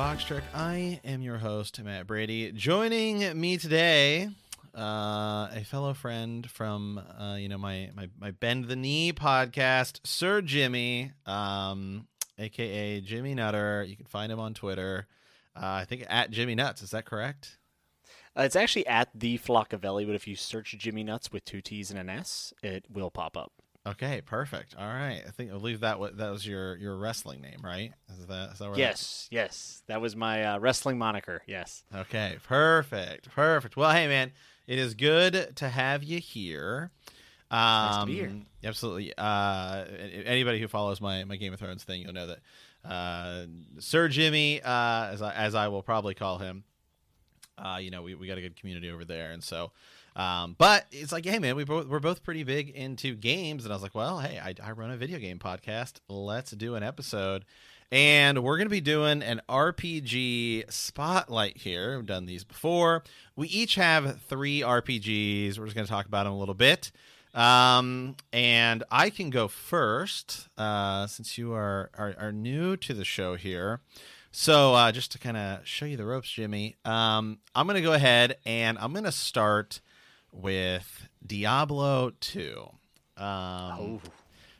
[0.00, 0.42] Box Trek.
[0.54, 2.52] I am your host, Matt Brady.
[2.52, 4.30] Joining me today,
[4.74, 10.00] uh, a fellow friend from uh, you know my, my my Bend the Knee podcast,
[10.04, 12.06] Sir Jimmy, um,
[12.38, 13.84] aka Jimmy Nutter.
[13.86, 15.06] You can find him on Twitter.
[15.54, 16.82] Uh, I think at Jimmy Nutts.
[16.82, 17.58] Is that correct?
[18.34, 21.90] Uh, it's actually at the Flockavelli, but if you search Jimmy Nutts with two T's
[21.90, 23.52] and an S, it will pop up.
[23.86, 24.74] Okay, perfect.
[24.78, 25.22] All right.
[25.26, 27.92] I think I believe that wa- that was your your wrestling name, right?
[28.18, 31.42] Is that is that where that- Yes, yes, that was my uh, wrestling moniker.
[31.46, 31.82] Yes.
[31.94, 33.76] Okay, perfect, perfect.
[33.78, 34.32] Well, hey, man,
[34.66, 36.90] it is good to have you here.
[37.50, 38.32] Um, nice to be here.
[38.64, 39.14] Absolutely.
[39.16, 39.84] Uh,
[40.26, 42.38] anybody who follows my, my Game of Thrones thing, you'll know that
[42.88, 43.46] uh,
[43.78, 46.64] Sir Jimmy, uh, as I, as I will probably call him,
[47.58, 49.72] uh, you know, we, we got a good community over there, and so.
[50.16, 53.72] Um, but it's like, hey man, we both we're both pretty big into games, and
[53.72, 56.00] I was like, well, hey, I, I run a video game podcast.
[56.08, 57.44] Let's do an episode,
[57.92, 61.96] and we're gonna be doing an RPG spotlight here.
[61.96, 63.04] We've done these before.
[63.36, 65.58] We each have three RPGs.
[65.58, 66.90] We're just gonna talk about them a little bit.
[67.34, 73.04] Um, and I can go first, uh, since you are, are, are new to the
[73.04, 73.80] show here.
[74.32, 77.82] So, uh, just to kind of show you the ropes, Jimmy, um, I'm going to
[77.82, 79.80] go ahead and I'm going to start
[80.32, 82.68] with Diablo 2.
[83.16, 84.00] Um, Oh,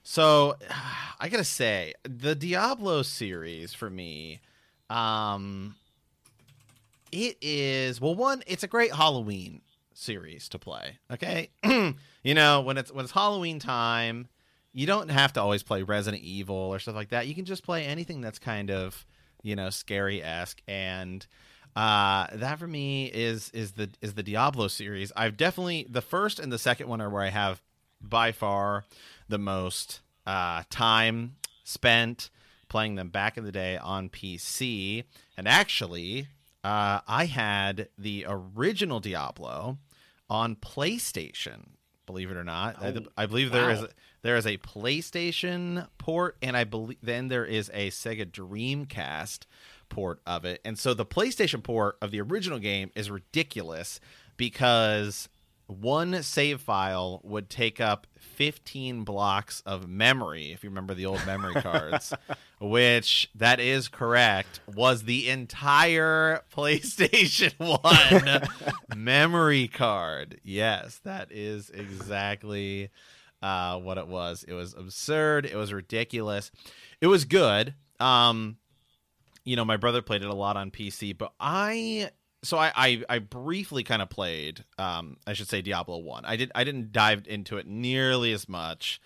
[0.03, 0.57] so
[1.21, 4.41] I gotta say, the Diablo series for me,
[4.89, 5.77] um,
[7.13, 8.15] it is well.
[8.15, 9.63] One, it's a great Halloween
[9.95, 10.99] series to play.
[11.13, 14.29] Okay, you know when it's when it's Halloween time,
[14.73, 17.27] you don't have to always play Resident Evil or stuff like that.
[17.27, 19.05] You can just play anything that's kind of
[19.43, 21.27] you know scary esque and.
[21.77, 25.13] Uh, that for me is is the is the Diablo series.
[25.17, 27.63] I've definitely the first and the second one are where I have
[28.01, 28.85] by far
[29.29, 32.31] the most uh, time spent
[32.69, 35.05] playing them back in the day on PC.
[35.37, 36.29] And actually,
[36.65, 39.79] uh, I had the original Diablo
[40.29, 41.71] on PlayStation.
[42.07, 43.89] Believe it or not, I, Oh, I believe there is wow.
[44.23, 49.41] there is a PlayStation port, and I believe then there is a Sega Dreamcast
[49.91, 50.61] port of it.
[50.65, 54.01] And so the PlayStation port of the original game is ridiculous
[54.37, 55.29] because
[55.67, 61.25] one save file would take up 15 blocks of memory if you remember the old
[61.27, 62.13] memory cards
[62.61, 70.41] which that is correct was the entire PlayStation 1 memory card.
[70.43, 72.91] Yes that is exactly
[73.43, 74.45] uh, what it was.
[74.47, 75.47] It was absurd.
[75.47, 76.51] It was ridiculous.
[77.01, 77.75] It was good.
[78.01, 78.57] Um
[79.51, 82.11] you know my brother played it a lot on PC but I
[82.45, 86.25] so I, I I briefly kind of played um I should say Diablo 1.
[86.25, 89.01] I did I didn't dive into it nearly as much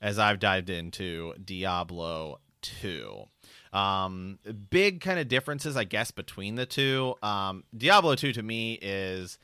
[0.00, 3.24] as I've dived into Diablo 2.
[3.74, 4.38] Um
[4.70, 7.14] big kind of differences I guess between the two.
[7.22, 9.38] Um Diablo 2 to me is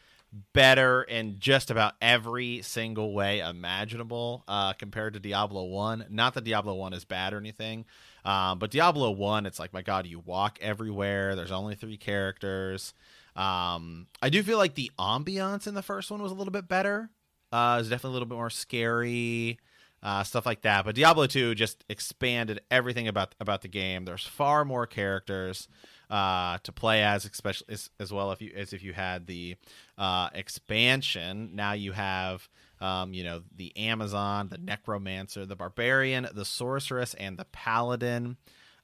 [0.52, 6.06] better in just about every single way imaginable uh, compared to Diablo 1.
[6.10, 7.84] Not that Diablo 1 is bad or anything,
[8.26, 11.36] um, but Diablo 1, it's like, my God, you walk everywhere.
[11.36, 12.92] There's only three characters.
[13.36, 16.66] Um, I do feel like the ambiance in the first one was a little bit
[16.66, 17.08] better.
[17.52, 19.60] Uh, it's definitely a little bit more scary,
[20.02, 20.84] uh, stuff like that.
[20.84, 24.04] But Diablo 2 just expanded everything about about the game.
[24.04, 25.68] There's far more characters
[26.10, 29.54] uh, to play as, especially as, as well if you as if you had the
[29.96, 31.50] uh, expansion.
[31.54, 32.48] Now you have
[32.80, 38.36] um, you know the Amazon, the Necromancer, the Barbarian, the Sorceress, and the Paladin.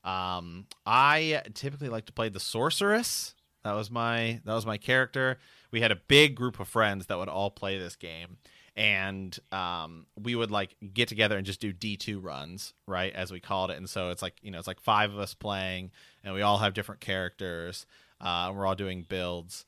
[0.05, 3.35] Um, I typically like to play the Sorceress.
[3.65, 5.39] That was my that was my character.
[5.71, 8.39] We had a big group of friends that would all play this game,
[8.75, 13.31] and um, we would like get together and just do D two runs, right, as
[13.31, 13.77] we called it.
[13.77, 15.93] And so it's like you know it's like five of us playing,
[16.25, 17.87] and we all have different characters.
[18.21, 19.67] Uh, we're all doing builds.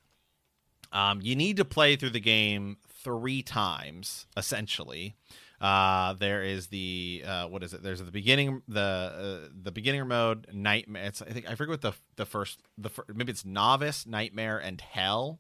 [0.93, 5.15] Um, you need to play through the game three times essentially.
[5.61, 7.83] Uh, there is the uh, what is it?
[7.83, 8.81] There's the beginning the
[9.45, 11.05] uh, the beginner mode nightmare.
[11.05, 14.59] It's, I think I forget what the the first the fir- maybe it's novice nightmare
[14.59, 15.39] and hell,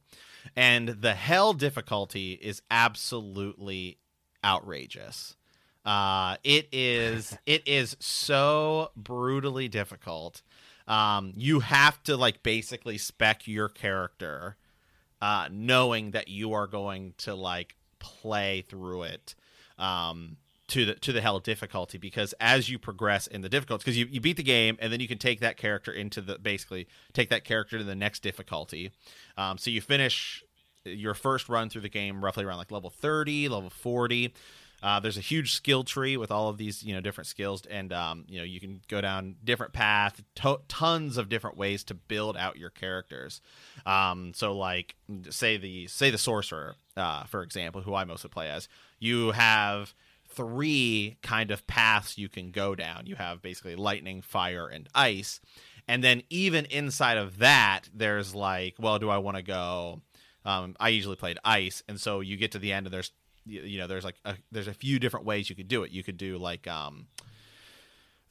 [0.54, 3.98] and the hell difficulty is absolutely
[4.44, 5.36] outrageous.
[5.84, 10.42] Uh, it is it is so brutally difficult.
[10.86, 14.56] Um, you have to like basically spec your character,
[15.24, 19.34] uh, knowing that you are going to like play through it
[19.78, 20.36] um,
[20.68, 24.04] to the to the hell difficulty because as you progress in the difficulty because you,
[24.10, 27.30] you beat the game and then you can take that character into the basically take
[27.30, 28.90] that character to the next difficulty.
[29.38, 30.44] Um, so you finish
[30.84, 34.34] your first run through the game roughly around like level 30 level 40
[34.84, 37.92] uh, there's a huge skill tree with all of these you know different skills and
[37.92, 41.94] um, you know you can go down different paths to- tons of different ways to
[41.94, 43.40] build out your characters
[43.86, 44.94] um, so like
[45.30, 48.68] say the say the sorcerer uh, for example who i mostly play as
[49.00, 49.94] you have
[50.28, 53.06] three kind of paths you can go down.
[53.06, 55.40] You have basically lightning, fire, and ice.
[55.86, 60.00] And then even inside of that, there's like, well, do I want to go?
[60.44, 63.12] Um, I usually played ice, and so you get to the end, and there's,
[63.46, 65.90] you know, there's like a, there's a few different ways you could do it.
[65.90, 67.06] You could do like, um,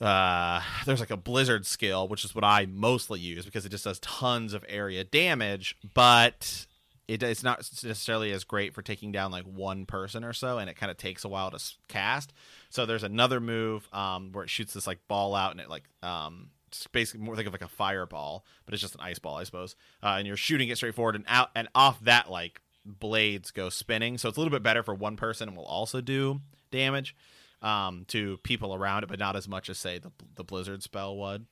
[0.01, 3.83] uh, there's like a blizzard skill, which is what I mostly use because it just
[3.83, 6.65] does tons of area damage, but
[7.07, 10.69] it, it's not necessarily as great for taking down like one person or so, and
[10.69, 12.33] it kind of takes a while to cast.
[12.69, 15.83] So there's another move um, where it shoots this like ball out, and it like
[16.01, 19.37] um, it's basically more think of like a fireball, but it's just an ice ball,
[19.37, 19.75] I suppose.
[20.01, 23.69] Uh, and you're shooting it straight forward, and out and off that like blades go
[23.69, 24.17] spinning.
[24.17, 26.41] So it's a little bit better for one person, and will also do
[26.71, 27.15] damage
[27.61, 31.15] um, to people around it, but not as much as say the the blizzard spell
[31.17, 31.45] would.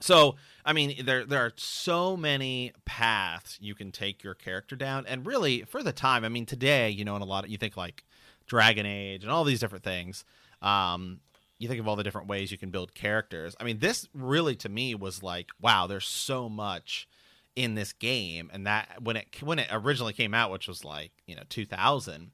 [0.00, 0.34] So,
[0.64, 5.24] I mean, there there are so many paths you can take your character down, and
[5.24, 7.76] really, for the time, I mean, today, you know, in a lot of you think
[7.76, 8.04] like
[8.46, 10.24] Dragon Age and all these different things.
[10.60, 11.20] Um,
[11.58, 13.54] you think of all the different ways you can build characters.
[13.60, 17.06] I mean, this really to me was like, wow, there's so much
[17.54, 21.12] in this game, and that when it when it originally came out, which was like
[21.26, 22.30] you know 2000,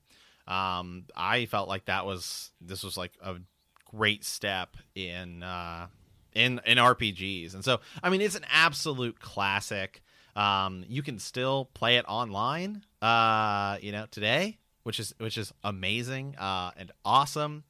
[0.47, 3.37] um, I felt like that was this was like a
[3.85, 5.89] great step in uh,
[6.35, 7.55] in in RPGs.
[7.55, 10.03] And so, I mean, it's an absolute classic.
[10.37, 15.53] Um, you can still play it online, uh, you know, today, which is which is
[15.65, 17.65] amazing uh, and awesome.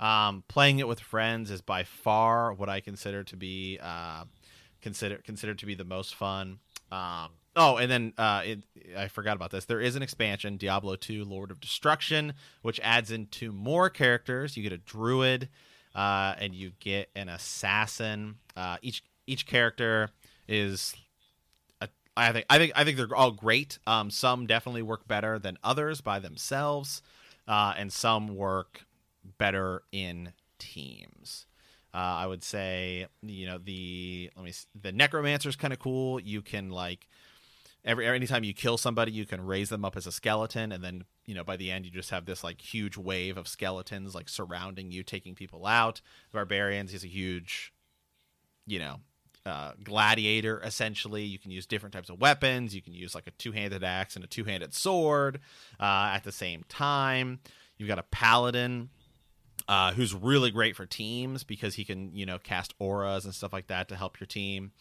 [0.00, 4.24] Um, playing it with friends is by far what I consider to be uh,
[4.80, 6.58] consider considered to be the most fun.
[6.90, 8.64] Um, oh, and then uh, it,
[8.96, 9.64] I forgot about this.
[9.64, 14.56] There is an expansion, Diablo 2: Lord of Destruction, which adds in two more characters.
[14.56, 15.48] You get a druid
[15.94, 18.36] uh, and you get an assassin.
[18.56, 20.10] Uh, each each character
[20.46, 20.94] is,
[22.16, 23.78] I think I think I think they're all great.
[23.86, 27.02] Um, some definitely work better than others by themselves,
[27.48, 28.84] uh, and some work
[29.38, 31.46] better in teams.
[31.94, 36.20] Uh, I would say you know the let me the necromancer is kind of cool.
[36.20, 37.08] You can like
[37.84, 41.04] every anytime you kill somebody, you can raise them up as a skeleton, and then
[41.26, 44.28] you know by the end you just have this like huge wave of skeletons like
[44.28, 46.00] surrounding you, taking people out.
[46.30, 47.72] The barbarians is a huge,
[48.66, 48.96] you know,
[49.46, 51.24] uh, gladiator essentially.
[51.24, 52.74] You can use different types of weapons.
[52.74, 55.40] You can use like a two-handed axe and a two-handed sword
[55.80, 57.40] uh, at the same time.
[57.78, 58.90] You've got a paladin.
[59.68, 63.52] Uh, who's really great for teams because he can, you know, cast auras and stuff
[63.52, 64.72] like that to help your team.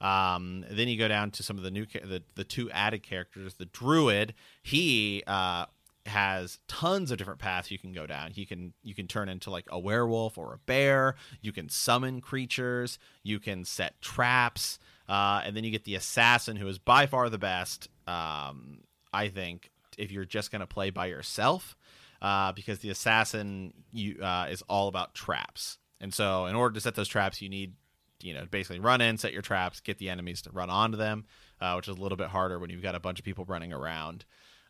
[0.00, 3.54] Um, then you go down to some of the new the the two added characters.
[3.54, 5.66] The druid, he uh,
[6.06, 8.30] has tons of different paths you can go down.
[8.34, 11.16] You can you can turn into like a werewolf or a bear.
[11.40, 12.98] You can summon creatures.
[13.22, 14.78] You can set traps.
[15.08, 17.88] Uh, and then you get the assassin, who is by far the best.
[18.06, 18.80] Um,
[19.12, 21.76] I think if you're just going to play by yourself,
[22.20, 25.78] uh, because the assassin you, uh, is all about traps.
[26.00, 27.74] And so, in order to set those traps, you need
[28.20, 31.24] you know basically run in, set your traps, get the enemies to run onto them,
[31.60, 33.72] uh, which is a little bit harder when you've got a bunch of people running
[33.72, 34.24] around.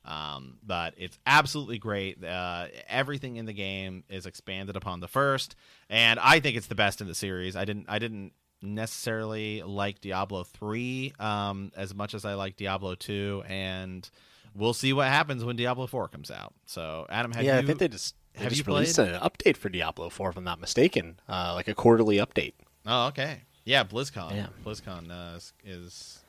[0.04, 2.22] Um, but it's absolutely great.
[2.24, 5.54] Uh, everything in the game is expanded upon the first,
[5.90, 7.56] and I think it's the best in the series.
[7.56, 12.94] I didn't I didn't necessarily like Diablo three um, as much as I like Diablo
[12.94, 14.08] two, and
[14.54, 16.54] we'll see what happens when Diablo four comes out.
[16.66, 19.12] So Adam, have yeah, you, I think they just they have just you released played?
[19.12, 22.54] an update for Diablo four, if I'm not mistaken, uh, like a quarterly update.
[22.86, 23.42] Oh, okay.
[23.64, 24.34] Yeah, BlizzCon.
[24.34, 24.46] Yeah.
[24.64, 26.20] BlizzCon uh, is, is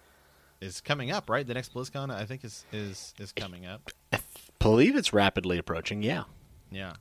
[0.61, 1.47] is coming up, right?
[1.47, 3.91] The next BlizzCon, I think, is is is coming up.
[4.11, 4.19] I
[4.59, 6.03] believe it's rapidly approaching.
[6.03, 6.23] Yeah.
[6.71, 6.93] Yeah.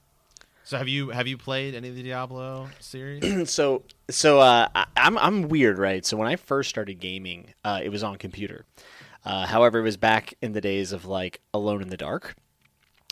[0.65, 3.51] So have you have you played any of the Diablo series?
[3.51, 6.05] so so uh, I'm I'm weird, right?
[6.05, 8.67] So when I first started gaming, uh, it was on computer.
[9.25, 12.35] Uh, however, it was back in the days of like Alone in the Dark,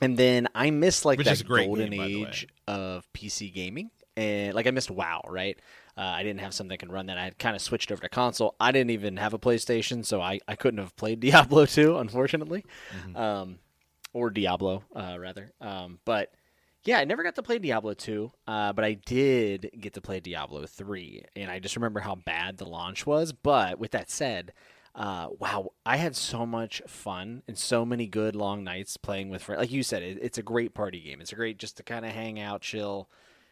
[0.00, 2.28] and then I missed like Which that is a great golden game, by the way.
[2.28, 5.58] age of PC gaming, and like I missed WoW, right?
[5.98, 7.16] Uh, I didn't have something that can run that.
[7.16, 8.54] I had kind of switched over to console.
[8.60, 12.64] I didn't even have a PlayStation, so I, I couldn't have played Diablo 2, unfortunately,
[12.94, 13.16] Mm-hmm.
[13.16, 13.58] um,
[14.12, 15.52] or Diablo uh, rather.
[15.60, 16.32] Um, but
[16.84, 20.20] yeah, I never got to play Diablo 2, uh, but I did get to play
[20.20, 21.24] Diablo 3.
[21.34, 23.32] And I just remember how bad the launch was.
[23.32, 24.52] But with that said,
[24.96, 29.42] uh, wow, I had so much fun and so many good long nights playing with
[29.42, 29.60] friends.
[29.60, 31.20] Like you said, it, it's a great party game.
[31.20, 33.10] It's a great just to kind of hang out, chill,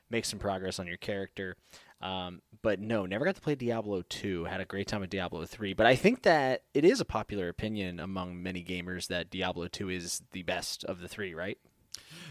[0.09, 1.57] make some progress on your character.
[2.01, 4.45] Um, but no, never got to play Diablo 2.
[4.45, 5.75] Had a great time with Diablo 3.
[5.75, 9.91] But I think that it is a popular opinion among many gamers that Diablo 2
[9.91, 11.59] is the best of the three, right?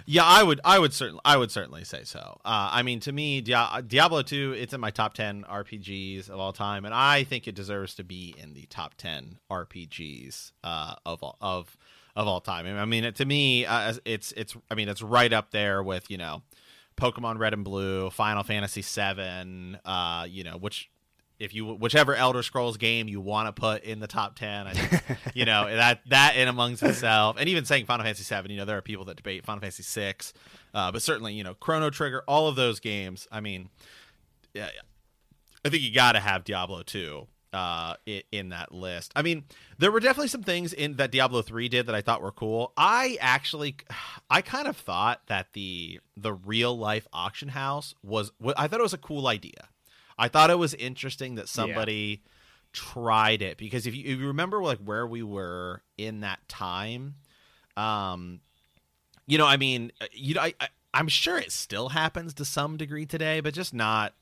[0.05, 2.39] Yeah, I would, I would certainly, I would certainly say so.
[2.43, 6.39] Uh, I mean, to me, Dia- Diablo Two, it's in my top ten RPGs of
[6.39, 10.95] all time, and I think it deserves to be in the top ten RPGs uh,
[11.05, 11.77] of all of
[12.15, 12.65] of all time.
[12.67, 16.17] I mean, to me, uh, it's it's, I mean, it's right up there with you
[16.17, 16.43] know,
[16.98, 20.89] Pokemon Red and Blue, Final Fantasy Seven, uh, you know, which
[21.39, 24.73] if you whichever Elder Scrolls game you want to put in the top ten, I
[24.73, 28.57] think you know that that in amongst itself, and even saying Final Fantasy Seven, you
[28.57, 30.33] know there are people that debate Final Fantasy Six,
[30.73, 33.27] uh, but certainly you know Chrono Trigger, all of those games.
[33.31, 33.69] I mean,
[34.53, 34.69] yeah,
[35.65, 39.11] I think you got to have Diablo two uh, in, in that list.
[39.15, 39.43] I mean,
[39.77, 42.73] there were definitely some things in that Diablo three did that I thought were cool.
[42.75, 43.75] I actually,
[44.29, 48.31] I kind of thought that the the real life auction house was.
[48.57, 49.69] I thought it was a cool idea.
[50.17, 52.22] I thought it was interesting that somebody
[52.72, 57.15] tried it because if you, if you remember like where we were in that time,
[57.77, 58.41] um,
[59.27, 62.46] you know, I mean, uh, you know, I, I I'm sure it still happens to
[62.46, 64.13] some degree today, but just not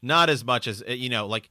[0.00, 1.50] not as much as uh, you know, like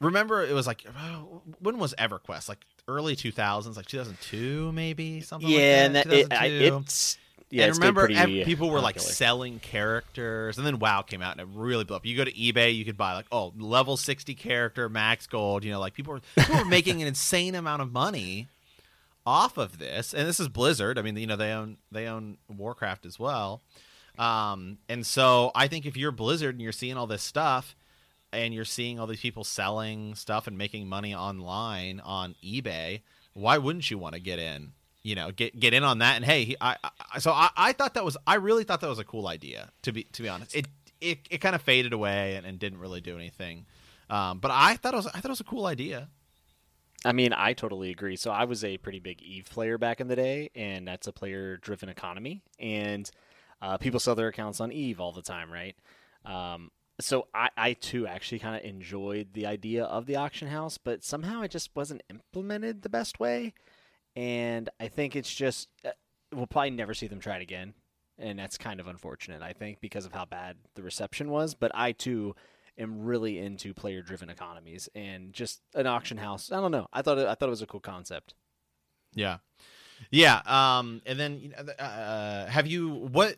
[0.00, 1.18] remember it was like uh,
[1.60, 2.48] when was EverQuest?
[2.48, 7.16] Like early 2000s like 2002 maybe something like yeah, and that, that, it, I, it's
[7.54, 7.66] yeah.
[7.66, 9.12] and remember, ev- people were like popular.
[9.12, 12.06] selling characters, and then WoW came out and it really blew up.
[12.06, 15.64] You go to eBay, you could buy like oh level sixty character, max gold.
[15.64, 18.48] You know, like people were people were making an insane amount of money
[19.26, 20.12] off of this.
[20.12, 20.98] And this is Blizzard.
[20.98, 23.62] I mean, you know, they own they own Warcraft as well.
[24.18, 27.74] Um, and so I think if you're Blizzard and you're seeing all this stuff,
[28.34, 33.00] and you're seeing all these people selling stuff and making money online on eBay,
[33.32, 34.72] why wouldn't you want to get in?
[35.04, 36.16] You know, get get in on that.
[36.16, 36.76] And hey, he, I,
[37.12, 39.70] I so I, I thought that was I really thought that was a cool idea.
[39.82, 40.66] To be to be honest, it
[41.00, 43.66] it, it kind of faded away and, and didn't really do anything.
[44.10, 46.08] Um, but I thought it was I thought it was a cool idea.
[47.04, 48.16] I mean, I totally agree.
[48.16, 51.12] So I was a pretty big Eve player back in the day, and that's a
[51.12, 53.10] player-driven economy, and
[53.60, 55.76] uh, people sell their accounts on Eve all the time, right?
[56.24, 60.78] Um, so I, I too actually kind of enjoyed the idea of the auction house,
[60.78, 63.52] but somehow it just wasn't implemented the best way,
[64.16, 65.90] and I think it's just uh,
[66.32, 67.74] we'll probably never see them try it again,
[68.18, 69.42] and that's kind of unfortunate.
[69.42, 72.34] I think because of how bad the reception was, but I too
[72.78, 76.50] am really into player driven economies and just an auction house.
[76.50, 76.88] I don't know.
[76.92, 78.34] I thought it, I thought it was a cool concept.
[79.14, 79.38] Yeah,
[80.10, 80.42] yeah.
[80.46, 83.36] Um, and then uh, have you what?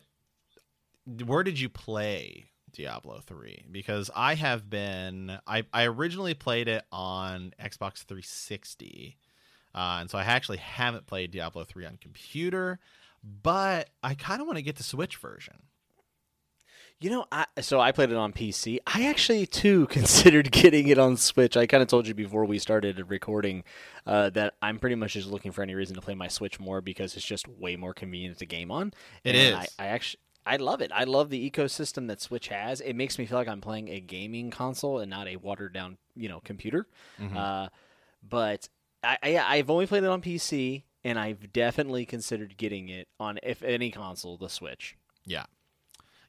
[1.25, 3.65] Where did you play Diablo three?
[3.71, 5.37] Because I have been.
[5.45, 9.17] I I originally played it on Xbox 360,
[9.77, 12.79] uh, and so I actually haven't played Diablo three on computer.
[13.23, 15.55] But I kind of want to get the Switch version.
[16.99, 18.79] You know, I, so I played it on PC.
[18.87, 21.55] I actually too considered getting it on Switch.
[21.55, 23.63] I kind of told you before we started recording
[24.07, 26.81] uh, that I'm pretty much just looking for any reason to play my Switch more
[26.81, 28.93] because it's just way more convenient to game on.
[29.23, 29.69] It and is.
[29.77, 30.21] I, I actually.
[30.47, 30.91] I love it.
[30.93, 32.79] I love the ecosystem that Switch has.
[32.79, 35.97] It makes me feel like I'm playing a gaming console and not a watered down,
[36.15, 36.87] you know, computer.
[37.37, 37.67] Uh,
[38.27, 38.69] but
[39.03, 43.39] I, I, I've only played it on PC, and I've definitely considered getting it on,
[43.43, 44.97] if any console, the Switch.
[45.25, 45.45] Yeah.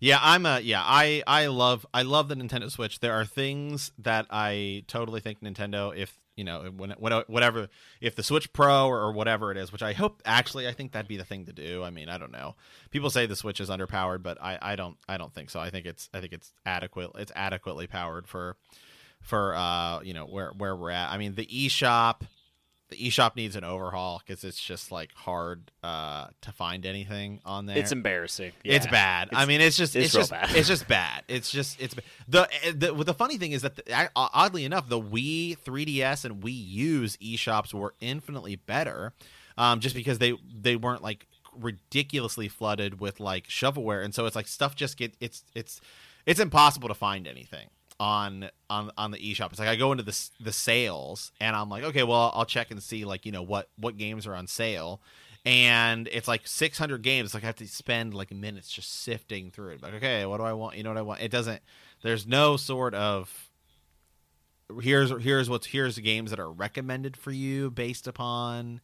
[0.00, 3.00] Yeah, I'm a yeah, I I love I love the Nintendo Switch.
[3.00, 7.68] There are things that I totally think Nintendo if, you know, when whatever
[8.00, 11.08] if the Switch Pro or whatever it is, which I hope actually I think that'd
[11.08, 11.82] be the thing to do.
[11.82, 12.54] I mean, I don't know.
[12.92, 15.58] People say the Switch is underpowered, but I I don't I don't think so.
[15.58, 18.56] I think it's I think it's adequate it's adequately powered for
[19.20, 21.10] for uh, you know, where where we're at.
[21.10, 22.22] I mean, the eShop
[22.90, 27.66] the eShop needs an overhaul cuz it's just like hard uh to find anything on
[27.66, 27.76] there.
[27.76, 28.52] It's embarrassing.
[28.64, 28.90] It's Yeah.
[28.90, 29.28] bad.
[29.32, 30.56] I mean, it's just it's it's, real just bad.
[30.56, 31.24] it's just bad.
[31.28, 31.94] It's just it's
[32.26, 36.66] the the the funny thing is that the, oddly enough, the Wii 3DS and Wii
[36.68, 39.12] U's eShops were infinitely better,
[39.58, 44.36] um, just because they they weren't like ridiculously flooded with like shovelware, and so it's
[44.36, 45.80] like stuff just get it's it's
[46.26, 47.68] it's impossible to find anything
[48.00, 49.50] on on on the eShop.
[49.50, 52.70] It's like I go into the the sales and I'm like, okay, well I'll check
[52.70, 55.00] and see like you know what what games are on sale,
[55.44, 57.34] and it's like 600 games.
[57.34, 59.82] Like I have to spend like minutes just sifting through it.
[59.82, 60.76] Like okay, what do I want?
[60.76, 61.20] You know what I want?
[61.20, 61.62] It doesn't.
[62.02, 63.48] There's no sort of
[64.82, 68.80] here's here's what's here's the games that are recommended for you based upon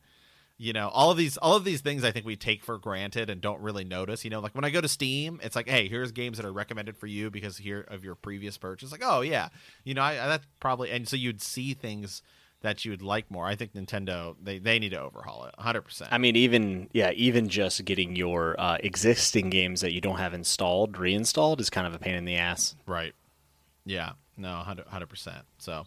[0.57, 3.29] you know all of these all of these things i think we take for granted
[3.29, 5.89] and don't really notice you know like when i go to steam it's like hey
[5.89, 8.93] here's games that are recommended for you because here of your previous purchase.
[8.93, 9.49] Like oh yeah.
[9.83, 12.23] You know i, I that's probably and so you'd see things
[12.63, 13.47] that you would like more.
[13.47, 17.49] I think nintendo they, they need to overhaul it 100% I mean, even yeah, even
[17.49, 21.95] just getting your uh, existing games that you don't have installed reinstalled is kind of
[21.95, 22.77] a pain in the ass.
[22.87, 23.13] right.
[23.85, 24.13] Yeah.
[24.37, 25.85] No 100 100% so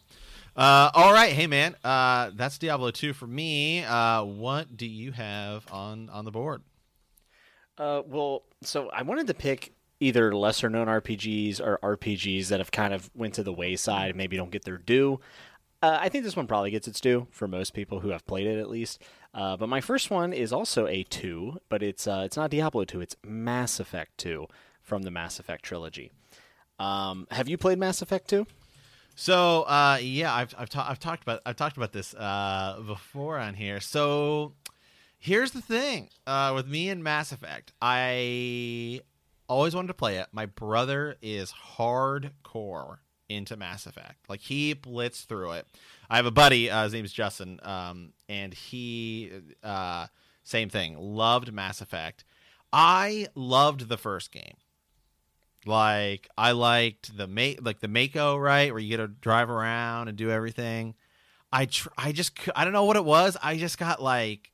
[0.58, 5.12] uh, all right hey man uh, that's diablo 2 for me uh, what do you
[5.12, 6.62] have on on the board
[7.78, 12.72] Uh, well, so I wanted to pick either lesser known RPGs or RPGs that have
[12.72, 15.20] kind of went to the wayside and maybe don't get their due.
[15.84, 18.48] Uh, I think this one probably gets its due for most people who have played
[18.48, 19.00] it at least.
[19.34, 23.00] Uh, but my first one is also a two, but it's it's not Diablo two.
[23.02, 24.48] It's Mass Effect two
[24.82, 26.12] from the Mass Effect trilogy.
[26.80, 28.48] Um, have you played Mass Effect two?
[29.20, 33.40] So uh, yeah, I've I've, ta- I've talked about I've talked about this uh, before
[33.40, 33.80] on here.
[33.80, 34.54] So
[35.18, 39.02] here's the thing uh, with me and Mass Effect, I
[39.50, 40.28] always wanted to play it.
[40.32, 44.30] My brother is hardcore into Mass Effect.
[44.30, 45.68] Like he blitzed through it.
[46.12, 46.70] I have a buddy.
[46.70, 49.32] Uh, his name's Justin, um, and he
[49.64, 50.06] uh,
[50.44, 50.96] same thing.
[50.96, 52.24] Loved Mass Effect.
[52.72, 54.58] I loved the first game.
[55.68, 60.08] Like I liked the ma- like the Mako, right, where you get to drive around
[60.08, 60.96] and do everything.
[61.52, 63.38] I tr- I just I don't know what it was.
[63.42, 64.52] I just got like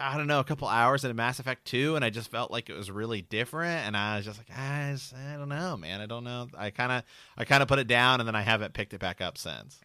[0.00, 2.68] I don't know, a couple hours into Mass Effect 2 and I just felt like
[2.68, 6.00] it was really different and I was just like, I, just- I don't know, man.
[6.00, 6.48] I don't know.
[6.58, 7.04] I kind of
[7.36, 9.78] I kind of put it down and then I haven't picked it back up since.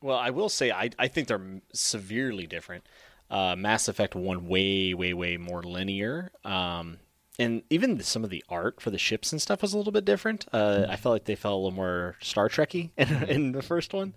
[0.00, 2.84] Well, I will say I I think they're severely different.
[3.30, 6.30] Uh, Mass Effect one way way way more linear.
[6.44, 6.98] Um,
[7.42, 10.04] and even some of the art for the ships and stuff was a little bit
[10.04, 10.46] different.
[10.52, 13.92] Uh, I felt like they felt a little more Star Trekky in, in the first
[13.92, 14.14] one,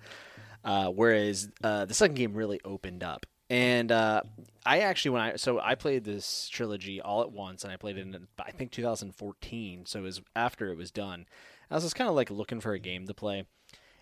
[0.63, 3.25] uh, whereas uh, the second game really opened up.
[3.49, 4.21] And uh,
[4.65, 7.97] I actually when I so I played this trilogy all at once, and I played
[7.97, 9.85] it in I think 2014.
[9.85, 11.25] So it was after it was done.
[11.69, 13.45] I was just kind of like looking for a game to play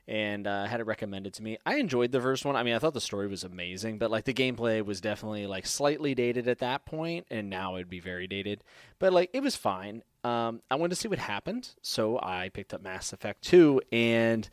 [0.07, 1.57] and uh, had it recommended to me.
[1.65, 2.55] I enjoyed the first one.
[2.55, 5.65] I mean, I thought the story was amazing, but like the gameplay was definitely like
[5.65, 8.63] slightly dated at that point, and now it'd be very dated.
[8.99, 10.03] But like it was fine.
[10.23, 14.49] Um, I wanted to see what happened, so I picked up Mass Effect 2, and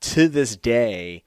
[0.00, 1.24] to this day,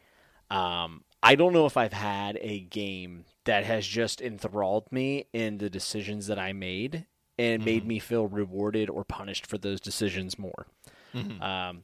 [0.52, 5.58] um, I don't know if I've had a game that has just enthralled me in
[5.58, 7.06] the decisions that I made
[7.40, 10.68] and made me feel rewarded or punished for those decisions more.
[11.42, 11.84] Um,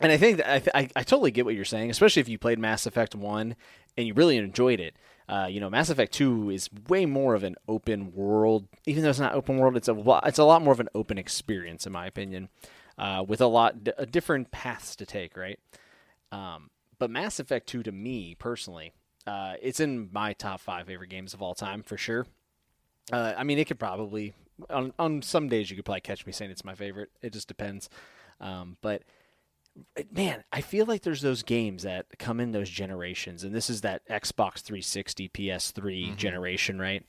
[0.00, 2.38] and I think I, th- I I totally get what you're saying, especially if you
[2.38, 3.56] played Mass Effect One
[3.96, 4.94] and you really enjoyed it.
[5.28, 8.66] Uh, you know, Mass Effect Two is way more of an open world.
[8.86, 10.88] Even though it's not open world, it's a lo- it's a lot more of an
[10.94, 12.48] open experience, in my opinion,
[12.96, 15.36] uh, with a lot d- different paths to take.
[15.36, 15.58] Right.
[16.32, 18.92] Um, but Mass Effect Two, to me personally,
[19.26, 22.26] uh, it's in my top five favorite games of all time for sure.
[23.12, 24.34] Uh, I mean, it could probably
[24.70, 27.10] on on some days you could probably catch me saying it's my favorite.
[27.20, 27.88] It just depends.
[28.40, 29.02] Um, but
[30.12, 33.82] man, I feel like there's those games that come in those generations, and this is
[33.82, 37.04] that Xbox 360, PS3 generation, right?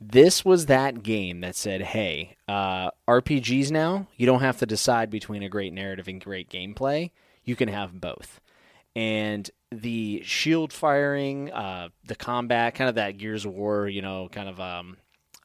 [0.00, 5.10] This was that game that said, "Hey, uh, RPGs now you don't have to decide
[5.10, 7.10] between a great narrative and great gameplay.
[7.44, 8.40] You can have both."
[8.96, 14.28] And the shield firing, uh, the combat, kind of that Gears of War, you know,
[14.30, 14.96] kind of um,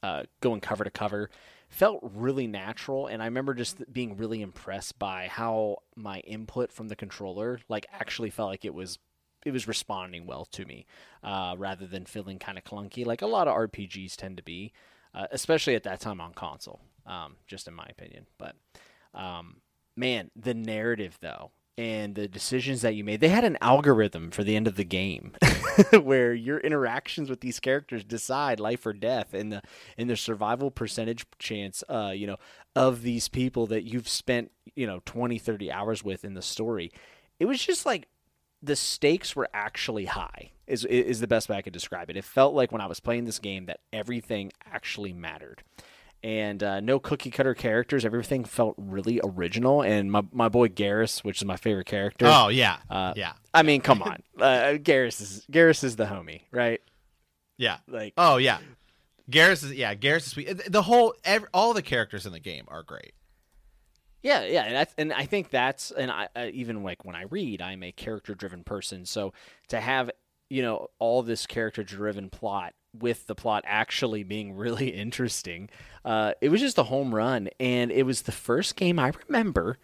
[0.03, 1.29] uh, going cover to cover,
[1.69, 3.07] felt really natural.
[3.07, 7.85] And I remember just being really impressed by how my input from the controller, like,
[7.91, 8.99] actually felt like it was
[9.45, 10.85] it was responding well to me,
[11.23, 14.73] uh, rather than feeling kind of clunky, like a lot of RPGs tend to be,
[15.15, 16.81] uh, especially at that time on console.
[17.05, 18.55] Um, just in my opinion, but
[19.13, 19.61] um,
[19.95, 23.21] man, the narrative though and the decisions that you made.
[23.21, 25.31] They had an algorithm for the end of the game
[26.01, 29.61] where your interactions with these characters decide life or death and the
[29.97, 32.35] and the survival percentage chance uh you know
[32.75, 36.91] of these people that you've spent, you know, 20 30 hours with in the story.
[37.39, 38.09] It was just like
[38.61, 42.17] the stakes were actually high is is the best way I could describe it.
[42.17, 45.63] It felt like when I was playing this game that everything actually mattered
[46.23, 48.03] and uh, no cookie cutter characters.
[48.05, 49.81] Everything felt really original.
[49.81, 52.25] And my my boy Garrus, which is my favorite character.
[52.27, 56.41] Oh yeah, Uh, yeah, I mean, come on, uh, Garrus is Garrus is the homie,
[56.51, 56.81] right?
[57.57, 57.77] yeah.
[57.87, 58.59] Like, Oh yeah.
[59.29, 60.71] Garrus is yeah, Garrus is sweet.
[60.71, 63.13] The whole every, all the characters in the game are great.
[64.21, 67.23] Yeah, yeah, and that's and I think that's and I uh, even like when I
[67.23, 69.33] read, I'm a character driven person, so
[69.69, 70.11] to have
[70.49, 75.69] you know all this character driven plot with the plot actually being really interesting,
[76.05, 79.77] uh, it was just a home run, and it was the first game I remember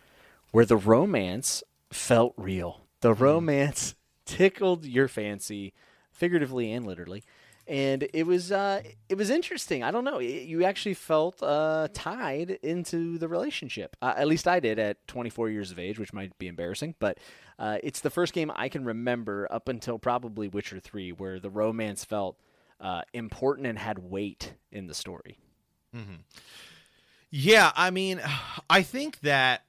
[0.51, 2.81] where the romance felt real.
[3.01, 3.23] The Mm-hmm.
[3.23, 5.73] romance tickled your fancy,
[6.11, 7.23] figuratively and literally
[7.67, 9.81] and it was uh, it was interesting.
[9.83, 10.19] I don't know.
[10.19, 13.95] It, you actually felt uh, tied into the relationship.
[14.03, 16.93] Uh, at least I did at 24 years of age, which might be embarrassing.
[16.99, 17.17] But
[17.57, 21.49] uh, it's the first game I can remember up until probably Witcher 3 where the
[21.49, 22.37] romance felt
[22.79, 25.37] uh, important and had weight in the story.
[27.31, 28.21] Yeah, I mean,
[28.69, 29.63] I think that.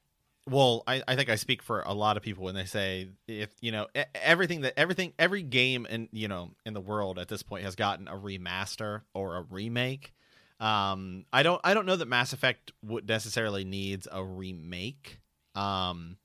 [0.49, 3.51] Well, I, I think I speak for a lot of people when they say if
[3.61, 7.42] you know everything that everything every game in you know in the world at this
[7.42, 10.14] point has gotten a remaster or a remake.
[10.61, 15.19] Um, I don't I don't know that Mass Effect would necessarily needs a remake.
[15.57, 16.19] Um,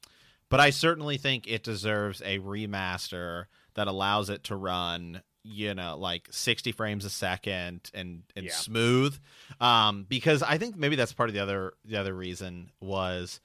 [0.50, 5.98] but I certainly think it deserves a remaster that allows it to run you know
[5.98, 8.52] like 60 frames a second and and Yeah.
[8.54, 9.18] smooth
[9.60, 13.40] um because i think maybe that's part of the other the other reason was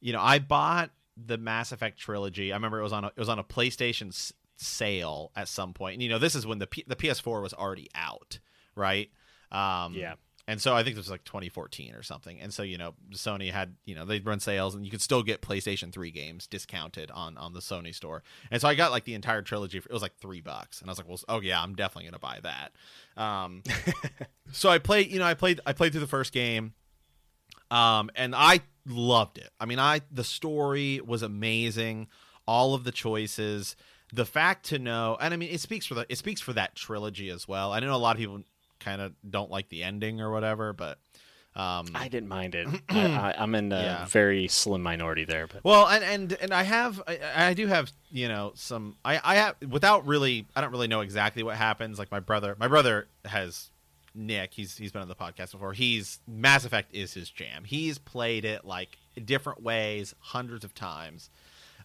[0.00, 3.18] you know i bought the mass effect trilogy i remember it was on a, it
[3.18, 6.58] was on a playstation s- sale at some point and you know this is when
[6.58, 8.38] the P- the ps4 was already out
[8.74, 9.10] right
[9.50, 10.14] um Yeah.
[10.48, 12.40] And so I think this was like 2014 or something.
[12.40, 15.22] And so you know, Sony had you know they'd run sales, and you could still
[15.22, 18.22] get PlayStation 3 games discounted on on the Sony store.
[18.50, 19.78] And so I got like the entire trilogy.
[19.78, 22.10] For, it was like three bucks, and I was like, well, oh yeah, I'm definitely
[22.10, 23.22] gonna buy that.
[23.22, 23.62] Um,
[24.52, 26.74] so I played, you know, I played I played through the first game,
[27.70, 29.50] um, and I loved it.
[29.60, 32.08] I mean, I the story was amazing.
[32.48, 33.76] All of the choices,
[34.12, 36.74] the fact to know, and I mean, it speaks for the it speaks for that
[36.74, 37.72] trilogy as well.
[37.72, 38.42] I know a lot of people
[38.82, 40.98] kind of don't like the ending or whatever, but
[41.54, 42.66] um, I didn't mind it.
[42.88, 44.04] I, I'm in a Yeah.
[44.06, 47.18] very slim minority there, but Well, and and and I have I,
[47.48, 51.00] I do have you know some I I have without really I don't really know
[51.02, 51.98] exactly what happens.
[51.98, 53.68] Like my brother, my brother has
[54.14, 54.54] Nick.
[54.54, 55.74] He's he's been on the podcast before.
[55.74, 57.64] He's Mass Effect is his jam.
[57.64, 61.28] He's played it like different ways hundreds of times.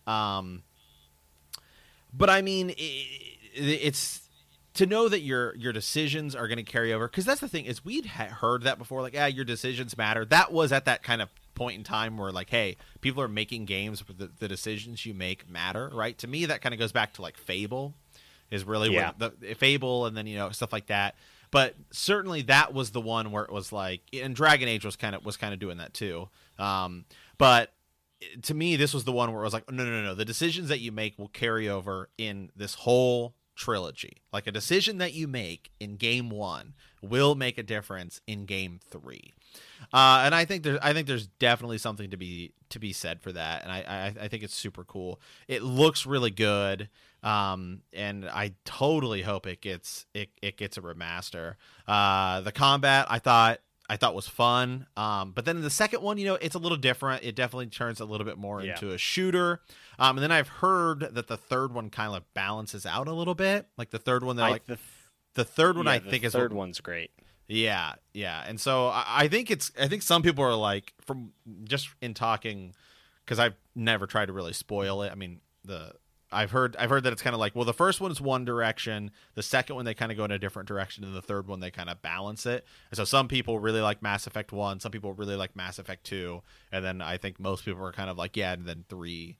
[0.06, 0.64] Um,
[2.14, 2.74] but I mean, i
[3.60, 4.22] it's
[4.78, 7.66] to know that your your decisions are going to carry over because that's the thing
[7.66, 10.26] is we'd ha- heard that before like yeah your decisions matter.
[10.26, 13.66] That was at that kind of point in time where like hey people are making
[13.66, 16.18] games where the, the decisions you make matter right?
[16.20, 17.94] To me that kind of goes back to like fable
[18.52, 19.12] is really Yeah.
[19.18, 21.16] what the fable and then you know stuff like that.
[21.50, 25.16] But certainly that was the one where it was like and dragon age was kind
[25.16, 26.30] of was kind of doing that too.
[26.60, 27.06] Um
[27.38, 27.74] but
[28.44, 30.13] to me this was the one where it was like no no no no.
[30.13, 35.00] The decisions that you make will carry over in this whole trilogy like a decision
[35.00, 39.34] that you make in game one will make a difference in game three
[39.93, 43.22] uh, and I think there's I think there's definitely something to be to be said
[43.22, 45.22] for that, and I I, I think it's super cool.
[45.48, 46.89] It looks really good,
[47.24, 51.56] um, and I totally hope it gets it, it gets a remaster.
[51.88, 56.17] Uh, the combat I thought I thought was fun, um, but then the second one,
[56.17, 57.23] you know, it's a little different.
[57.23, 58.71] It definitely turns a little bit more Yeah.
[58.73, 59.62] into a shooter.
[59.97, 63.34] Um, and then I've heard that the third one kind of balances out a little
[63.36, 63.67] bit.
[63.78, 64.78] Like the third one, they're like the,
[65.36, 67.12] the third one yeah, I think is third what- one's great.
[67.47, 71.32] yeah, yeah, and so I, I think it's I think some people are like from
[71.63, 72.76] just in talking
[73.23, 75.12] because I've never tried to really spoil it.
[75.13, 75.93] I mean the
[76.32, 78.44] I've heard I've heard that it's kind of like well the first one is one
[78.44, 81.48] direction, the second one they kind of go in a different direction, and the third
[81.48, 82.66] one they kind of balance it.
[82.92, 86.04] And so some people really like Mass Effect one, some people really like Mass Effect
[86.04, 89.38] two, and then I think most people are kind of like yeah, and then three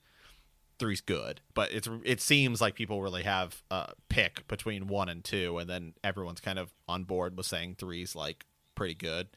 [0.80, 5.24] three's good, but it's it seems like people really have a pick between one and
[5.24, 8.46] two, and then everyone's kind of on board with saying three's like
[8.76, 9.28] pretty good.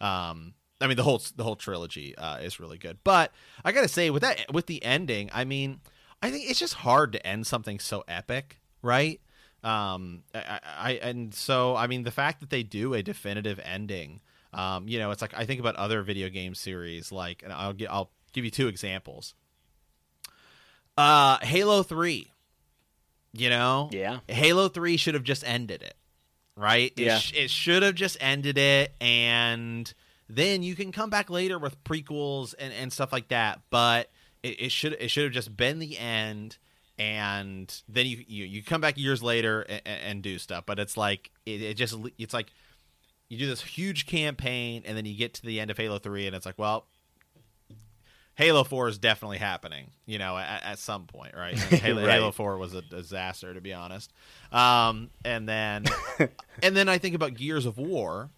[0.00, 3.32] Um, I mean the whole the whole trilogy uh, is really good, but
[3.64, 5.80] I gotta say with that with the ending, I mean
[6.22, 9.20] I think it's just hard to end something so epic, right?
[9.62, 14.20] Um, I, I and so I mean the fact that they do a definitive ending,
[14.52, 17.72] um, you know, it's like I think about other video game series, like and I'll
[17.72, 19.34] get I'll give you two examples.
[20.96, 22.32] Uh, Halo Three.
[23.32, 24.18] You know, Yeah.
[24.28, 25.94] Halo Three should have just ended it,
[26.56, 26.92] right?
[26.96, 27.18] It, Yeah.
[27.18, 29.92] sh- it should have just ended it, and
[30.28, 33.60] then you can come back later with prequels and, and stuff like that.
[33.70, 34.10] But
[34.42, 36.56] it, it should it should have just been the end,
[36.98, 40.64] and then you you, you come back years later and, and do stuff.
[40.66, 42.52] But it's like it, it just it's like
[43.28, 46.26] you do this huge campaign, and then you get to the end of Halo Three,
[46.26, 46.86] and it's like, well,
[48.34, 51.58] Halo Four is definitely happening, you know, at, at some point, right?
[51.58, 52.14] Halo, Right.
[52.14, 54.12] Halo Four was a disaster, to be honest.
[54.50, 55.84] Um, and then,
[56.62, 58.30] and then I think about Gears of War,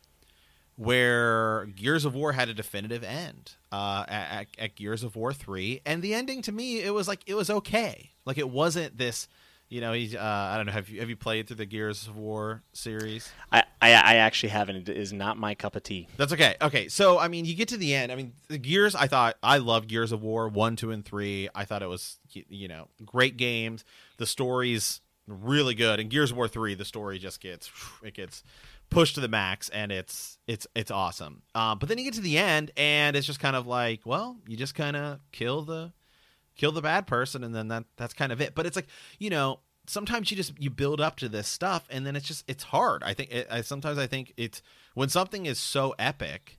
[0.77, 5.81] where Gears of War had a definitive end uh, at, at Gears of War three,
[5.85, 8.11] and the ending to me it was like it was okay.
[8.25, 9.29] Like it wasn't this
[9.73, 10.15] you know, he's.
[10.15, 10.73] Uh, I don't know.
[10.73, 13.33] Have you have you played through the Gears of War series?
[13.51, 14.87] I, I, I actually haven't.
[14.87, 16.09] It is not my cup of tea.
[16.19, 16.57] That's okay.
[16.61, 18.13] Okay, so I mean, you get to the end.
[18.13, 18.95] I mean, the Gears.
[18.95, 21.49] I thought I loved Gears of War one, two, and three.
[21.55, 23.83] I thought it was you know great games.
[24.19, 26.01] The stories really good.
[26.01, 27.71] And Gears of War three, the story just gets
[28.03, 28.45] it gets
[28.93, 31.43] pushed to the max, and it's it's it's awesome.
[31.55, 34.37] Um, but then you get to the end, and it's just kind of like, well,
[34.47, 35.93] you just kind of kill the
[36.57, 38.87] kill the bad person and then that that's kind of it but it's like
[39.19, 42.45] you know sometimes you just you build up to this stuff and then it's just
[42.49, 44.63] it's hard i think it, I, sometimes i think it's
[44.95, 46.59] when something is so epic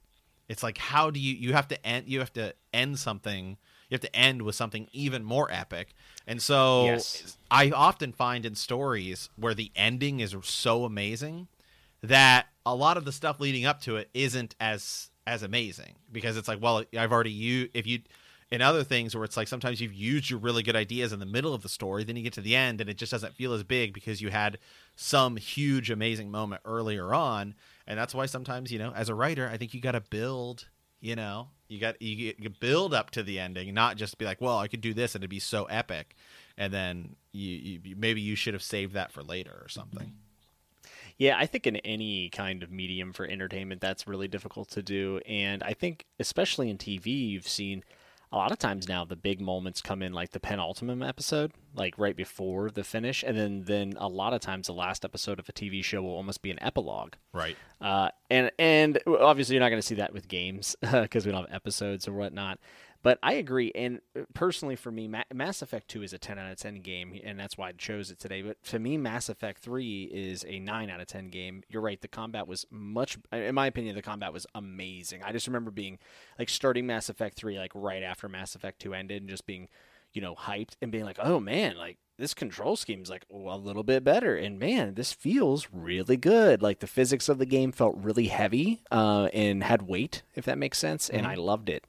[0.50, 3.58] it's like how do you you have to end you have to end something
[3.90, 5.94] you have to end with something even more epic
[6.26, 7.38] and so yes.
[7.52, 11.48] i often find in stories where the ending is so amazing
[12.04, 16.38] that a lot of the stuff leading up to it isn't as as amazing because
[16.38, 18.00] it's like well i've already you if you
[18.54, 21.26] in other things where it's like sometimes you've used your really good ideas in the
[21.26, 23.52] middle of the story, then you get to the end and it just doesn't feel
[23.52, 24.60] as big because you had
[24.96, 27.56] some huge amazing moment earlier on.
[27.88, 30.68] And that's why sometimes, you know, as a writer, I think you got to build,
[31.02, 34.40] you know, you got you, you build up to the ending, not just be like,
[34.40, 36.16] well, I could do this and it'd be so epic,
[36.56, 40.14] and then you, you maybe you should have saved that for later or something.
[41.18, 45.20] Yeah, I think in any kind of medium for entertainment, that's really difficult to do.
[45.28, 47.84] And I think, especially in TV, you've seen
[48.34, 51.94] a lot of times now the big moments come in like the penultimate episode, like
[52.00, 55.48] right before the finish, and then then a lot of times the last episode of
[55.48, 57.14] a TV show will almost be an epilogue.
[57.32, 57.56] Right.
[57.80, 61.48] Uh, and and obviously you're not going to see that with games because we don't
[61.48, 62.60] have episodes or whatnot.
[63.04, 66.50] But I agree, and uh, personally for me, Mass Effect Two is a 10 out
[66.50, 68.42] of 10 game, and that's why I chose it today.
[68.42, 71.64] But to me, Mass Effect Three is a 9 out of 10 game.
[71.68, 75.22] You're right, the combat was much, in my opinion, the combat was amazing.
[75.22, 76.00] I just remember being
[76.40, 79.68] like starting Mass Effect Three like right after Mass Effect Two ended, and just being,
[80.14, 83.58] you know, hyped and being like, oh man, like this control scheme is like a
[83.58, 87.72] little bit better and man this feels really good like the physics of the game
[87.72, 91.18] felt really heavy uh, and had weight if that makes sense mm-hmm.
[91.18, 91.84] and i loved it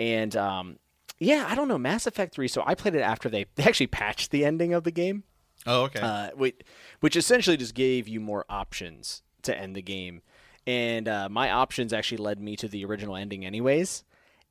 [0.00, 0.78] and um,
[1.20, 2.48] yeah, I don't know Mass Effect Three.
[2.48, 5.22] So I played it after they, they actually patched the ending of the game.
[5.66, 6.00] Oh, okay.
[6.00, 6.60] Uh, which,
[7.00, 10.22] which essentially just gave you more options to end the game,
[10.66, 14.02] and uh, my options actually led me to the original ending, anyways.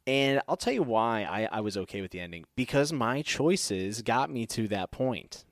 [0.08, 4.02] And I'll tell you why I, I was okay with the ending because my choices
[4.02, 5.46] got me to that point,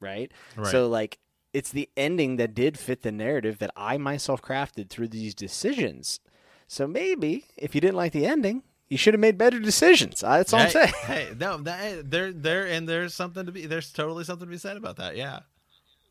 [0.00, 0.30] right?
[0.56, 0.66] right?
[0.66, 1.18] So like
[1.54, 6.20] it's the ending that did fit the narrative that I myself crafted through these decisions.
[6.66, 10.20] So maybe if you didn't like the ending, you should have made better decisions.
[10.20, 10.92] That's all hey, I'm saying.
[11.04, 13.66] Hey, no, that, there, there, and there's something to be.
[13.66, 15.16] There's totally something to be said about that.
[15.16, 15.40] Yeah,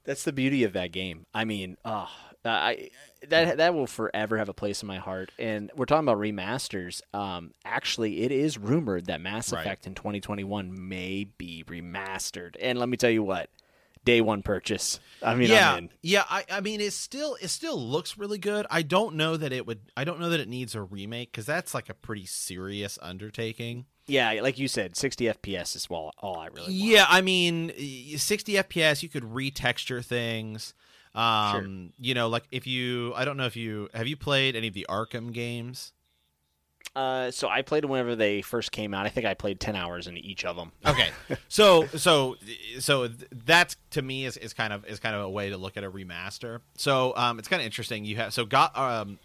[0.04, 1.26] that's the beauty of that game.
[1.34, 2.10] I mean, oh,
[2.46, 2.90] I
[3.30, 5.32] that that will forever have a place in my heart.
[5.40, 7.02] And we're talking about remasters.
[7.14, 9.88] Um, actually, it is rumored that Mass Effect right.
[9.88, 12.56] in 2021 may be remastered.
[12.62, 13.50] And let me tell you what,
[14.06, 15.00] day one purchase.
[15.22, 16.24] I mean, yeah, yeah.
[16.30, 18.66] I, I mean, it still it still looks really good.
[18.70, 19.80] I don't know that it would.
[19.96, 23.86] I don't know that it needs a remake because that's like a pretty serious undertaking.
[24.06, 26.74] Yeah, like you said, 60 FPS is all, all I really want.
[26.74, 27.72] Yeah, I mean,
[28.18, 30.74] 60 FPS, you could retexture things.
[31.16, 31.94] Um, sure.
[32.00, 34.74] you know, like if you, I don't know if you have you played any of
[34.74, 35.94] the Arkham games.
[36.96, 39.06] Uh, so I played whenever they first came out.
[39.06, 40.72] I think I played ten hours in each of them.
[40.86, 41.10] Okay,
[41.48, 42.36] so so
[42.80, 45.76] so that to me is, is kind of is kind of a way to look
[45.76, 46.60] at a remaster.
[46.76, 48.06] So um, it's kind of interesting.
[48.06, 49.18] You have so got um,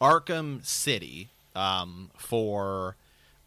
[0.00, 2.96] Arkham City um, for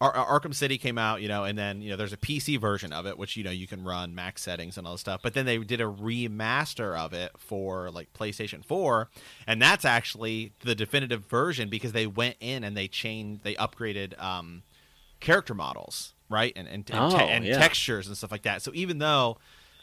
[0.01, 2.91] Ar- Arkham City came out, you know, and then you know there's a PC version
[2.91, 5.21] of it, which you know you can run max settings and all this stuff.
[5.21, 9.09] But then they did a remaster of it for like PlayStation 4,
[9.45, 14.19] and that's actually the definitive version because they went in and they changed, they upgraded
[14.21, 14.63] um,
[15.19, 17.59] character models, right, and and, and, oh, and yeah.
[17.59, 18.63] textures and stuff like that.
[18.63, 19.37] So even though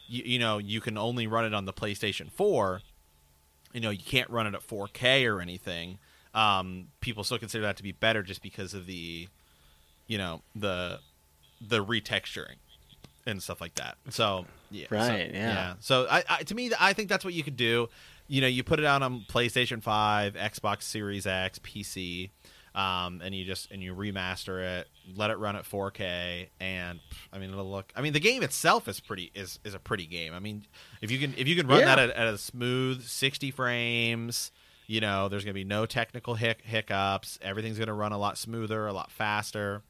[0.09, 2.81] you, you know you can only run it on the PlayStation 4,
[3.73, 5.99] you know you can't run it at 4K or anything.
[6.35, 9.29] Um, people still consider that to be better just because of the
[10.09, 10.99] you know the
[11.61, 12.57] the retexturing
[13.27, 13.97] and stuff like that.
[14.11, 15.31] So yeah, right, so, yeah.
[15.33, 15.75] yeah.
[15.81, 17.89] So I, I, to me, I think that's what you could do.
[18.27, 22.31] You know, you put it out on PlayStation Five, Xbox Series X, PC,
[22.75, 27.01] um, and you just and you remaster it, let it run at 4K, and
[27.33, 27.93] I mean it'll look.
[27.95, 30.35] I mean the game itself is pretty is is a pretty game.
[30.35, 30.67] I mean
[31.01, 31.97] if you can if you can run yeah.
[31.97, 34.51] that at, at a smooth 60 frames
[34.89, 38.19] you know there's going to be no technical hic- hiccups everything's going to run a
[38.19, 39.83] lot smoother a lot faster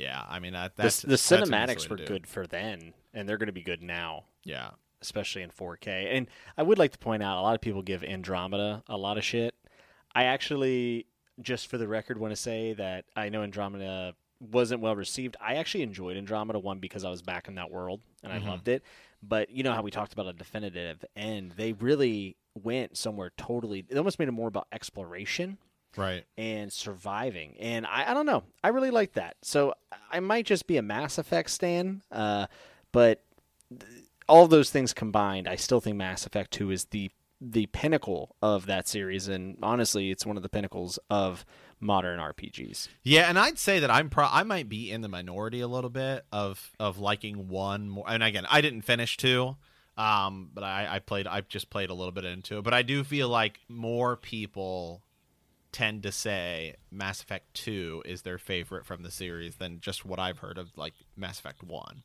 [0.00, 3.46] yeah, I mean that, that's the, the cinematics were good for then, and they're going
[3.48, 4.24] to be good now.
[4.44, 4.70] Yeah,
[5.02, 6.16] especially in 4K.
[6.16, 9.18] And I would like to point out, a lot of people give Andromeda a lot
[9.18, 9.54] of shit.
[10.14, 11.06] I actually
[11.40, 15.36] just for the record, want to say that I know Andromeda wasn't well received.
[15.40, 18.46] I actually enjoyed Andromeda one because I was back in that world and I Mhm.
[18.46, 18.82] loved it.
[19.22, 23.84] But you know how we talked about a definitive end, they really went somewhere totally.
[23.88, 25.58] It almost made it more about exploration
[25.96, 26.24] Right.
[26.38, 27.56] and surviving.
[27.58, 28.44] And I, I don't know.
[28.62, 29.36] I really like that.
[29.42, 29.74] So
[30.10, 32.02] I might just be a Mass Effect stan.
[32.10, 32.46] Uh,
[32.92, 33.22] but
[33.70, 37.10] th- all those things combined, I still think Mass Effect 2 is the
[37.42, 39.26] the pinnacle of that series.
[39.26, 41.46] And honestly, it's one of the pinnacles of
[41.80, 42.88] modern RPGs.
[43.02, 45.88] Yeah, and I'd say that I'm pro I might be in the minority a little
[45.88, 48.04] bit of of liking one more.
[48.06, 49.56] And again, I didn't finish two,
[49.96, 51.26] um, but I, I played.
[51.26, 52.62] I just played a little bit into it.
[52.62, 55.02] But I do feel like more people
[55.72, 60.18] tend to say Mass Effect Two is their favorite from the series than just what
[60.18, 62.02] I've heard of like Mass Effect One.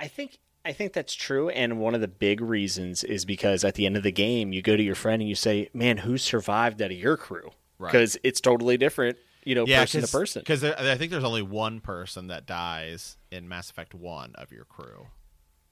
[0.00, 3.74] I think I think that's true, and one of the big reasons is because at
[3.74, 6.16] the end of the game, you go to your friend and you say, "Man, who
[6.18, 7.90] survived out of your crew?" Right.
[7.90, 10.40] Because it's totally different, you know, person to person.
[10.40, 14.64] Because I think there's only one person that dies in Mass Effect One of your
[14.64, 15.08] crew.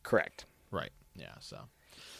[0.02, 0.46] Correct.
[0.72, 0.90] Right.
[1.14, 1.34] Yeah.
[1.38, 1.58] So.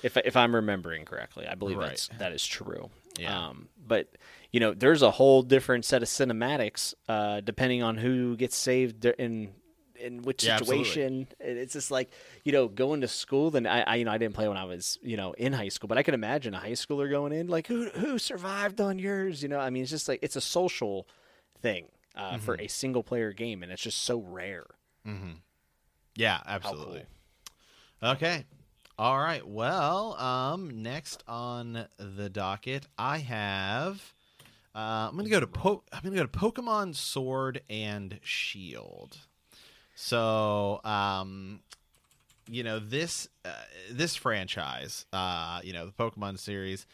[0.03, 1.89] If if I'm remembering correctly, I believe Right.
[1.89, 2.91] that's that is true.
[3.19, 3.49] Yeah.
[3.49, 4.09] Um, but
[4.53, 9.05] you know, there's a whole different set of cinematics uh, depending on who gets saved
[9.05, 9.51] in
[9.97, 11.29] in which Yeah, situation.
[11.41, 12.11] It's just like
[12.45, 13.51] you know, going to school.
[13.51, 15.69] Then I, I you know I didn't play when I was you know in high
[15.69, 18.99] school, but I can imagine a high schooler going in like who who survived on
[18.99, 19.43] yours.
[19.43, 21.07] You know, I mean, it's just like it's a social
[21.61, 21.87] thing
[22.17, 22.65] uh, for Mm-hmm.
[22.65, 24.67] a single player game, and it's just so rare.
[26.17, 27.05] Yeah, absolutely.
[28.03, 28.45] Okay.
[28.99, 29.47] All right.
[29.47, 34.15] Well, um, next on the docket, I have.
[34.75, 39.19] Uh, I'm gonna go to po- I'm gonna go to Pokemon Sword and Shield.
[39.97, 41.61] So, um,
[42.49, 43.51] you know this uh,
[43.91, 46.87] this franchise, uh, you know the Pokemon series.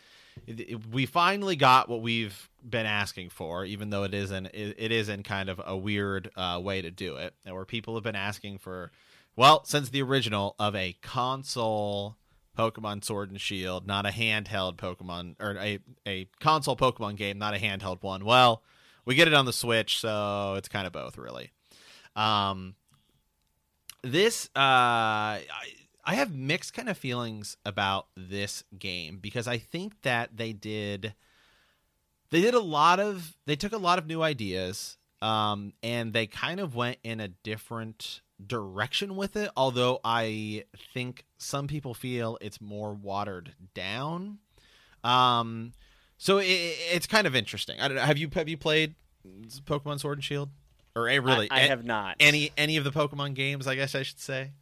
[0.46, 4.46] it- it- we finally got what we've been asking for, even though it is in
[4.46, 7.94] it, it is in kind of a weird uh, way to do it, where people
[7.94, 8.90] have been asking for,
[9.34, 12.16] well, since the original of a console
[12.56, 17.54] Pokemon Sword and Shield, not a handheld Pokemon or a a console Pokemon game, not
[17.54, 18.24] a handheld one.
[18.24, 18.62] Well,
[19.04, 21.50] we get it on the Switch, so it's kind of both, really.
[22.14, 22.74] Um,
[24.02, 25.42] this uh, I,
[26.04, 31.14] I have mixed kind of feelings about this game because I think that they did
[32.30, 36.26] they did a lot of they took a lot of new ideas um, and they
[36.26, 42.36] kind of went in a different direction with it although i think some people feel
[42.40, 44.38] it's more watered down.
[45.04, 45.72] Um
[46.18, 47.78] so it, it's kind of interesting.
[47.80, 48.94] I don't know have you have you played
[49.64, 50.50] pokemon sword and shield?
[50.94, 52.16] Or eh, really I, I a- have not.
[52.20, 54.52] any any of the pokemon games i guess i should say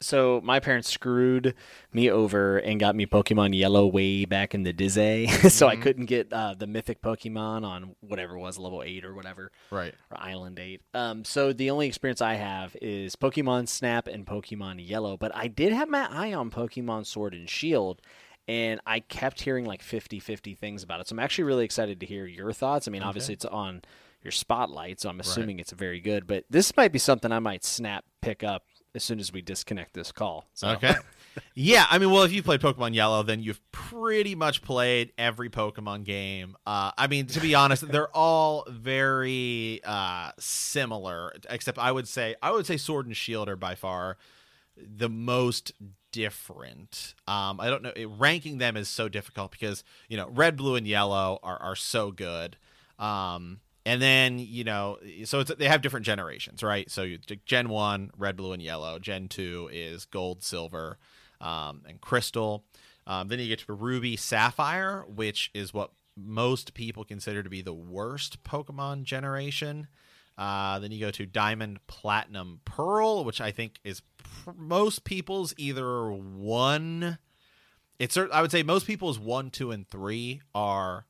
[0.00, 1.54] So my parents screwed
[1.92, 6.06] me over and got me Pokemon Yellow way back in the Dizzy, so I couldn't
[6.06, 10.20] get uh, the mythic Pokemon on whatever it was level eight or whatever, right or
[10.20, 10.82] Island eight.
[10.94, 15.48] Um, so the only experience I have is Pokemon Snap and Pokemon Yellow, but I
[15.48, 18.00] did have my eye on Pokemon Sword and Shield.
[18.46, 21.08] And I kept hearing like 50 50 things about it.
[21.08, 22.88] So I'm actually really excited to hear your thoughts.
[22.88, 23.82] I mean, obviously, it's on
[24.22, 26.26] your spotlight, so I'm assuming it's very good.
[26.26, 29.94] But this might be something I might snap pick up as soon as we disconnect
[29.94, 30.46] this call.
[30.54, 30.70] So.
[30.70, 30.94] Okay.
[31.54, 35.50] yeah, I mean, well, if you played Pokemon Yellow, then you've pretty much played every
[35.50, 36.56] Pokemon game.
[36.66, 42.36] Uh, I mean, to be honest, they're all very uh, similar, except I would say
[42.42, 44.16] I would say Sword and Shield are by far
[44.76, 45.72] the most
[46.12, 47.14] different.
[47.26, 47.92] Um, I don't know.
[47.94, 51.76] It, ranking them is so difficult because you know, Red, Blue, and Yellow are are
[51.76, 52.56] so good.
[52.98, 56.90] Um, and then you know, so they have different generations, right?
[56.90, 58.98] So you, Gen One, Red, Blue, and Yellow.
[58.98, 60.98] Gen Two is Gold, Silver,
[61.40, 62.64] um, and Crystal.
[63.06, 67.62] Um, then you get to Ruby, Sapphire, which is what most people consider to be
[67.62, 69.88] the worst Pokemon generation.
[70.36, 75.54] Uh, then you go to Diamond, Platinum, Pearl, which I think is pr- most people's
[75.56, 77.16] either one.
[77.98, 81.06] It's I would say most people's one, two, and three are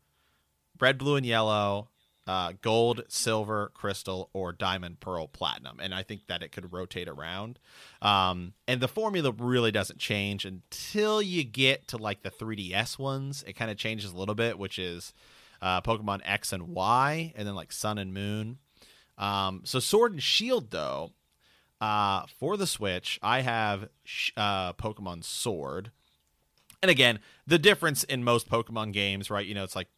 [0.78, 1.88] red, blue, and yellow,
[2.28, 5.80] uh, gold, silver, crystal, or diamond, pearl, platinum.
[5.80, 7.58] And I think that it could rotate around.
[8.02, 13.42] Um, and the formula really doesn't change until you get to like the 3DS ones.
[13.46, 15.14] It kind of changes a little bit, which is
[15.62, 18.58] uh, Pokemon X and Y, and then like Sun and Moon.
[19.16, 21.12] Um, so Sword and Shield, though,
[21.80, 23.88] uh, for the Switch, I have
[24.36, 25.92] uh, Pokemon Sword.
[26.82, 29.46] And again, the difference in most Pokemon games, right?
[29.46, 29.88] You know, it's like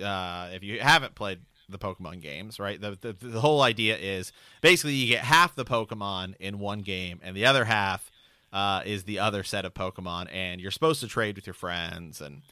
[0.00, 1.40] uh, if you haven't played
[1.72, 2.80] the Pokemon games, right?
[2.80, 7.20] The, the the whole idea is basically you get half the Pokemon in one game,
[7.22, 8.10] and the other half
[8.52, 12.20] uh, is the other set of Pokemon, and you're supposed to trade with your friends,
[12.20, 12.42] and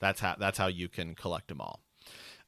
[0.00, 1.80] that's how that's how you can collect them all.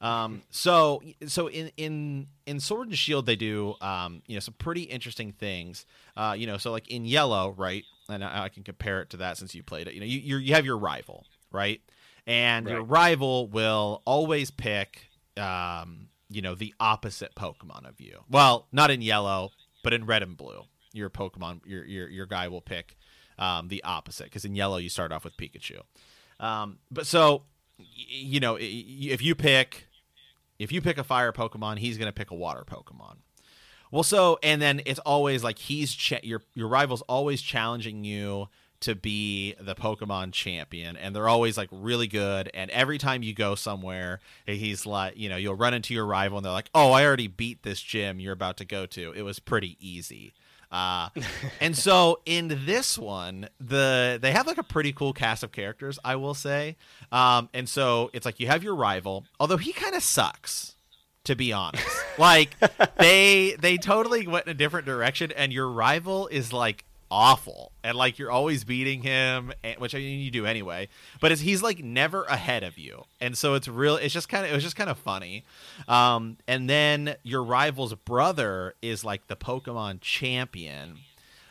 [0.01, 4.55] Um, so so in in in Sword and Shield they do um, you know some
[4.55, 5.87] pretty interesting things.
[6.17, 7.85] Uh, you know, so like in Yellow, right?
[8.09, 9.95] And I, I can compare it to that since you played it.
[9.95, 11.81] You know, you you you have your rival, right?
[12.27, 15.07] And your rival will always pick
[15.37, 18.25] um, you know, the opposite Pokemon of you.
[18.29, 19.51] Well, not in Yellow,
[19.83, 20.63] but in Red and Blue.
[20.93, 22.97] Your Pokemon your your your guy will pick
[23.39, 25.81] um, the opposite because in Yellow you start off with Pikachu.
[26.39, 27.45] Um, but so
[27.79, 29.89] you know, if you pick
[30.59, 33.17] if you pick a fire Pokemon, he's going to pick a water Pokemon.
[33.91, 38.49] Well, so and then it's always like he's your your rival's always challenging you
[38.83, 42.51] to be the Pokemon champion, and they're always like really good.
[42.55, 46.39] And every time you go somewhere, he's like, you know, you'll run into your rival,
[46.39, 49.13] and they're like, "Oh, I already beat this gym you're about to go to.
[49.13, 50.33] It was pretty easy."
[50.71, 51.11] Uh,
[51.61, 55.99] and so in this one, the they have like a pretty cool cast of characters,
[56.05, 56.77] I will say.
[57.11, 60.75] Um, and so it's like you have your rival, although he kind of sucks
[61.25, 61.87] to be honest.
[62.19, 62.57] like
[62.99, 67.73] they they totally went in a different direction and your rival is like awful.
[67.85, 70.89] And like you're always beating him which I mean you do anyway.
[71.21, 73.05] But he's like never ahead of you.
[73.21, 75.45] And so it's real it's just kind of it was just kind of funny.
[75.87, 80.99] Um and then your rival's brother is like the pokemon champion.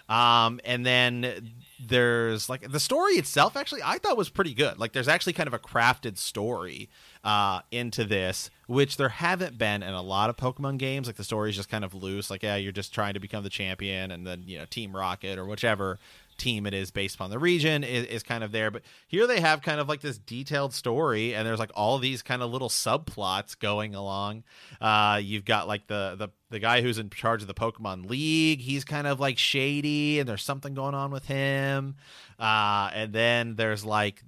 [0.10, 4.80] Um, and then there's like the story itself actually I thought was pretty good.
[4.80, 6.90] Like there's actually kind of a crafted story
[7.24, 11.08] uh, into this, which there haven't been in a lot of Pokemon games.
[11.08, 12.30] Like the story is just kind of loose.
[12.30, 15.38] Like yeah, you're just trying to become the champion, and then you know Team Rocket
[15.38, 16.00] or whichever
[16.38, 19.40] team it is based upon the region is, is kind of there but here they
[19.40, 22.70] have kind of like this detailed story and there's like all these kind of little
[22.70, 24.44] subplots going along
[24.82, 28.60] uh you've got like the the the guy who's in charge of the pokemon league
[28.60, 31.96] he's kind of like shady and there's something going on with him
[32.40, 34.24] uh and then there's like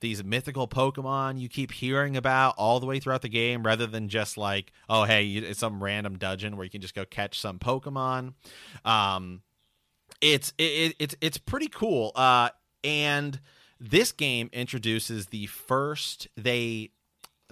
[0.00, 4.08] these mythical Pokemon you keep hearing about all the way throughout the game, rather than
[4.08, 7.58] just like, oh hey, it's some random dungeon where you can just go catch some
[7.58, 8.34] Pokemon.
[8.84, 9.42] Um,
[10.20, 12.12] it's it, it, it's it's pretty cool.
[12.14, 12.50] Uh,
[12.84, 13.40] and
[13.80, 16.90] this game introduces the first they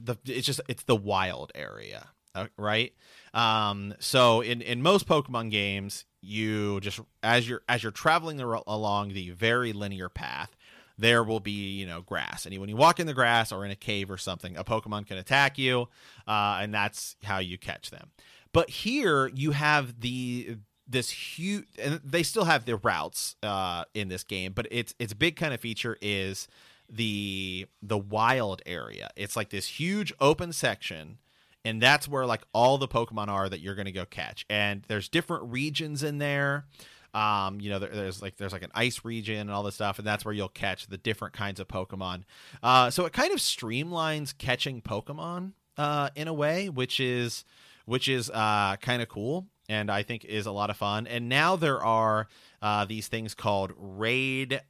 [0.00, 2.92] the it's just it's the wild area, uh, right?
[3.32, 9.12] Um, so in in most Pokemon games, you just as you're as you're traveling along
[9.12, 10.54] the very linear path,
[10.98, 13.70] there will be you know grass, and when you walk in the grass or in
[13.70, 15.88] a cave or something, a Pokemon can attack you,
[16.26, 18.10] uh, and that's how you catch them.
[18.52, 24.08] But here you have the this huge, and they still have their routes uh, in
[24.08, 26.48] this game, but its its big kind of feature is
[26.88, 29.10] the the wild area.
[29.16, 31.18] It's like this huge open section
[31.64, 34.82] and that's where like all the pokemon are that you're going to go catch and
[34.88, 36.66] there's different regions in there
[37.14, 39.98] um you know there, there's like there's like an ice region and all this stuff
[39.98, 42.22] and that's where you'll catch the different kinds of pokemon.
[42.62, 47.44] Uh so it kind of streamlines catching pokemon uh in a way which is
[47.86, 51.06] which is uh kind of cool and i think is a lot of fun.
[51.06, 52.28] And now there are
[52.62, 54.60] uh these things called raid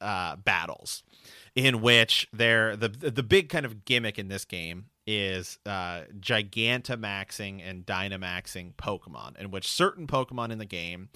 [0.00, 1.02] uh battles
[1.54, 7.62] in which they're the the big kind of gimmick in this game is uh, Gigantamaxing
[7.66, 11.08] and Dynamaxing Pokemon, in which certain Pokemon in the game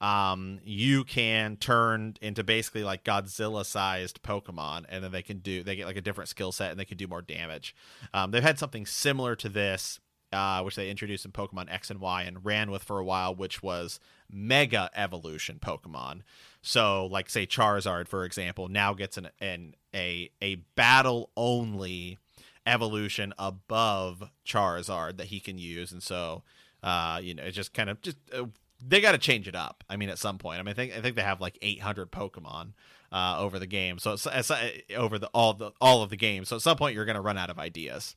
[0.00, 5.62] um, you can turn into basically like Godzilla sized Pokemon, and then they can do
[5.62, 7.74] they get like a different skill set and they can do more damage.
[8.14, 10.00] Um, they've had something similar to this.
[10.30, 13.34] Uh, which they introduced in Pokemon X and Y and ran with for a while,
[13.34, 13.98] which was
[14.30, 16.20] Mega Evolution Pokemon.
[16.60, 22.18] So, like say Charizard, for example, now gets an, an a a battle only
[22.66, 26.42] evolution above Charizard that he can use, and so
[26.82, 28.44] uh, you know, it's just kind of just uh,
[28.80, 29.84] they got to change it up.
[29.88, 32.10] I mean, at some point, I mean, I think I think they have like 800
[32.10, 32.72] Pokemon
[33.12, 36.16] uh, over the game, so it's, it's uh, over the all the all of the
[36.16, 36.48] games.
[36.48, 38.16] So at some point, you're going to run out of ideas.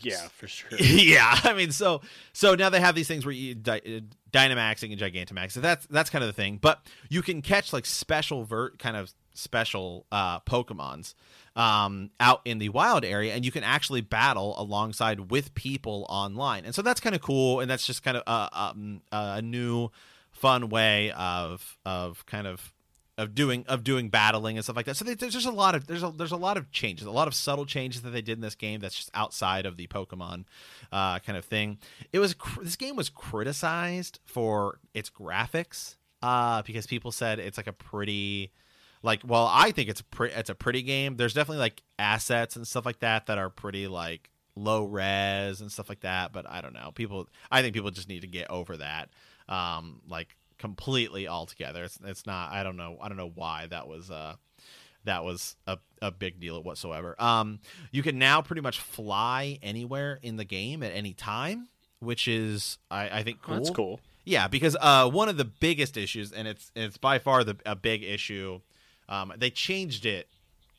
[0.00, 0.68] Yeah, for sure.
[0.78, 4.00] yeah, I mean, so so now they have these things where you dy- uh,
[4.32, 5.52] Dynamaxing and Gigantamax.
[5.52, 6.58] So that's that's kind of the thing.
[6.60, 11.14] But you can catch like special vert kind of special uh Pokemons
[11.56, 16.64] um out in the wild area and you can actually battle alongside with people online.
[16.64, 19.90] And so that's kind of cool and that's just kind of uh, um, a new
[20.32, 22.72] fun way of of kind of
[23.16, 24.96] of doing of doing battling and stuff like that.
[24.96, 27.28] So there's just a lot of there's a there's a lot of changes, a lot
[27.28, 30.44] of subtle changes that they did in this game that's just outside of the Pokemon
[30.90, 31.78] uh, kind of thing.
[32.12, 37.68] It was this game was criticized for its graphics uh, because people said it's like
[37.68, 38.50] a pretty
[39.04, 41.16] like well I think it's a pre- it's a pretty game.
[41.16, 45.70] There's definitely like assets and stuff like that that are pretty like low res and
[45.70, 46.32] stuff like that.
[46.32, 46.90] But I don't know.
[46.94, 49.10] People I think people just need to get over that.
[49.48, 51.84] Um, like completely altogether.
[51.84, 52.52] It's it's not.
[52.52, 52.96] I don't know.
[53.00, 54.34] I don't know why that was uh
[55.04, 57.14] that was a, a big deal whatsoever.
[57.18, 57.60] Um,
[57.92, 61.68] you can now pretty much fly anywhere in the game at any time,
[62.00, 63.56] which is I, I think cool.
[63.56, 64.00] That's cool.
[64.24, 67.76] Yeah, because uh, one of the biggest issues, and it's it's by far the a
[67.76, 68.60] big issue.
[69.08, 70.28] Um, they changed it.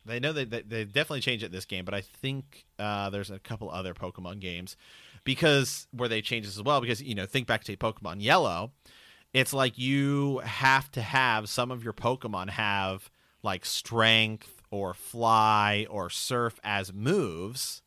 [0.06, 3.32] They know they, they they definitely changed it this game, but I think uh, there's
[3.32, 4.78] a couple other Pokemon games
[5.24, 6.80] because where they changed this as well.
[6.82, 8.72] Because you know, think back to Pokemon Yellow,
[9.34, 13.10] it's like you have to have some of your Pokemon have
[13.42, 17.82] like strength or fly or surf as moves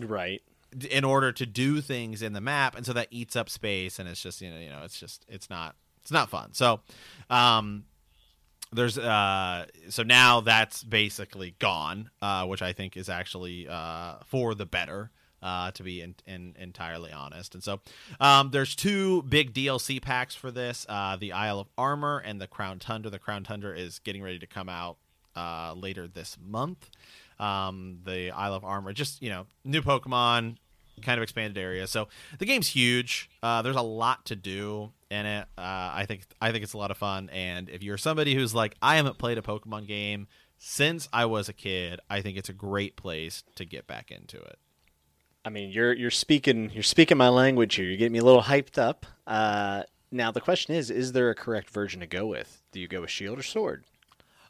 [0.00, 0.42] Right.
[0.88, 4.08] in order to do things in the map and so that eats up space and
[4.08, 6.80] it's just you know you know it's just it's not it's not fun so
[7.28, 7.84] um
[8.72, 14.54] there's uh so now that's basically gone uh which i think is actually uh for
[14.54, 15.10] the better
[15.42, 17.80] uh to be in, in, entirely honest and so
[18.20, 22.46] um there's two big dlc packs for this uh the isle of armor and the
[22.46, 24.96] crown tundra the crown tundra is getting ready to come out
[25.36, 26.90] uh later this month
[27.40, 30.56] um, the Isle of Armor, just you know, new Pokemon,
[31.02, 31.86] kind of expanded area.
[31.86, 32.08] So
[32.38, 33.30] the game's huge.
[33.42, 35.46] Uh, there's a lot to do in it.
[35.58, 37.28] Uh, I think I think it's a lot of fun.
[37.30, 41.48] And if you're somebody who's like, I haven't played a Pokemon game since I was
[41.48, 44.58] a kid, I think it's a great place to get back into it.
[45.44, 47.86] I mean, you're you're speaking you're speaking my language here.
[47.86, 49.06] You're getting me a little hyped up.
[49.26, 52.62] Uh, now the question is: Is there a correct version to go with?
[52.72, 53.84] Do you go with Shield or Sword?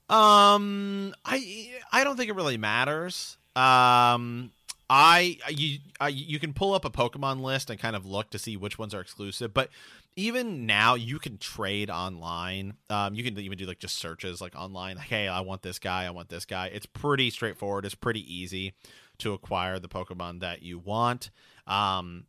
[0.08, 3.38] Um, I I don't think it really matters.
[3.54, 4.50] Um,
[4.88, 8.38] I you I, you can pull up a Pokemon list and kind of look to
[8.38, 9.70] see which ones are exclusive, but
[10.16, 12.74] even now you can trade online.
[12.88, 14.96] Um, you can even do like just searches like online.
[14.96, 16.04] Like, hey, I want this guy.
[16.04, 16.66] I want this guy.
[16.66, 17.84] It's pretty straightforward.
[17.84, 18.74] It's pretty easy
[19.18, 21.30] to acquire the Pokemon that you want.
[21.66, 22.24] Um,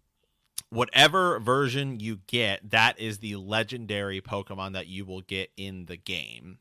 [0.70, 5.98] whatever version you get, that is the legendary Pokemon that you will get in the
[5.98, 6.60] game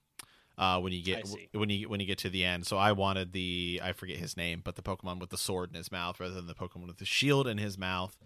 [0.58, 2.66] uh, when you get when you when you get to the end.
[2.66, 5.76] So I wanted the I forget his name, but the Pokemon with the sword in
[5.76, 8.16] his mouth rather than the Pokemon with the shield in his mouth.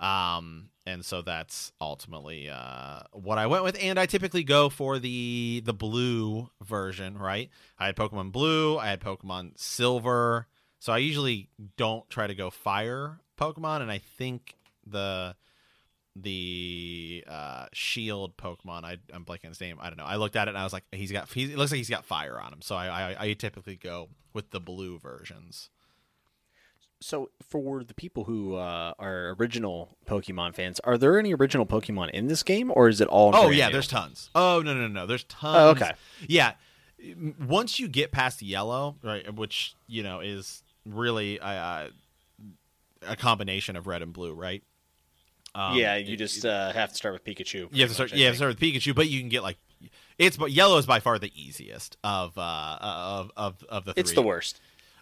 [0.00, 3.76] Um, and so that's ultimately uh, what I went with.
[3.80, 7.50] And I typically go for the the blue version, right?
[7.78, 10.48] I had Pokemon Blue, I had Pokemon Silver.
[10.78, 15.36] So I usually don't try to go fire Pokemon, and I think the
[16.16, 18.84] the uh, shield Pokemon.
[18.84, 19.78] I, I'm blanking his name.
[19.80, 20.04] I don't know.
[20.04, 21.34] I looked at it and I was like, he's got.
[21.36, 22.62] It looks like he's got fire on him.
[22.62, 25.68] So I, I I typically go with the blue versions.
[27.02, 32.10] So, for the people who uh, are original Pokemon fans, are there any original Pokemon
[32.10, 33.34] in this game, or is it all?
[33.34, 33.72] Oh yeah, new?
[33.72, 34.28] there's tons.
[34.34, 35.56] Oh no no no, there's tons.
[35.56, 35.92] Oh, okay.
[36.28, 36.52] Yeah,
[37.38, 41.88] once you get past yellow, right, which you know is really uh,
[43.06, 44.62] a combination of red and blue, right?
[45.54, 47.68] Um, yeah, you just uh, have to start with Pikachu.
[47.72, 48.10] you have to start.
[48.10, 49.58] much, You have to start with Pikachu, but you can get like
[50.18, 54.00] it's but yellow is by far the easiest of uh of of of the three.
[54.02, 54.60] It's the worst.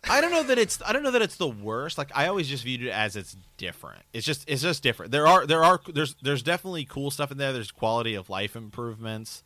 [0.09, 1.99] I don't know that it's I don't know that it's the worst.
[1.99, 4.03] Like I always just viewed it as it's different.
[4.13, 5.13] It's just it's just different.
[5.13, 7.53] There are there are there's there's definitely cool stuff in there.
[7.53, 9.43] There's quality of life improvements.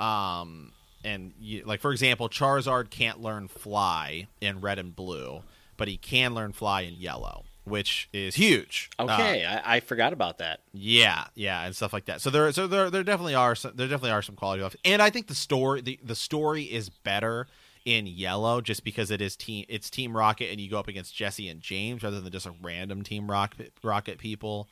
[0.00, 0.72] Um
[1.04, 5.42] and you, like for example, Charizard can't learn fly in red and blue,
[5.76, 8.90] but he can learn fly in yellow, which is huge.
[8.98, 10.60] Uh, Okay, I, I forgot about that.
[10.72, 12.20] yeah, yeah, and stuff like that.
[12.20, 15.00] So there, so there, there definitely are, some, there definitely are some quality of, and
[15.00, 17.46] I think the story, the, the story is better
[17.88, 21.14] in yellow just because it is team, it's Team Rocket, and you go up against
[21.14, 24.68] Jessie and James rather than just a random Team Rocket, Rocket people,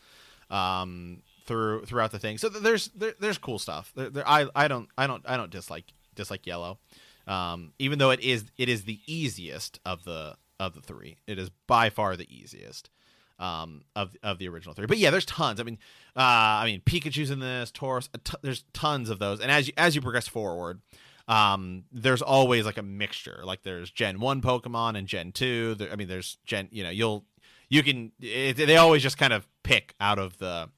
[0.51, 2.37] um, through throughout the thing.
[2.37, 3.91] So there's there, there's cool stuff.
[3.97, 6.79] There, there, I I don't I don't I don't dislike dislike yellow,
[7.27, 11.17] um, even though it is it is the easiest of the of the three.
[11.27, 12.91] It is by far the easiest
[13.39, 14.87] um, of of the original three.
[14.87, 15.59] But yeah, there's tons.
[15.59, 15.79] I mean,
[16.15, 18.11] uh, I mean Pikachu's in this, Tauros.
[18.25, 19.41] T- there's tons of those.
[19.41, 20.83] And as you as you progress forward,
[21.29, 23.43] um, there's always like a mixture.
[23.45, 25.75] Like there's Gen One Pokemon and Gen Two.
[25.75, 26.69] There, I mean, there's Gen.
[26.71, 27.25] You know, you'll
[27.69, 28.13] you can.
[28.21, 30.69] It, they always just kind of pick out of the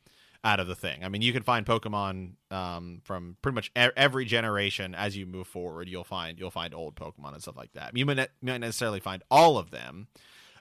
[0.44, 1.05] out of the thing.
[1.05, 5.46] I mean, you can find Pokemon um, from pretty much every generation as you move
[5.46, 5.88] forward.
[5.88, 7.96] You'll find you'll find old Pokemon and stuff like that.
[7.96, 10.09] You might not, might necessarily find all of them,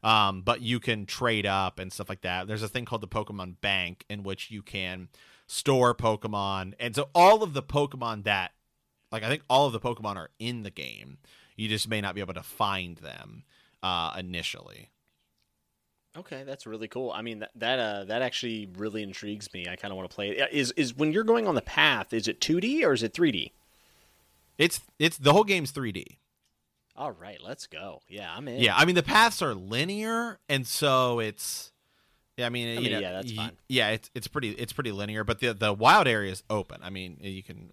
[0.03, 2.47] um, but you can trade up and stuff like that.
[2.47, 5.09] There's a thing called the Pokemon Bank in which you can
[5.47, 8.51] store Pokemon, and so all of the Pokemon that,
[9.11, 11.17] like I think all of the Pokemon are in the game.
[11.55, 13.43] You just may not be able to find them
[13.81, 14.89] uh, initially.
[16.17, 17.11] Okay, that's really cool.
[17.11, 19.67] I mean, that that uh, that actually really intrigues me.
[19.69, 20.51] I kind of want to play it.
[20.51, 22.11] Is is when you're going on the path?
[22.11, 23.51] Is it 2D or is it 3D?
[24.57, 26.17] It's it's the whole game's 3D.
[26.95, 28.01] All right, let's go.
[28.07, 28.59] Yeah, I'm in.
[28.59, 31.71] Yeah, I mean the paths are linear, and so it's.
[32.37, 33.51] Yeah, I mean, you mean, know, yeah, that's fine.
[33.67, 36.81] Yeah, it's it's pretty it's pretty linear, but the the wild area is open.
[36.83, 37.71] I mean, you can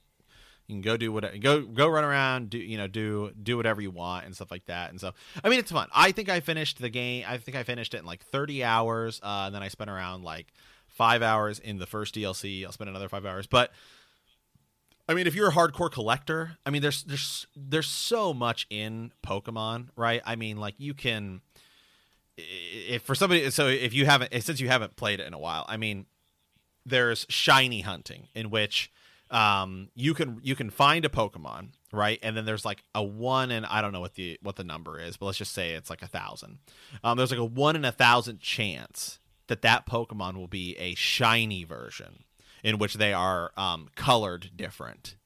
[0.66, 3.82] You can go do what go go run around, do you know do do whatever
[3.82, 4.90] you want and stuff like that.
[4.90, 5.12] And so
[5.42, 5.88] I mean it's fun.
[5.94, 7.24] I think I finished the game.
[7.28, 9.20] I think I finished it in like 30 hours.
[9.22, 10.46] Uh, and then I spent around like
[10.86, 12.64] five hours in the first DLC.
[12.64, 13.72] I'll spend another five hours, but.
[15.06, 19.12] I mean, if you're a hardcore collector, I mean, there's there's there's so much in
[19.22, 20.22] Pokemon, right?
[20.24, 21.42] I mean, like you can,
[22.38, 25.66] if for somebody, so if you haven't, since you haven't played it in a while,
[25.68, 26.06] I mean,
[26.86, 28.90] there's shiny hunting in which
[29.35, 32.20] um, you can you can find a Pokemon, right?
[32.22, 35.01] And then there's like a one and I don't know what the what the number
[35.01, 36.59] is, but let's just say it's like a thousand.
[37.03, 39.18] Um, there's like a one in a thousand chance
[39.49, 42.22] that that Pokemon will be a shiny version
[42.62, 45.16] in which they are um, colored different.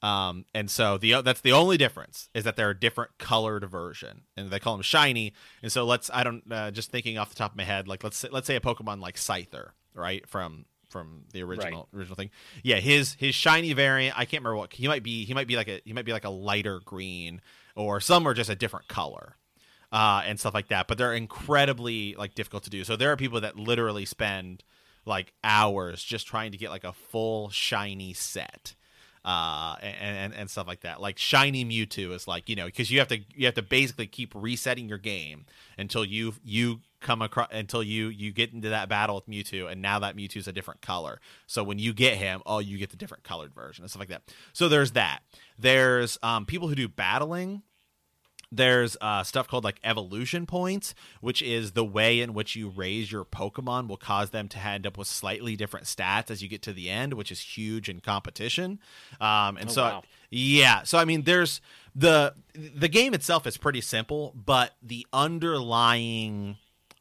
[0.00, 4.22] Um, and so the that's the only difference is that they're a different colored version,
[4.38, 5.34] and they call them shiny.
[5.62, 8.02] And so let's I don't uh, just thinking off the top of my head, like
[8.02, 11.98] let's say, let's say a Pokemon like Scyther, right from from the original right.
[11.98, 12.30] original thing.
[12.62, 14.18] Yeah, his his shiny variant.
[14.18, 15.24] I can't remember what he might be.
[15.24, 17.40] He might be like a he might be like a lighter green,
[17.74, 19.36] or some are just a different color,
[19.92, 20.88] uh, and stuff like that.
[20.88, 22.84] But they're incredibly like difficult to do.
[22.84, 24.64] So there are people that literally spend
[25.04, 28.74] like hours just trying to get like a full shiny set
[29.24, 31.00] uh, and, and, and stuff like that.
[31.00, 34.06] Like shiny Mewtwo is like you know because you have to you have to basically
[34.06, 38.88] keep resetting your game until you you come across until you you get into that
[38.88, 41.20] battle with Mewtwo, and now that Mewtwo's a different color.
[41.46, 44.08] So when you get him, oh, you get the different colored version and stuff like
[44.08, 44.22] that.
[44.52, 45.20] So there's that.
[45.58, 47.62] There's um, people who do battling
[48.50, 53.12] there's uh, stuff called like evolution points, which is the way in which you raise
[53.12, 56.62] your Pokemon will cause them to end up with slightly different stats as you get
[56.62, 58.78] to the end, which is huge in competition.
[59.20, 60.02] Um, and oh, so, wow.
[60.30, 61.60] yeah, so I mean, there's
[61.94, 66.56] the the game itself is pretty simple, but the underlying,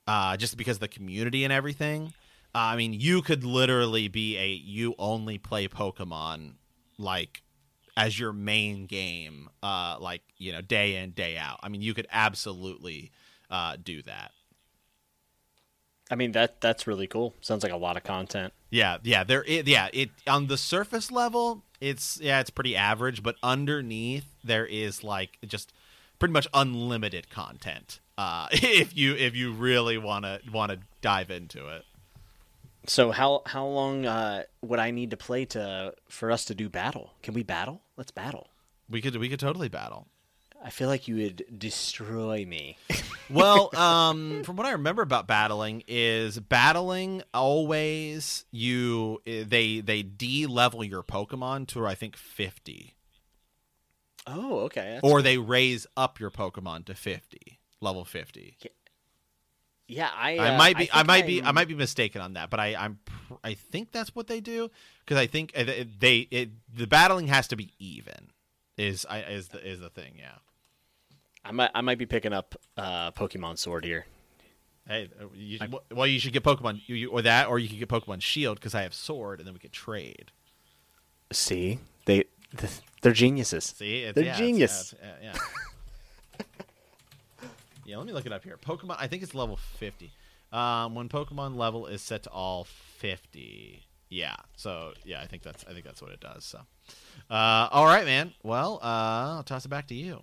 [0.07, 2.13] uh, just because of the community and everything,
[2.55, 6.53] uh, I mean, you could literally be a you only play Pokemon
[6.97, 7.43] like
[7.95, 11.59] as your main game, uh, like you know, day in day out.
[11.63, 13.11] I mean, you could absolutely
[13.49, 14.31] uh, do that.
[16.09, 17.33] I mean that that's really cool.
[17.41, 18.53] Sounds like a lot of content.
[18.69, 19.23] Yeah, yeah.
[19.23, 19.89] There, it, yeah.
[19.91, 25.37] It on the surface level, it's yeah, it's pretty average, but underneath there is like
[25.45, 25.73] just
[26.17, 27.99] pretty much unlimited content.
[28.17, 31.83] Uh, if you if you really want to want to dive into it.
[32.87, 36.69] So how how long uh, would I need to play to for us to do
[36.69, 37.13] battle?
[37.21, 37.81] Can we battle?
[37.97, 38.47] Let's battle.
[38.89, 40.07] We could we could totally battle.
[40.63, 42.77] I feel like you would destroy me.
[43.29, 50.47] well, um, from what I remember about battling is battling always you they they de
[50.47, 52.95] level your Pokemon to I think fifty.
[54.25, 54.93] Oh, okay.
[54.93, 55.23] That's or cool.
[55.23, 58.57] they raise up your Pokemon to fifty, level fifty.
[59.87, 60.37] Yeah, I.
[60.37, 60.91] Uh, I might be.
[60.91, 61.27] I, I might I'm...
[61.27, 61.43] be.
[61.43, 62.75] I might be mistaken on that, but I.
[62.75, 62.99] I'm.
[63.43, 64.69] I think that's what they do
[64.99, 65.63] because I think uh,
[65.99, 66.27] they.
[66.31, 68.31] It, the battling has to be even.
[68.77, 70.15] Is I is the is the thing?
[70.19, 70.35] Yeah.
[71.45, 71.71] I might.
[71.73, 74.05] I might be picking up uh, Pokemon Sword here.
[74.87, 75.59] Hey, uh, you,
[75.91, 78.57] well, you should get Pokemon you, you, or that, or you could get Pokemon Shield
[78.57, 80.31] because I have Sword, and then we could trade.
[81.31, 82.25] See, they
[83.01, 83.65] they're geniuses.
[83.77, 84.93] See, they're yeah, genius.
[84.93, 85.33] It's, yeah.
[85.33, 86.45] Yeah,
[87.95, 88.57] let me look it up here.
[88.57, 90.11] Pokemon, I think it's level 50.
[90.51, 93.83] Um, when Pokemon level is set to all 50.
[94.09, 94.35] Yeah.
[94.55, 96.45] So, yeah, I think that's I think that's what it does.
[96.45, 96.59] So.
[97.29, 98.33] Uh, all right, man.
[98.43, 100.21] Well, uh, I'll toss it back to you.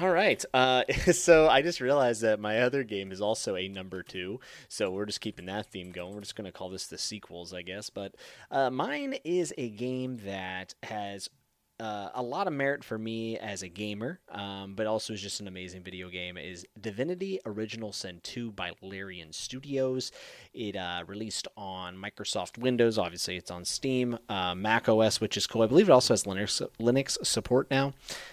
[0.00, 0.44] All right.
[0.52, 4.40] Uh, so I just realized that my other game is also a number two.
[4.68, 6.14] So we're just keeping that theme going.
[6.14, 7.90] We're just going to call this the sequels, I guess.
[7.90, 8.14] But
[8.50, 11.30] uh, mine is a game that has
[11.78, 15.40] uh, a lot of merit for me as a gamer, um, but also is just
[15.40, 16.38] an amazing video game.
[16.38, 20.10] Is Divinity Original Sin 2 by Larian Studios.
[20.54, 22.96] It uh, released on Microsoft Windows.
[22.96, 25.62] Obviously, it's on Steam, uh, Mac OS, which is cool.
[25.62, 27.92] I believe it also has Linux Linux support now.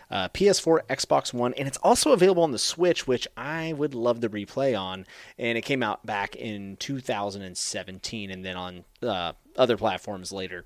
[0.09, 4.21] Uh, PS4, Xbox One, and it's also available on the Switch, which I would love
[4.21, 5.05] to replay on.
[5.37, 10.63] And it came out back in 2017, and then on uh, other platforms later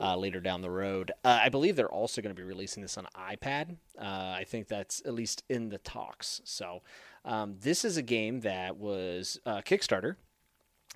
[0.00, 1.12] uh, later down the road.
[1.24, 3.76] Uh, I believe they're also going to be releasing this on iPad.
[3.98, 6.40] Uh, I think that's at least in the talks.
[6.44, 6.82] So
[7.24, 10.16] um, this is a game that was uh, Kickstarter,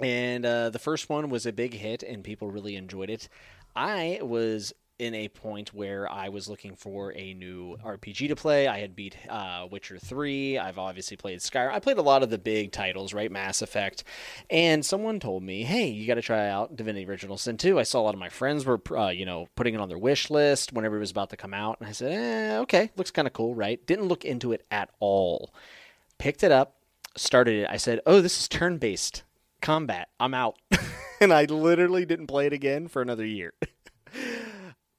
[0.01, 3.29] and uh, the first one was a big hit, and people really enjoyed it.
[3.77, 8.69] I was in a point where I was looking for a new RPG to play.
[8.69, 10.59] I had beat uh, Witcher 3.
[10.59, 11.73] I've obviously played Skyrim.
[11.73, 13.31] I played a lot of the big titles, right?
[13.31, 14.05] Mass Effect.
[14.51, 17.79] And someone told me, hey, you got to try out Divinity Original Sin 2.
[17.79, 19.99] I saw a lot of my friends were, uh, you know, putting it on their
[19.99, 21.79] wish list whenever it was about to come out.
[21.81, 23.85] And I said, eh, okay, looks kind of cool, right?
[23.87, 25.53] Didn't look into it at all.
[26.19, 26.77] Picked it up,
[27.17, 27.69] started it.
[27.69, 29.25] I said, oh, this is turn based
[29.61, 30.09] combat.
[30.21, 30.57] I'm out.
[31.21, 33.55] and I literally didn't play it again for another year.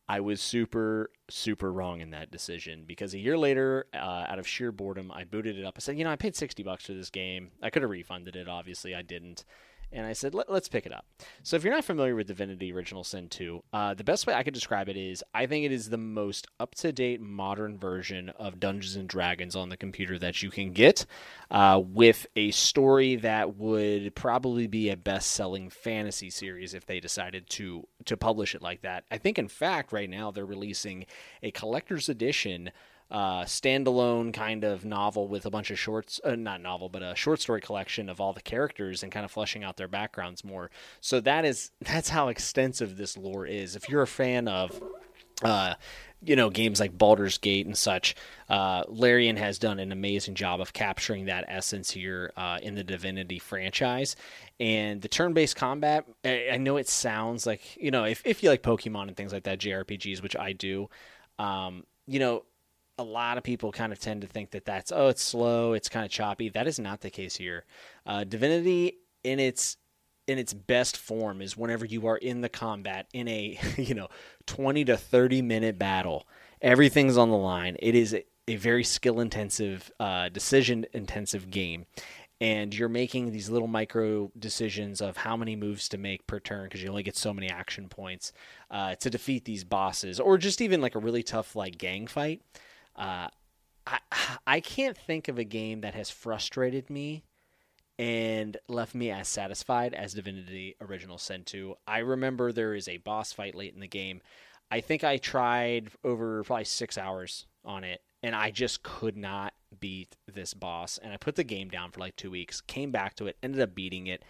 [0.07, 4.47] I was super, super wrong in that decision because a year later, uh, out of
[4.47, 5.75] sheer boredom, I booted it up.
[5.77, 7.51] I said, you know, I paid 60 bucks for this game.
[7.61, 8.93] I could have refunded it, obviously.
[8.93, 9.45] I didn't
[9.91, 11.05] and I said, Let, us pick it up.
[11.43, 14.43] So, if you're not familiar with Divinity Original Sin 2, uh, the best way I
[14.43, 18.29] could describe it is I think it is the most up to date modern version
[18.29, 21.05] of Dungeons and Dragons on the computer that you can get,
[21.51, 26.99] uh, with a story that would probably be a best selling fantasy series if they
[26.99, 29.05] decided to, to publish it like that.
[29.11, 31.05] I think, in fact, right now they're releasing
[31.41, 32.71] a collector's edition
[33.11, 37.15] uh, standalone kind of novel with a bunch of shorts, uh, not novel, but a
[37.15, 40.71] short story collection of all the characters and kind of fleshing out their backgrounds more.
[41.01, 43.75] So that is that's how extensive this lore is.
[43.75, 44.81] If you're a fan of,
[45.43, 45.75] uh,
[46.23, 48.15] you know, games like Baldur's Gate and such,
[48.49, 52.83] uh, Larian has done an amazing job of capturing that essence here uh, in the
[52.83, 54.15] Divinity franchise.
[54.59, 58.49] And the turn-based combat, I, I know it sounds like you know, if if you
[58.49, 60.89] like Pokemon and things like that, JRPGs, which I do.
[61.37, 62.43] Um, you know,
[62.97, 65.89] a lot of people kind of tend to think that that's oh it's slow it's
[65.89, 66.49] kind of choppy.
[66.49, 67.65] That is not the case here.
[68.05, 69.77] Uh, divinity in its
[70.27, 74.07] in its best form is whenever you are in the combat in a you know
[74.47, 76.27] 20 to 30 minute battle
[76.61, 77.77] everything's on the line.
[77.79, 81.85] It is a, a very skill intensive uh, decision intensive game.
[82.41, 86.65] And you're making these little micro decisions of how many moves to make per turn
[86.65, 88.33] because you only get so many action points
[88.69, 92.41] uh, to defeat these bosses or just even like a really tough like gang fight
[92.95, 93.27] uh,
[93.87, 93.99] I
[94.47, 97.23] I can't think of a game that has frustrated me
[97.97, 101.75] and left me as satisfied as Divinity Original Sin 2.
[101.87, 104.21] I remember there is a boss fight late in the game.
[104.69, 109.53] I think I tried over probably six hours on it, and I just could not
[109.79, 110.97] beat this boss.
[110.97, 113.61] And I put the game down for like two weeks, came back to it, ended
[113.61, 114.23] up beating it,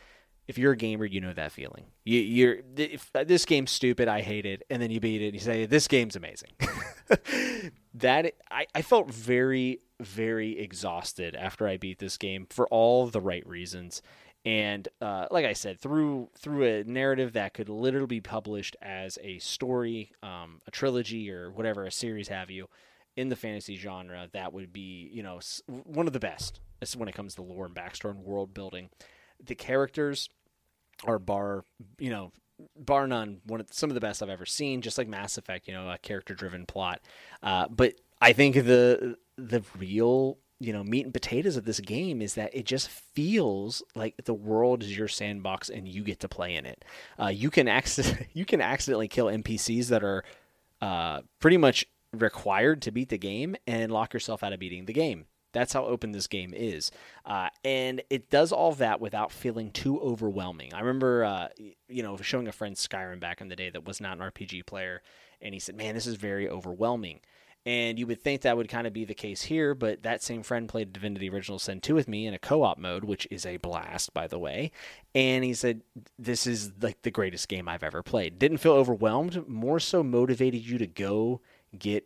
[0.48, 1.86] if you're a gamer, you know that feeling.
[2.04, 5.34] You, you're if this game's stupid, I hate it, and then you beat it, and
[5.34, 6.52] you say this game's amazing.
[7.96, 13.22] that I, I felt very very exhausted after I beat this game for all the
[13.22, 14.02] right reasons,
[14.44, 19.18] and uh, like I said, through through a narrative that could literally be published as
[19.24, 22.70] a story, um, a trilogy, or whatever, a series have you,
[23.16, 26.60] in the fantasy genre, that would be you know one of the best
[26.96, 28.90] when it comes to lore and backstory and world building
[29.44, 30.30] the characters
[31.04, 31.64] are bar,
[31.98, 32.32] you know,
[32.78, 34.82] bar none, one of some of the best I've ever seen.
[34.82, 37.02] Just like Mass Effect, you know, a character-driven plot.
[37.44, 42.22] Uh, but I think the the real you know meat and potatoes of this game
[42.22, 46.30] is that it just feels like the world is your sandbox and you get to
[46.30, 46.86] play in it.
[47.22, 50.24] Uh, you can accident you can accidentally kill NPCs that are
[50.82, 54.94] uh, pretty much required to beat the game and lock yourself out of beating the
[54.94, 55.26] game.
[55.56, 56.92] That's how open this game is.
[57.26, 60.74] Uh, and it does all that without feeling too overwhelming.
[60.74, 61.48] I remember, uh,
[61.88, 64.66] you know, showing a friend Skyrim back in the day that was not an RPG
[64.66, 65.02] player,
[65.42, 67.22] and he said, man, this is very overwhelming.
[67.66, 70.44] And you would think that would kind of be the case here, but that same
[70.44, 73.46] friend played Divinity Original Sin 2 with me in a co op mode, which is
[73.46, 74.72] a blast, by the way.
[75.16, 75.82] And he said,
[76.20, 78.38] This is like the greatest game I've ever played.
[78.38, 81.42] Didn't feel overwhelmed, more so motivated you to go
[81.80, 82.06] get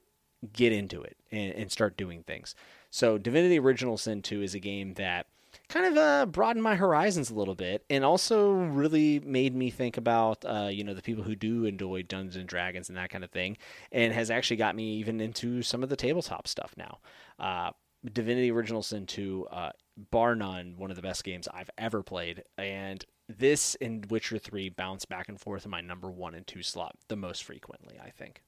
[0.53, 2.55] get into it and, and start doing things.
[2.89, 5.27] So Divinity Original Sin 2 is a game that
[5.67, 9.97] kind of uh, broadened my horizons a little bit and also really made me think
[9.97, 13.23] about uh, you know the people who do enjoy Dungeons and Dragons and that kind
[13.23, 13.57] of thing
[13.91, 16.99] and has actually got me even into some of the tabletop stuff now.
[17.37, 17.71] Uh,
[18.13, 19.71] Divinity Original Sin 2, uh,
[20.09, 22.43] bar none, one of the best games I've ever played.
[22.57, 26.63] And this and Witcher 3 bounce back and forth in my number one and two
[26.63, 28.41] slot the most frequently, I think.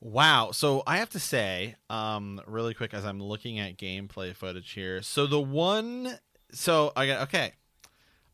[0.00, 0.52] Wow.
[0.52, 5.02] So I have to say, um, really quick as I'm looking at gameplay footage here.
[5.02, 6.18] So the one,
[6.52, 7.52] so I got okay.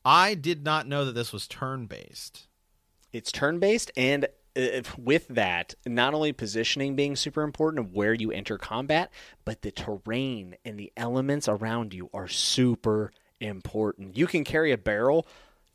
[0.04, 2.46] I did not know that this was turn based.
[3.12, 8.12] It's turn based, and uh, with that, not only positioning being super important of where
[8.12, 9.10] you enter combat,
[9.44, 14.18] but the terrain and the elements around you are super important.
[14.18, 15.26] You can carry a barrel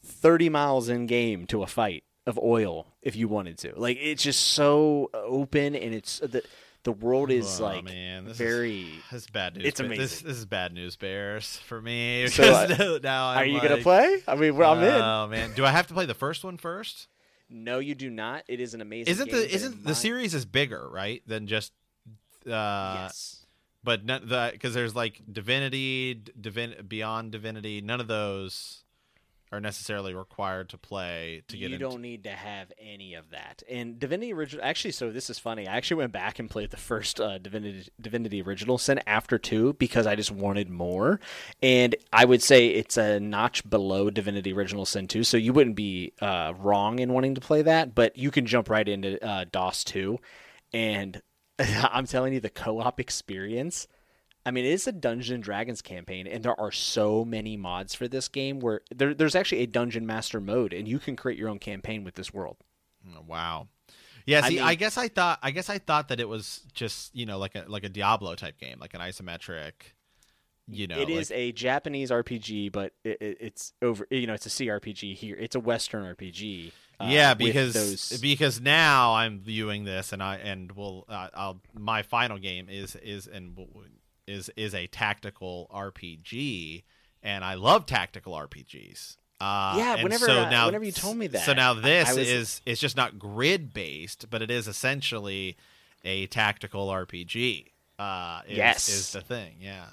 [0.04, 3.74] 30 miles in game to a fight of oil if you wanted to.
[3.76, 6.44] Like it's just so open and it's the
[6.84, 8.26] the world is oh, like man.
[8.26, 8.84] This very.
[8.84, 9.66] Is, this is bad news.
[9.66, 10.02] It's amazing.
[10.02, 12.28] This, this, is bad news, Bears, for me.
[12.28, 14.22] So, uh, now I'm are you like, gonna play?
[14.28, 15.02] I mean, well, I'm in.
[15.02, 17.08] Oh man, do I have to play the first one first?
[17.50, 18.44] No, you do not.
[18.48, 19.12] It is an amazing.
[19.12, 21.74] Isn't the isn't the series is bigger right than just?
[22.46, 23.46] Uh, yes.
[23.84, 27.82] But not the because there's like Divinity, Divin Beyond Divinity.
[27.82, 28.84] None of those
[29.52, 33.32] are necessarily required to play to get you into don't need to have any of
[33.32, 33.64] that.
[33.70, 35.68] And Divinity Original, actually, so this is funny.
[35.68, 39.74] I actually went back and played the first uh, Divinity Divinity Original Sin after two
[39.74, 41.20] because I just wanted more.
[41.64, 45.76] And I would say it's a notch below Divinity Original Sin two, so you wouldn't
[45.76, 47.96] be uh, wrong in wanting to play that.
[47.96, 50.20] But you can jump right into uh, DOS two,
[50.72, 51.22] and
[51.60, 53.88] I'm telling you, the co-op experience
[54.50, 57.94] I mean, it is a Dungeons and Dragons campaign, and there are so many mods
[57.94, 61.38] for this game where there, there's actually a dungeon master mode, and you can create
[61.38, 62.58] your own campaign with this world.
[63.16, 63.68] Oh, wow.
[64.26, 66.64] Yeah, see, I, mean- I guess I thought I guess I thought that it was
[66.74, 69.74] just you know like a like a Diablo type game, like an isometric.
[70.68, 74.08] You know, it is like- a Japanese RPG, but it, it, it's over.
[74.10, 75.36] You know, it's a CRPG here.
[75.40, 76.72] It's a Western RPG.
[77.00, 81.62] uh, yeah, because those, because now I'm viewing this, and I and will uh, I'll
[81.76, 83.56] my final game is is and
[84.30, 86.84] is is a tactical RPG,
[87.24, 89.18] and I love tactical RPGs.
[89.42, 92.14] Uh, Yeah, whenever, so uh, now, whenever you told me that, so now this I
[92.14, 95.56] was- is it's just not grid based, but it is essentially
[96.04, 97.68] a tactical RPG.
[97.98, 98.90] Uh, is, Yes.
[98.90, 99.56] is the thing.
[99.60, 99.86] Yeah.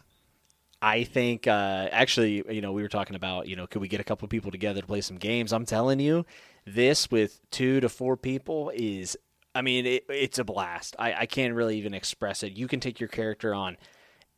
[0.82, 3.98] I think uh, actually, you know, we were talking about, you know, could we get
[4.00, 5.52] a couple of people together to play some games?
[5.52, 6.26] I'm telling you,
[6.64, 9.16] this with two to four people is,
[9.54, 10.94] I mean, it, it's a blast.
[10.98, 12.52] I, I can't really even express it.
[12.52, 13.76] You can take your character on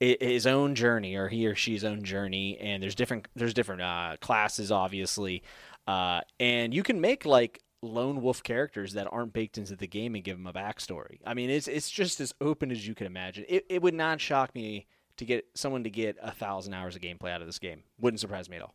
[0.01, 4.17] his own journey or he or she's own journey, and there's different there's different uh,
[4.21, 5.43] classes, obviously,
[5.87, 10.15] uh, and you can make like lone wolf characters that aren't baked into the game
[10.15, 11.19] and give them a backstory.
[11.27, 13.45] I mean, it's it's just as open as you can imagine.
[13.49, 14.87] It it would not shock me
[15.17, 17.83] to get someone to get a thousand hours of gameplay out of this game.
[18.01, 18.75] Wouldn't surprise me at all.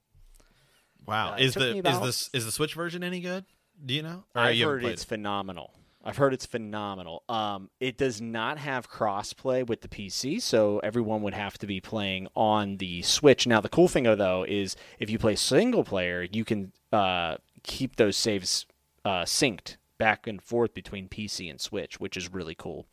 [1.05, 1.31] Wow.
[1.31, 3.45] Uh, it is took the me is this is the Switch version any good?
[3.83, 4.23] Do you know?
[4.35, 5.73] Or I've you heard it's phenomenal.
[6.03, 7.23] I've heard it's phenomenal.
[7.29, 11.79] Um, it does not have crossplay with the PC, so everyone would have to be
[11.79, 13.47] playing on the Switch.
[13.47, 17.95] Now, the cool thing though is if you play single player, you can uh, keep
[17.95, 18.65] those saves
[19.05, 22.85] uh, synced back and forth between PC and Switch, which is really cool.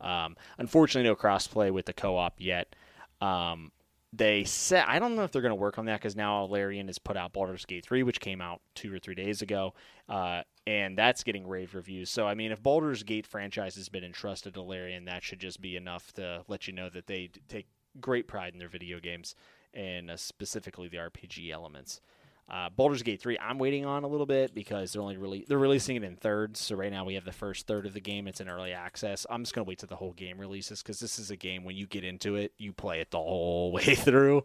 [0.00, 2.74] Um, unfortunately, no crossplay with the co-op yet.
[3.20, 3.72] Um,
[4.12, 6.86] they said I don't know if they're going to work on that because now Larian
[6.86, 9.74] has put out Baldur's Gate 3, which came out two or three days ago,
[10.08, 12.10] uh, and that's getting rave reviews.
[12.10, 15.60] So I mean, if Baldur's Gate franchise has been entrusted to Larian, that should just
[15.60, 17.66] be enough to let you know that they take
[18.00, 19.34] great pride in their video games
[19.72, 22.00] and uh, specifically the RPG elements.
[22.48, 25.58] Uh, Baldur's Gate 3, I'm waiting on a little bit because they're only really they're
[25.58, 26.60] releasing it in thirds.
[26.60, 28.28] So right now we have the first third of the game.
[28.28, 29.26] It's in early access.
[29.28, 31.76] I'm just gonna wait till the whole game releases because this is a game when
[31.76, 34.44] you get into it, you play it the whole way through.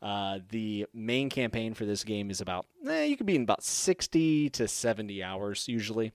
[0.00, 3.62] Uh, the main campaign for this game is about eh, you could be in about
[3.62, 6.12] 60 to 70 hours usually.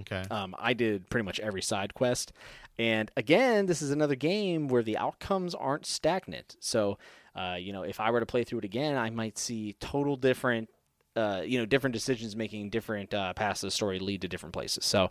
[0.00, 0.22] Okay.
[0.30, 2.32] Um, I did pretty much every side quest.
[2.78, 6.56] And again, this is another game where the outcomes aren't stagnant.
[6.60, 6.98] So,
[7.38, 10.16] uh, you know, if I were to play through it again, I might see total
[10.16, 10.68] different,
[11.16, 14.52] uh, you know, different decisions making different uh, paths of the story lead to different
[14.54, 14.84] places.
[14.84, 15.10] So,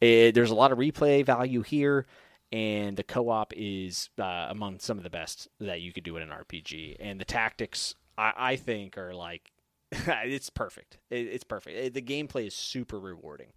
[0.00, 2.06] it, there's a lot of replay value here.
[2.50, 6.16] And the co op is uh, among some of the best that you could do
[6.16, 6.96] in an RPG.
[6.98, 9.52] And the tactics, I, I think, are like,
[9.92, 10.98] it's perfect.
[11.10, 11.76] It, it's perfect.
[11.76, 13.48] It- the gameplay is super rewarding.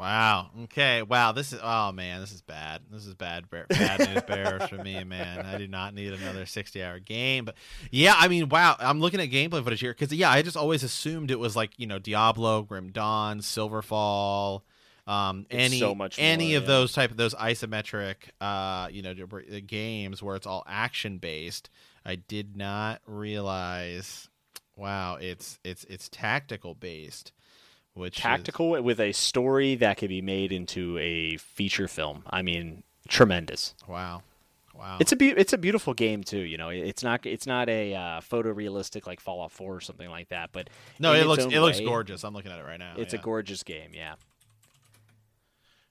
[0.00, 0.48] Wow.
[0.64, 1.02] Okay.
[1.02, 1.32] Wow.
[1.32, 1.60] This is.
[1.62, 2.80] Oh man, this is bad.
[2.90, 3.50] This is bad.
[3.50, 5.44] bear- Bad news bears for me, man.
[5.44, 7.44] I do not need another sixty-hour game.
[7.44, 7.56] But
[7.90, 8.76] yeah, I mean, wow.
[8.78, 11.72] I'm looking at gameplay footage here because yeah, I just always assumed it was like
[11.76, 14.62] you know Diablo, Grim Dawn, Silverfall,
[15.06, 16.68] um, It's any so much any of yeah.
[16.68, 21.68] those type of those isometric, uh, you know, uh, games where it's all action based.
[22.06, 24.28] I did not realize.
[24.76, 27.32] Wow, it's it's it's tactical based.
[27.94, 32.22] Which is- tactical with a story that could be made into a feature film.
[32.28, 33.74] I mean, tremendous.
[33.88, 34.22] Wow.
[34.74, 34.96] Wow.
[34.98, 36.38] It's a be- it's a beautiful game too.
[36.40, 40.28] You know, it's not it's not a uh, photorealistic like Fallout 4 or something like
[40.30, 40.50] that.
[40.52, 42.24] But no, it looks it looks gorgeous.
[42.24, 42.94] I'm looking at it right now.
[42.96, 43.20] It's yeah.
[43.20, 43.90] a gorgeous game.
[43.92, 44.14] Yeah.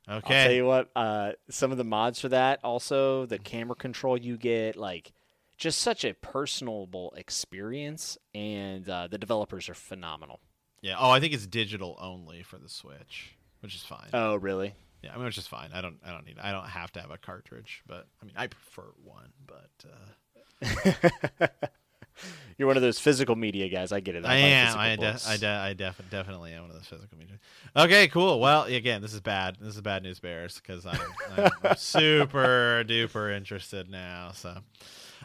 [0.10, 0.36] Okay.
[0.36, 0.90] I'll tell you what.
[0.96, 5.12] Uh, some of the mods for that also the camera control you get like
[5.60, 10.40] just such a personable experience, and uh, the developers are phenomenal.
[10.82, 10.96] Yeah.
[11.00, 14.10] Oh, I think it's digital only for the Switch, which is fine.
[14.14, 14.74] Oh, really?
[15.02, 15.70] yeah, I mean, which is fine.
[15.74, 18.36] I don't I don't need I don't have to have a cartridge, but I mean,
[18.38, 21.48] I prefer one, but uh
[22.58, 23.94] You're one of those physical media guys.
[23.94, 24.26] I get it.
[24.26, 24.78] I buy am.
[24.78, 27.40] I, de- I, de- I def- definitely am one of those physical media.
[27.76, 28.42] Okay, cool.
[28.42, 29.56] Well, again, this is bad.
[29.62, 31.00] This is bad news bears because I'm,
[31.64, 34.32] I'm super duper interested now.
[34.34, 34.58] So,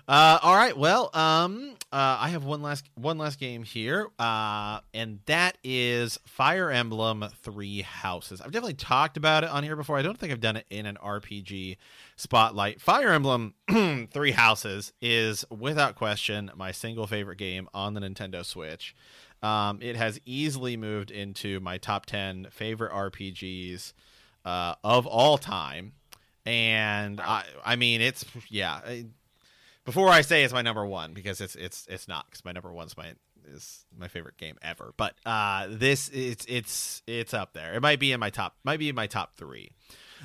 [0.09, 0.77] uh, all right.
[0.77, 6.19] Well, um, uh, I have one last one last game here, uh, and that is
[6.27, 8.41] Fire Emblem Three Houses.
[8.41, 9.97] I've definitely talked about it on here before.
[9.97, 11.77] I don't think I've done it in an RPG
[12.17, 12.81] spotlight.
[12.81, 13.55] Fire Emblem
[14.13, 18.95] Three Houses is without question my single favorite game on the Nintendo Switch.
[19.45, 23.93] Um, it has easily moved into my top 10 favorite RPGs
[24.45, 25.93] uh, of all time.
[26.47, 28.81] And I, I mean, it's, yeah.
[28.85, 29.07] I,
[29.85, 32.73] before I say it's my number one, because it's, it's, it's not, because my number
[32.73, 33.13] one's my,
[33.47, 34.95] is my favorite game ever.
[34.97, 37.75] But uh, this, it's, it's, it's up there.
[37.75, 39.73] It might be in my top, might be in my top three,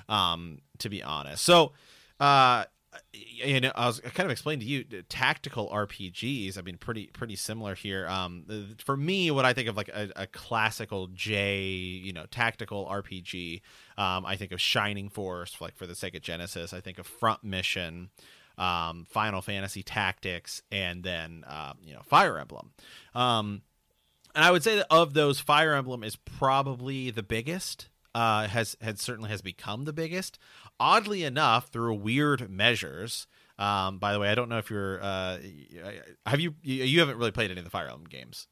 [0.07, 1.43] um, to be honest.
[1.43, 1.74] So,
[2.20, 2.66] uh,
[3.14, 6.57] you know, I was kind of explaining to you tactical RPGs.
[6.57, 8.07] I mean, pretty pretty similar here.
[8.07, 12.88] Um, for me, what I think of like a, a classical J, you know, tactical
[12.88, 13.62] RPG,
[13.97, 16.74] um, I think of Shining Force, like for the Sega Genesis.
[16.74, 18.10] I think of Front Mission,
[18.60, 22.72] um, Final Fantasy Tactics, and then uh, you know Fire Emblem.
[23.16, 23.64] Um,
[24.36, 27.89] and I would say that of those, Fire Emblem is probably the biggest.
[28.16, 30.39] Uh, has has certainly has become the biggest
[30.80, 33.28] oddly enough, through weird measures.
[33.60, 35.01] Um, by the way, I don't know if you're.
[35.01, 35.38] Uh,
[36.26, 36.55] have you?
[36.64, 38.47] You haven't really played any of the Fire Emblem games.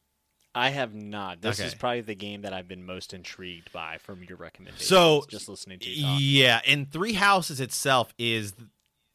[0.54, 1.42] I have not.
[1.42, 1.68] This Okay.
[1.68, 4.86] is probably the game that I've been most intrigued by from your recommendation.
[4.88, 6.18] So, just listening to you talk.
[6.20, 8.54] Yeah, and Three Houses itself is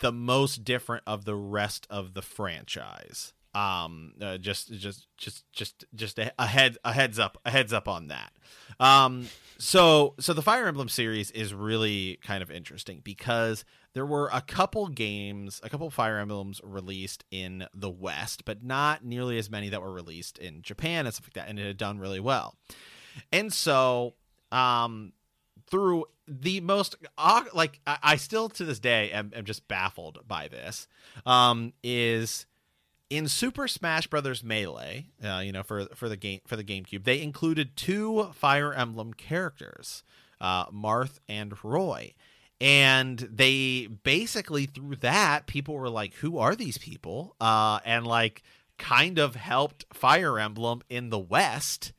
[0.02, 3.32] the most different of the rest of the franchise.
[3.54, 7.86] Um, uh, just, just, just, just, just a, head, a heads up, a heads up
[7.86, 8.32] on that.
[8.80, 9.28] Um,
[9.58, 14.40] so, so the Fire Emblem series is really kind of interesting because there were a
[14.40, 19.68] couple games, a couple Fire Emblems released in the West, but not nearly as many
[19.68, 22.56] that were released in Japan and stuff like that, and it had done really well.
[23.30, 24.14] And so,
[24.50, 25.12] um,
[25.66, 26.06] through
[26.40, 26.96] the most
[27.52, 30.88] like I, I still to this day am, am just baffled by this
[31.26, 32.46] um is
[33.12, 37.04] in Super Smash Brothers Melee, uh, you know, for for the game for the GameCube,
[37.04, 40.02] they included two Fire Emblem characters,
[40.40, 42.14] uh, Marth and Roy,
[42.58, 48.42] and they basically through that people were like, "Who are these people?" Uh, and like
[48.78, 51.92] kind of helped Fire Emblem in the West.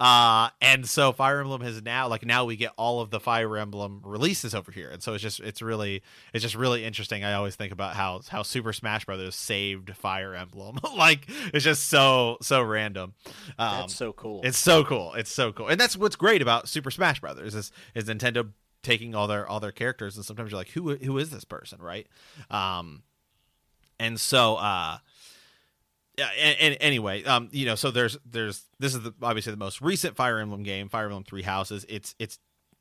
[0.00, 3.56] Uh, and so Fire Emblem has now like now we get all of the Fire
[3.56, 7.22] Emblem releases over here, and so it's just it's really it's just really interesting.
[7.24, 10.78] I always think about how how Super Smash Brothers saved Fire Emblem.
[10.96, 13.14] like it's just so so random.
[13.58, 14.40] Um, That's so cool.
[14.42, 15.14] it's so cool.
[15.14, 18.50] It's so cool, and that's what's great about Super Smash Brothers is is Nintendo
[18.82, 21.80] taking all their all their characters, and sometimes you're like, who who is this person,
[21.80, 22.06] right?
[22.50, 23.02] Um,
[23.98, 24.98] and so uh,
[26.18, 26.28] yeah.
[26.40, 29.80] And, and anyway, um, you know, so there's there's this is the, obviously the most
[29.80, 31.84] recent Fire Emblem game, Fire Emblem Three Houses.
[31.88, 32.38] It's it's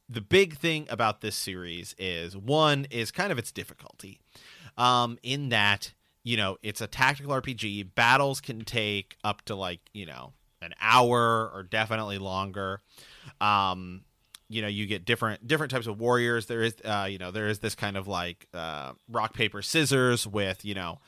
[0.09, 4.19] the big thing about this series is one is kind of its difficulty,
[4.77, 7.95] um, in that you know it's a tactical RPG.
[7.95, 12.79] Battles can take up to like you know an hour or definitely longer.
[13.41, 14.03] Um,
[14.49, 16.45] you know you get different different types of warriors.
[16.45, 20.27] There is uh, you know there is this kind of like uh, rock paper scissors
[20.27, 20.99] with you know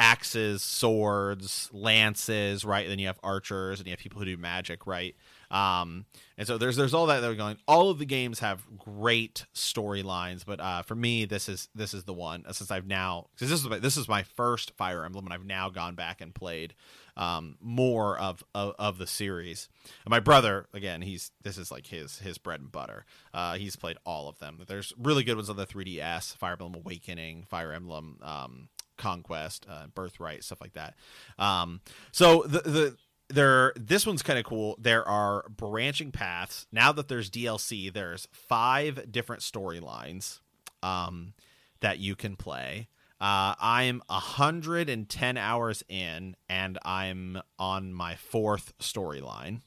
[0.00, 2.88] axes, swords, lances, right?
[2.88, 5.14] then you have archers and you have people who do magic, right?
[5.50, 6.06] Um,
[6.38, 7.58] and so there's there's all that that are going.
[7.68, 12.04] All of the games have great storylines, but uh, for me, this is this is
[12.04, 15.04] the one uh, since I've now because this is my, this is my first Fire
[15.04, 16.74] Emblem, and I've now gone back and played
[17.16, 19.68] um, more of, of of the series.
[20.04, 23.04] And my brother, again, he's this is like his his bread and butter.
[23.34, 24.58] Uh, he's played all of them.
[24.66, 28.18] There's really good ones on the 3DS, Fire Emblem Awakening, Fire Emblem.
[28.22, 28.68] Um,
[29.00, 30.94] conquest uh, birthright stuff like that.
[31.38, 31.80] Um
[32.12, 32.96] so the the
[33.28, 34.76] there this one's kind of cool.
[34.78, 36.66] There are branching paths.
[36.70, 40.40] Now that there's dlc there's five different storylines
[40.82, 41.34] um
[41.80, 42.88] that you can play.
[43.20, 49.60] Uh, I'm 110 hours in, and I'm on my fourth storyline,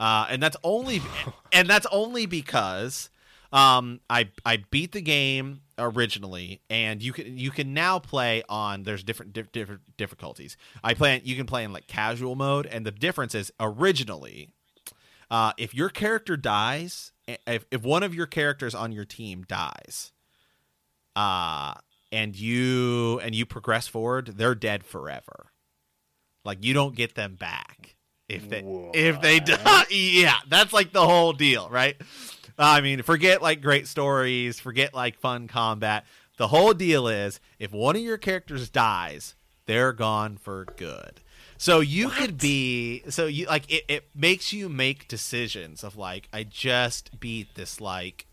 [0.00, 1.02] uh, and that's only,
[1.52, 3.10] and that's only because
[3.56, 8.82] um, I I beat the game originally, and you can you can now play on.
[8.82, 10.58] There's different diff, different difficulties.
[10.84, 11.22] I play.
[11.24, 14.50] You can play in like casual mode, and the difference is originally,
[15.30, 17.12] uh, if your character dies,
[17.46, 20.12] if if one of your characters on your team dies,
[21.16, 21.72] uh,
[22.12, 25.46] and you and you progress forward, they're dead forever.
[26.44, 27.96] Like you don't get them back
[28.28, 29.84] if they if they die.
[29.90, 31.96] Yeah, that's like the whole deal, right?
[32.58, 36.06] I mean, forget like great stories, forget like fun combat.
[36.38, 39.34] The whole deal is if one of your characters dies,
[39.66, 41.20] they're gone for good.
[41.58, 46.28] So you could be so you like it, it makes you make decisions of like
[46.32, 48.26] I just beat this like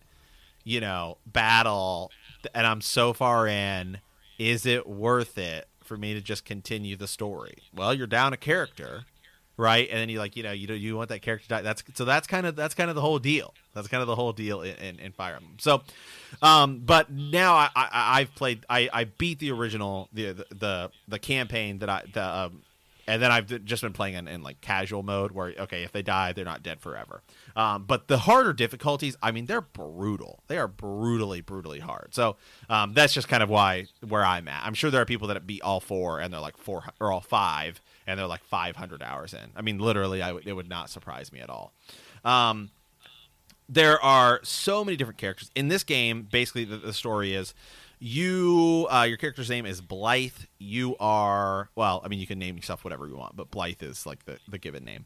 [0.66, 2.12] you know battle
[2.54, 4.00] and I'm so far in
[4.38, 7.58] is it worth it for me to just continue the story?
[7.74, 9.06] Well, you're down a character,
[9.58, 9.88] right?
[9.90, 11.62] And then you like you know you do you want that character die.
[11.62, 13.54] That's so that's kind of that's kind of the whole deal.
[13.74, 15.58] That's kind of the whole deal in, in, in Fire Emblem.
[15.60, 15.82] So,
[16.42, 17.90] um, but now I, I
[18.20, 22.24] I've played I I beat the original the the the, the campaign that I the
[22.24, 22.62] um,
[23.06, 26.02] and then I've just been playing in, in, like casual mode where okay, if they
[26.02, 27.22] die, they're not dead forever.
[27.56, 30.42] Um, but the harder difficulties, I mean, they're brutal.
[30.48, 32.10] They are brutally, brutally hard.
[32.14, 32.38] So
[32.70, 34.66] um, that's just kind of why where I'm at.
[34.66, 37.22] I'm sure there are people that beat all four and they're like four or all
[37.22, 39.52] five and they're like 500 hours in.
[39.56, 41.74] I mean, literally, I w- it would not surprise me at all.
[42.24, 42.72] Um,
[43.70, 46.28] there are so many different characters in this game.
[46.32, 47.54] Basically, the, the story is
[48.00, 50.46] you uh, your character's name is Byleth.
[50.60, 54.06] You are well, I mean, you can name yourself whatever you want, but Byleth is
[54.06, 55.06] like the, the given name.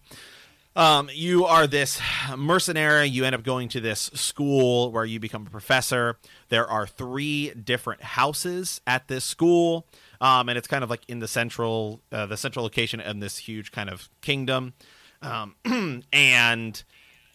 [0.76, 2.00] Um, you are this
[2.38, 3.08] mercenary.
[3.08, 6.18] You end up going to this school where you become a professor.
[6.50, 9.88] There are three different houses at this school,
[10.22, 13.38] um, and it's kind of like in the central, uh, the central location in this
[13.38, 14.74] huge kind of kingdom.
[15.22, 15.56] Um,
[16.14, 16.84] and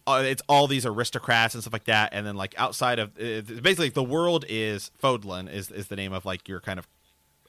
[0.06, 3.90] uh, it's all these aristocrats and stuff like that, and then like outside of basically
[3.90, 6.88] the world is Fodlan is is the name of like your kind of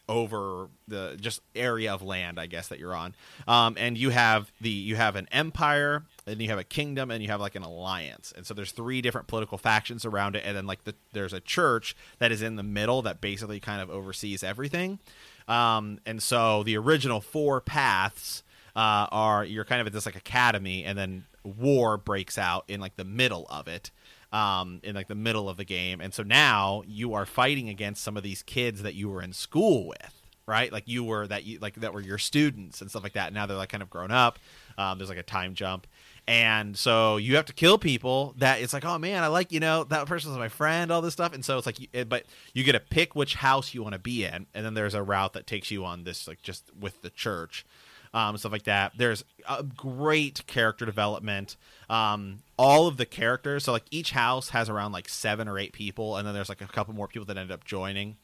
[0.09, 3.15] over the just area of land I guess that you're on,
[3.47, 7.21] um, and you have the you have an empire and you have a kingdom and
[7.21, 10.55] you have like an alliance, and so there's three different political factions around it, and
[10.55, 13.89] then like the, there's a church that is in the middle that basically kind of
[13.89, 14.99] oversees everything,
[15.47, 18.43] um, and so the original four paths.
[18.75, 22.79] Uh, are you're kind of at this like academy, and then war breaks out in
[22.79, 23.91] like the middle of it
[24.33, 26.01] um, in like the middle of the game.
[26.01, 29.31] And so now you are fighting against some of these kids that you were in
[29.31, 30.71] school with right?
[30.71, 33.33] Like you were that you like that were your students and stuff like that.
[33.33, 34.39] Now they're like kind of grown up.
[34.77, 35.87] Um, there's like a time jump
[36.27, 39.59] and so you have to kill people that it's like oh man i like you
[39.59, 42.71] know that person's my friend all this stuff and so it's like but you get
[42.73, 45.45] to pick which house you want to be in and then there's a route that
[45.45, 47.65] takes you on this like just with the church
[48.13, 48.93] um, stuff like that.
[48.95, 51.57] There's a great character development.
[51.89, 55.73] Um, all of the characters, so like each house has around like seven or eight
[55.73, 58.17] people, and then there's like a couple more people that end up joining.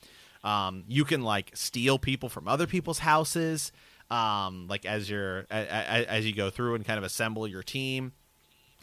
[0.43, 3.71] Um, you can like steal people from other people's houses,
[4.09, 8.13] um, like as you're as, as you go through and kind of assemble your team.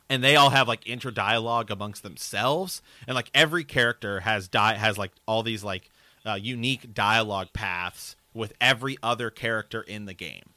[0.09, 2.81] And they all have like intro dialogue amongst themselves.
[3.09, 5.91] And like every character has di- has like all these like
[6.24, 10.51] uh, unique dialogue paths with every other character in the game.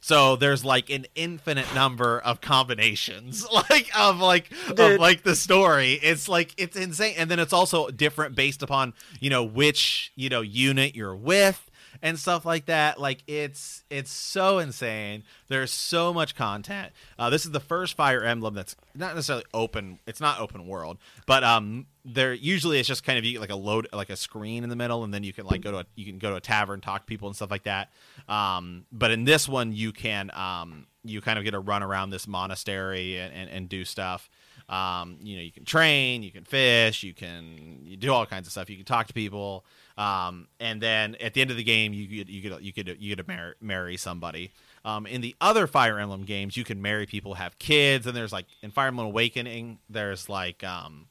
[0.00, 4.80] So there's like an infinite number of combinations, like of like Dude.
[4.80, 5.94] of like the story.
[5.94, 10.28] It's like it's insane, and then it's also different based upon you know which you
[10.30, 11.69] know unit you're with
[12.02, 13.00] and stuff like that.
[13.00, 15.24] Like it's it's so insane.
[15.48, 16.92] There's so much content.
[17.18, 19.98] Uh, this is the first Fire Emblem that's not necessarily open.
[20.06, 23.50] It's not open world, but um, there usually it's just kind of you get like
[23.50, 25.78] a load like a screen in the middle, and then you can like go to
[25.78, 27.90] a, you can go to a tavern, talk to people and stuff like that.
[28.28, 32.10] Um, but in this one, you can um, you kind of get to run around
[32.10, 34.28] this monastery and, and, and do stuff.
[34.68, 38.46] Um, you know, you can train, you can fish, you can you do all kinds
[38.46, 38.70] of stuff.
[38.70, 39.64] You can talk to people,
[40.00, 42.96] um, and then at the end of the game, you could you could you could
[42.98, 44.50] you could marry, marry somebody.
[44.82, 48.32] Um, in the other Fire Emblem games, you can marry people, have kids, and there's
[48.32, 51.06] like in Fire Emblem Awakening, there's like um,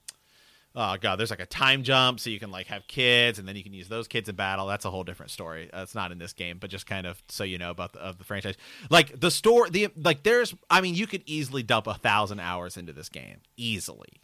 [0.75, 3.55] oh god, there's like a time jump, so you can like have kids, and then
[3.55, 4.65] you can use those kids in battle.
[4.65, 5.69] That's a whole different story.
[5.71, 8.17] That's not in this game, but just kind of so you know about the, of
[8.17, 8.55] the franchise.
[8.89, 12.75] Like the story, the like there's, I mean, you could easily dump a thousand hours
[12.75, 14.19] into this game easily.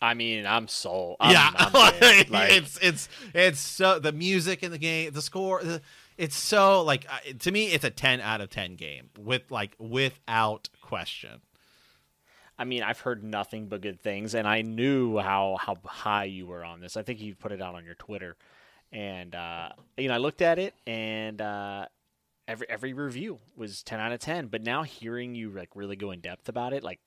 [0.00, 1.16] I mean, I'm sold.
[1.20, 1.72] I'm, yeah, I'm
[2.30, 5.62] like, it's it's it's so the music in the game, the score.
[5.62, 5.80] The,
[6.18, 7.06] it's so like
[7.40, 11.40] to me, it's a ten out of ten game with like without question.
[12.58, 16.46] I mean, I've heard nothing but good things, and I knew how how high you
[16.46, 16.96] were on this.
[16.96, 18.36] I think you put it out on your Twitter,
[18.92, 21.86] and uh, you know, I looked at it, and uh,
[22.48, 24.46] every every review was ten out of ten.
[24.46, 27.00] But now hearing you like really go in depth about it, like,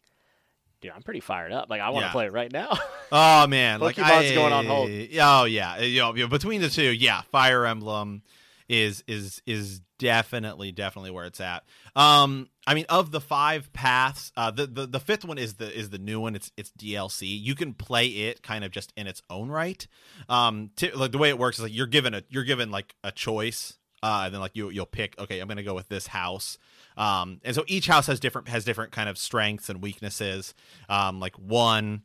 [0.81, 1.69] dude, I'm pretty fired up.
[1.69, 2.11] Like, I want to yeah.
[2.11, 2.77] play it right now.
[3.11, 4.89] oh man, like I, going on hold.
[5.19, 8.21] Oh yeah, you know, between the two, yeah, Fire Emblem
[8.69, 11.63] is is is definitely definitely where it's at.
[11.95, 15.75] Um, I mean, of the five paths, uh, the, the the fifth one is the
[15.75, 16.35] is the new one.
[16.35, 17.27] It's it's DLC.
[17.27, 19.85] You can play it kind of just in its own right.
[20.29, 22.95] Um, t- like the way it works is like you're given a you're given like
[23.03, 25.17] a choice, uh, and then like you you'll pick.
[25.19, 26.57] Okay, I'm gonna go with this house.
[26.97, 30.53] Um, and so each house has different has different kind of strengths and weaknesses.
[30.89, 32.03] Um, like one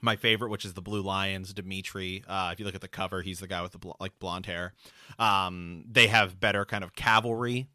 [0.00, 2.24] my favorite, which is the Blue Lions, Dimitri.
[2.26, 4.46] Uh, if you look at the cover, he's the guy with the bl- like blonde
[4.46, 4.74] hair.
[5.18, 7.66] Um, they have better kind of cavalry,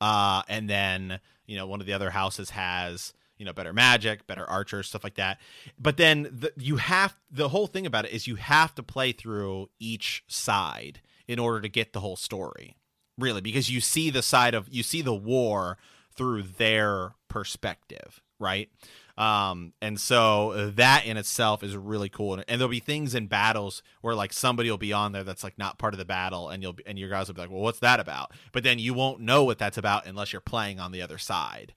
[0.00, 4.26] uh, and then you know one of the other houses has you know better magic,
[4.26, 5.38] better archers, stuff like that.
[5.78, 9.12] But then the, you have the whole thing about it is you have to play
[9.12, 12.76] through each side in order to get the whole story,
[13.18, 15.76] really, because you see the side of you see the war
[16.14, 18.70] through their perspective, right?
[19.18, 22.34] Um, and so that in itself is really cool.
[22.34, 25.42] And, and, there'll be things in battles where like somebody will be on there that's
[25.42, 27.50] like not part of the battle, and you'll be, and your guys will be like,
[27.50, 28.30] well, what's that about?
[28.52, 31.74] But then you won't know what that's about unless you're playing on the other side.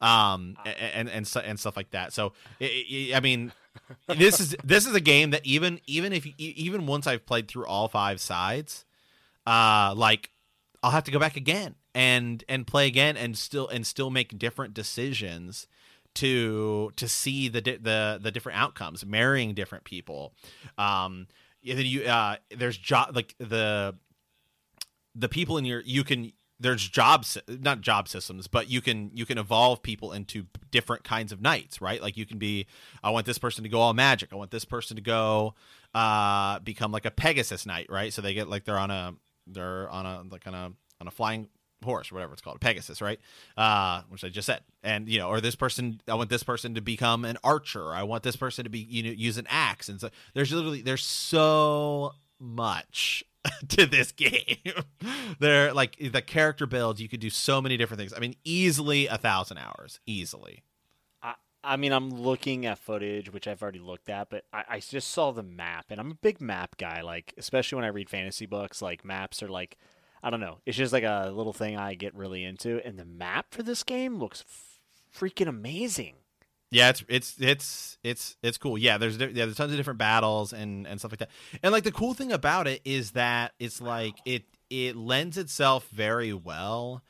[0.00, 2.12] Um, and and and, and stuff like that.
[2.12, 3.52] So it, it, I mean,
[4.06, 7.66] this is this is a game that even even if even once I've played through
[7.66, 8.84] all five sides,
[9.48, 10.30] uh, like
[10.84, 14.38] I'll have to go back again and and play again and still and still make
[14.38, 15.66] different decisions
[16.16, 20.34] to to see the the the different outcomes, marrying different people.
[20.76, 21.26] Um,
[21.66, 23.96] and then you uh, there's job like the
[25.14, 29.24] the people in your you can there's jobs not job systems but you can you
[29.24, 32.02] can evolve people into different kinds of knights right?
[32.02, 32.66] Like you can be
[33.02, 34.34] i want this person to go all magic.
[34.34, 35.54] I want this person to go
[35.94, 38.12] uh become like a pegasus knight right?
[38.12, 39.14] So they get like they're on a
[39.46, 41.48] they're on a like on a on a flying
[41.82, 43.20] horse or whatever it's called pegasus right?
[43.56, 44.60] Uh which i just said.
[44.82, 47.92] And you know or this person i want this person to become an archer.
[47.92, 49.88] I want this person to be you know use an axe.
[49.88, 53.24] And so there's literally there's so much
[53.68, 54.58] to this game.
[55.38, 58.12] They're like the character builds you could do so many different things.
[58.14, 60.00] I mean easily a thousand hours.
[60.06, 60.62] Easily
[61.64, 65.10] I, mean, I'm looking at footage, which I've already looked at, but I, I just
[65.10, 67.02] saw the map, and I'm a big map guy.
[67.02, 69.76] Like, especially when I read fantasy books, like maps are like
[70.24, 70.56] I don't know.
[70.64, 73.82] It's just like a little thing I get really into, and the map for this
[73.82, 74.42] game looks
[75.14, 76.14] freaking amazing.
[76.70, 78.78] Yeah, it's it's it's it's it's cool.
[78.78, 81.30] Yeah, there's yeah, there's tons of different battles and and stuff like that.
[81.62, 85.86] And like the cool thing about it is that it's like it it lends itself
[85.90, 87.02] very well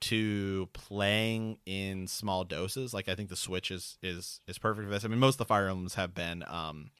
[0.00, 2.94] to playing in small doses.
[2.94, 5.04] Like I think the Switch is is is perfect for this.
[5.04, 6.90] I mean, most of the Fire Emblems have been um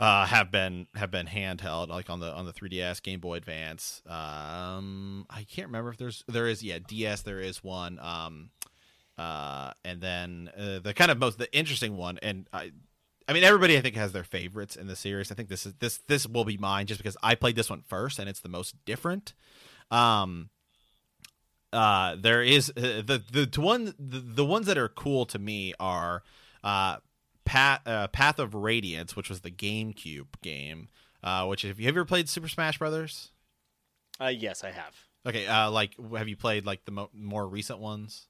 [0.00, 4.00] uh, have been have been handheld, like on the on the 3DS, Game Boy Advance.
[4.06, 7.98] Um, I can't remember if there's there is yeah DS there is one.
[7.98, 8.50] Um,
[9.16, 12.70] uh, and then uh, the kind of most the interesting one, and I,
[13.26, 15.32] I mean everybody I think has their favorites in the series.
[15.32, 17.82] I think this is this this will be mine just because I played this one
[17.82, 19.34] first and it's the most different.
[19.90, 20.50] Um,
[21.72, 25.74] uh, there is uh, the the one the, the ones that are cool to me
[25.78, 26.22] are
[26.64, 26.96] uh
[27.44, 30.88] Path, uh, Path of Radiance, which was the GameCube game.
[31.22, 33.32] Uh, which have you ever played Super Smash Brothers?
[34.20, 34.94] Uh, yes, I have.
[35.26, 38.26] Okay, uh, like have you played like the mo- more recent ones?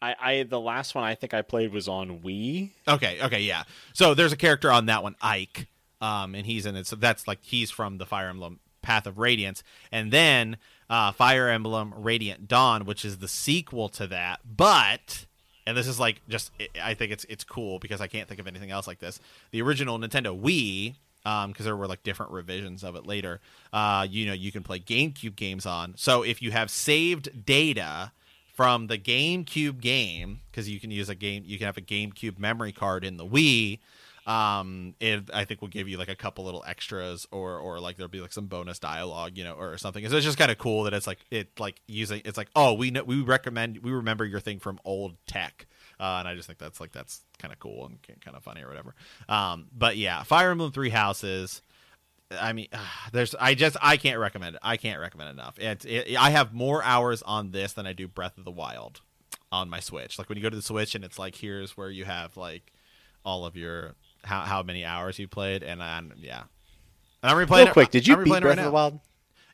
[0.00, 2.70] I, I the last one I think I played was on Wii.
[2.86, 3.64] Okay, okay, yeah.
[3.92, 5.66] So there's a character on that one, Ike,
[6.00, 6.86] um, and he's in it.
[6.86, 10.58] So that's like he's from the Fire Emblem Path of Radiance, and then
[10.90, 15.26] uh, Fire Emblem Radiant Dawn, which is the sequel to that, but
[15.66, 16.50] and this is like just
[16.82, 19.20] I think it's it's cool because I can't think of anything else like this.
[19.50, 23.40] The original Nintendo Wii, because um, there were like different revisions of it later.
[23.72, 25.94] Uh, you know, you can play GameCube games on.
[25.96, 28.12] So if you have saved data
[28.52, 32.38] from the GameCube game, because you can use a game, you can have a GameCube
[32.38, 33.78] memory card in the Wii
[34.26, 37.96] um it i think will give you like a couple little extras or or like
[37.96, 40.56] there'll be like some bonus dialogue you know or something so it's just kind of
[40.56, 43.90] cool that it's like it like using it's like oh we know we recommend we
[43.90, 45.66] remember your thing from old tech
[46.00, 48.62] uh, and i just think that's like that's kind of cool and kind of funny
[48.62, 48.94] or whatever
[49.28, 51.60] um but yeah fire emblem three houses
[52.30, 52.68] I mean,
[53.12, 53.34] there's.
[53.34, 53.76] I just.
[53.80, 54.60] I can't recommend it.
[54.64, 55.58] I can't recommend it enough.
[55.58, 59.02] It, it, I have more hours on this than I do Breath of the Wild
[59.52, 60.18] on my Switch.
[60.18, 62.72] Like when you go to the Switch and it's like, here's where you have like
[63.24, 63.94] all of your
[64.24, 66.42] how how many hours you played, and I, yeah,
[67.22, 67.64] and I'm replaying.
[67.66, 69.00] Real quick, did you I'm beat Breath right of the Wild?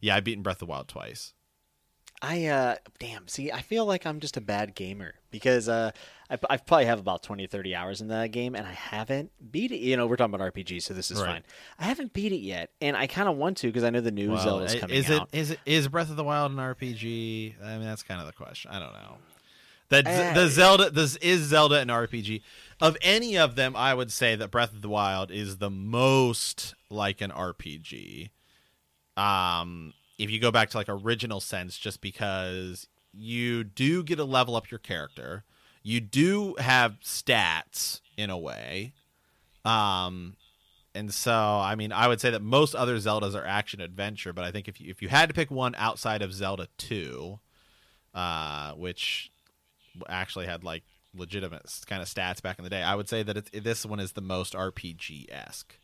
[0.00, 1.34] Yeah, I beaten Breath of the Wild twice.
[2.22, 5.90] I uh damn, see, I feel like I'm just a bad gamer because uh
[6.28, 9.72] I, I probably have about 20 30 hours in that game and I haven't beat
[9.72, 9.78] it.
[9.78, 11.26] You know, we're talking about RPG, so this is Right.
[11.28, 11.42] fine.
[11.78, 14.10] I haven't beat it yet, and I kind of want to because I know the
[14.10, 15.30] new Well, Zelda's i- coming is out.
[15.32, 17.54] it is it is Breath of the Wild an RPG?
[17.64, 18.70] I mean, that's kind of the question.
[18.70, 19.16] I don't know.
[19.90, 22.42] The Uh, the Zelda this is Zelda an RPG.
[22.80, 26.74] Of any of them, I would say that Breath of the Wild is the most
[26.88, 28.30] like an RPG.
[29.16, 34.24] Um, if you go back to like original sense, just because you do get to
[34.24, 35.44] level up your character,
[35.82, 38.94] you do have stats in a way.
[39.64, 40.36] Um,
[40.94, 44.44] and so I mean, I would say that most other Zeldas are action adventure, but
[44.44, 47.40] I think if you, if you had to pick one outside of Zelda Two,
[48.14, 49.30] uh, which
[50.08, 50.82] actually had like
[51.14, 54.00] legitimate kind of stats back in the day, I would say that it's, this one
[54.00, 55.76] is the most RPG esque.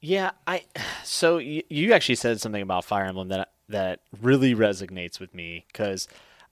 [0.00, 0.64] Yeah, I.
[1.04, 5.66] So you, you actually said something about Fire Emblem that that really resonates with me
[5.72, 6.08] because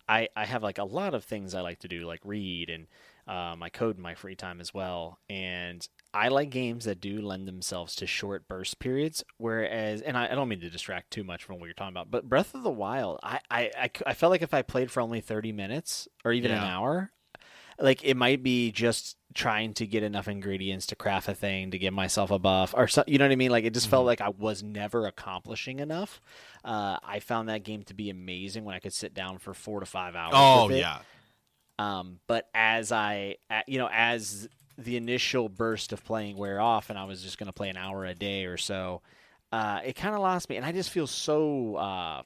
[0.08, 2.86] I I have like a lot of things I like to do, like read and
[3.26, 7.20] um, I code in my free time as well, and I like games that do
[7.20, 9.22] lend themselves to short burst periods.
[9.36, 12.10] Whereas, and I, I don't mean to distract too much from what you're talking about,
[12.10, 15.20] but Breath of the Wild, I I, I, felt like if I played for only
[15.20, 17.10] thirty minutes or even an hour.
[17.80, 21.78] like it might be just trying to get enough ingredients to craft a thing to
[21.78, 24.00] give myself a buff or so, you know what I mean like it just felt
[24.00, 24.06] Mm-hmm.
[24.06, 26.20] like I was never accomplishing enough
[26.64, 29.78] uh, I found that game to be amazing when I could sit down for four
[29.80, 31.00] to five hours Oh yeah.
[31.78, 33.36] um, but as I,
[33.68, 34.48] you know as
[34.78, 37.76] the initial burst of playing wear off and I was just going to play an
[37.76, 39.02] hour a day or so
[39.50, 42.22] uh, it kind of lost me and I just feel so uh,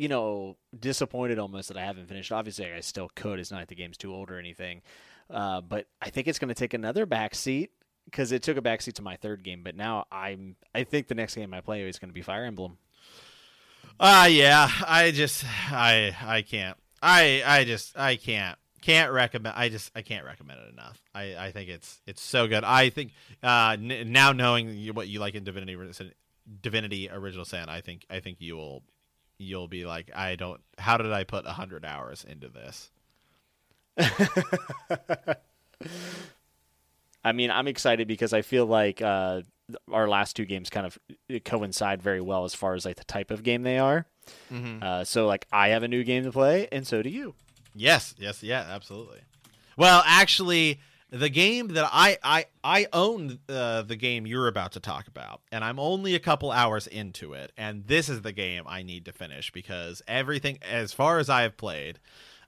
[0.00, 2.32] you know, disappointed almost that I haven't finished.
[2.32, 3.38] Obviously, I still could.
[3.38, 4.80] It's not like the game's too old or anything.
[5.28, 7.68] Uh, but I think it's going to take another backseat
[8.06, 9.62] because it took a backseat to my third game.
[9.62, 12.46] But now I'm, I think the next game I play is going to be Fire
[12.46, 12.78] Emblem.
[13.98, 16.78] Uh yeah, I just I I can't.
[17.02, 21.00] I I just I can't can't recommend I just I can't recommend it enough.
[21.14, 22.64] I I think it's it's so good.
[22.64, 23.12] I think
[23.42, 25.76] uh n- now knowing what you like in Divinity
[26.62, 28.82] Divinity Original Sin, I think I think you will
[29.38, 32.90] you'll be like I don't how did I put 100 hours into this?
[37.22, 39.42] I mean, I'm excited because I feel like uh,
[39.92, 40.98] our last two games kind of
[41.44, 44.06] coincide very well as far as like the type of game they are.
[44.82, 47.34] Uh, so like I have a new game to play, and so do you.
[47.74, 49.20] Yes, yes, yeah, absolutely.
[49.76, 50.80] Well, actually,
[51.10, 55.40] the game that I I I own uh, the game you're about to talk about,
[55.50, 59.04] and I'm only a couple hours into it, and this is the game I need
[59.06, 61.98] to finish because everything, as far as I have played,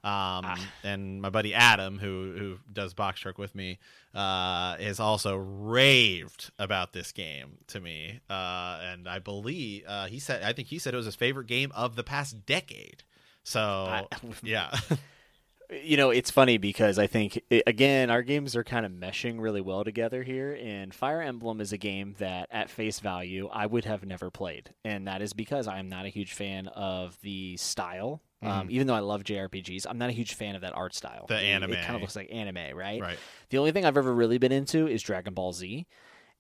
[0.05, 0.47] um,
[0.85, 3.79] and my buddy Adam, who who does box truck with me,
[4.15, 10.19] uh, has also raved about this game to me, uh, and I believe uh, he
[10.19, 13.05] said I think he said it was his favorite game of the past decade.
[13.45, 14.09] So
[14.43, 14.77] yeah.
[15.85, 19.41] you know, it's funny because I think i again our games are kind of meshing
[19.41, 20.59] really well together here.
[20.61, 24.71] And Fire Emblem is a game that, at face value, I would have never played,
[24.85, 28.23] and that is because I am not a huge fan of the style.
[28.45, 31.27] Um, even though I love JRPGs, I'm not a huge fan of that art style.
[31.29, 31.75] The It- anime.
[31.75, 33.01] It, kind of looks like anime, right?
[33.01, 33.19] Right.
[33.51, 35.87] The only thing I've ever really been into is Dragon Ball Z.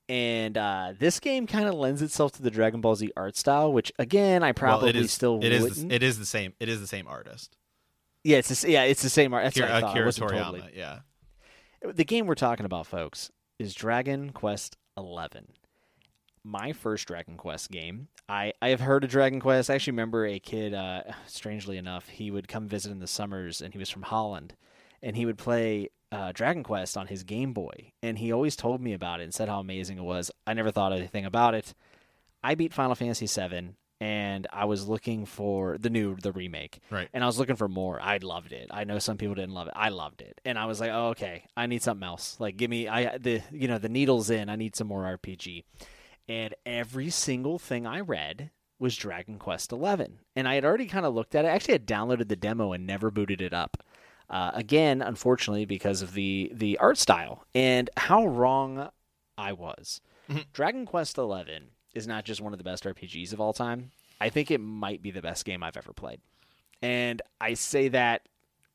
[0.08, 3.72] And uh, this game kind of lends itself to the Dragon Ball Z art style,
[3.72, 5.88] which again I probably well, it is, still it is wouldn't.
[5.88, 7.56] the, it is the same it is the same artist
[8.24, 9.44] yeah, it's the, yeah, it's the same art.
[9.44, 9.90] That's Kira, what I thought.
[9.90, 11.00] Akira Toriyama totally- yeah
[11.82, 15.48] The game we're talking about, folks, is Dragon Quest Eleven.
[16.44, 18.08] My first Dragon Quest game.
[18.28, 19.70] I, I have heard of Dragon Quest.
[19.70, 23.60] I actually remember a kid, uh, strangely enough, he would come visit in the summers
[23.60, 24.54] and he was from Holland.
[25.02, 27.92] And he would play uh, Dragon Quest on his Game Boy.
[28.02, 30.30] And he always told me about it and said how amazing it was.
[30.46, 31.74] I never thought anything about it.
[32.44, 37.08] I beat Final Fantasy VII and I was looking for the new, the remake right
[37.14, 38.00] and I was looking for more.
[38.00, 38.66] I loved it.
[38.72, 39.74] I know some people didn't love it.
[39.76, 42.36] I loved it, and I was like, oh, okay, I need something else.
[42.40, 44.48] Like, give me I the you know the needles in.
[44.48, 45.62] I need some more RPG,
[46.28, 51.06] and every single thing I read was Dragon Quest Eleven, and I had already kind
[51.06, 51.48] of looked at it.
[51.48, 53.84] I actually had downloaded the demo and never booted it up.
[54.32, 58.88] Uh, again, unfortunately, because of the the art style and how wrong
[59.36, 60.00] I was.
[60.54, 61.60] Dragon Quest XI
[61.94, 63.90] is not just one of the best RPGs of all time.
[64.20, 66.20] I think it might be the best game I've ever played.
[66.80, 68.22] And I say that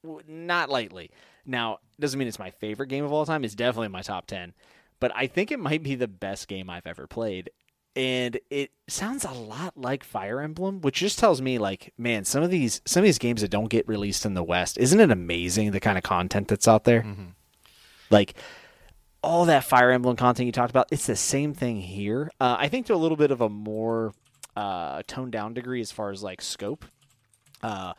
[0.04, 1.10] w- not lightly.
[1.46, 3.44] Now, doesn't mean it's my favorite game of all time.
[3.44, 4.54] It's definitely in my top 10.
[5.00, 7.50] But I think it might be the best game I've ever played.
[7.98, 12.44] And it sounds a lot like Fire Emblem, which just tells me like, man, some
[12.44, 15.10] of these some of these games that don't get released in the West, isn't it
[15.10, 17.02] amazing the kind of content that's out there?
[18.12, 18.36] Like
[19.24, 22.30] all that Fire Emblem content you talked about, it's the same thing here.
[22.40, 24.14] Uh, I think to a little bit of a more
[24.56, 26.86] uh, toned down degree as far as like scope.
[27.64, 27.94] Uh,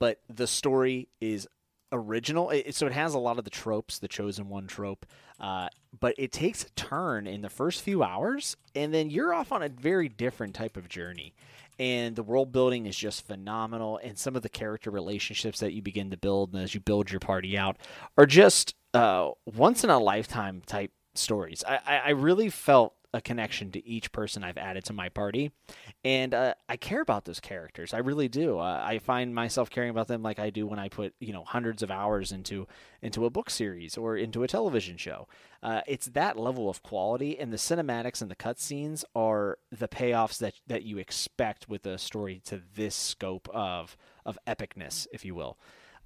[0.00, 1.46] but the story is
[1.94, 5.06] original, it, so it has a lot of the tropes, the chosen one trope.
[5.40, 5.68] Uh,
[5.98, 9.62] but it takes a turn in the first few hours, and then you're off on
[9.62, 11.34] a very different type of journey.
[11.78, 15.82] And the world building is just phenomenal, and some of the character relationships that you
[15.82, 17.78] begin to build, and as you build your party out,
[18.16, 21.64] are just uh, once in a lifetime type stories.
[21.66, 25.52] I, I, I really felt a connection to each person I've added to my party,
[26.04, 27.94] and uh, I care about those characters.
[27.94, 28.58] I really do.
[28.58, 31.44] Uh, I find myself caring about them like I do when I put you know
[31.44, 32.66] hundreds of hours into
[33.00, 35.28] into a book series or into a television show.
[35.62, 40.38] Uh, it's that level of quality, and the cinematics and the cutscenes are the payoffs
[40.38, 43.96] that that you expect with a story to this scope of
[44.26, 45.56] of epicness, if you will.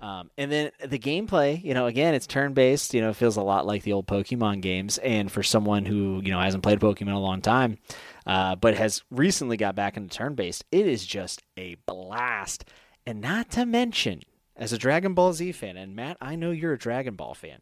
[0.00, 2.94] Um, and then the gameplay, you know, again, it's turn based.
[2.94, 4.98] You know, it feels a lot like the old Pokemon games.
[4.98, 7.78] And for someone who you know hasn't played Pokemon in a long time,
[8.26, 12.64] uh, but has recently got back into turn based, it is just a blast.
[13.06, 14.22] And not to mention,
[14.56, 17.60] as a Dragon Ball Z fan, and Matt, I know you're a Dragon Ball fan.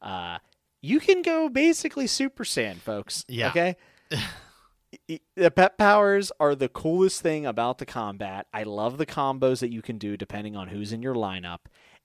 [0.00, 0.38] Uh,
[0.80, 3.24] you can go basically Super Saiyan, folks.
[3.28, 3.48] Yeah.
[3.48, 3.76] Okay.
[5.36, 8.46] the pet powers are the coolest thing about the combat.
[8.52, 11.60] I love the combos that you can do depending on who's in your lineup.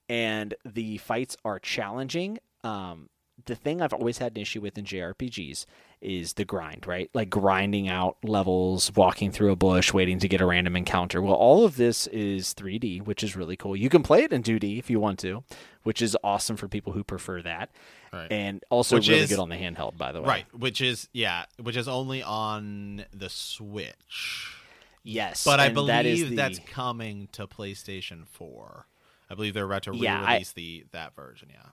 [0.09, 2.37] and the fights are challenging.
[2.65, 3.09] Um,
[3.45, 5.65] the thing I've always had an issue with in JRPGs
[6.01, 7.09] is the grind, right?
[7.13, 11.21] Like grinding out levels, walking through a bush, waiting to get a random encounter.
[11.21, 13.75] Well, all of this is 3D, which is really cool.
[13.75, 15.43] You can play it in 2D if you want to,
[15.83, 17.69] which is awesome for people who prefer that.
[18.11, 18.31] Right.
[18.31, 20.27] And also Which really is- good on the handheld, by the way.
[20.27, 24.55] Right, which is yeah, which is only on the Switch.
[25.03, 25.43] Yes.
[25.45, 28.85] But I and that is believe the- that's coming to PlayStation 4.
[29.29, 31.49] I believe they're about to Yeah, I- re-release the that version.
[31.53, 31.69] Yeah.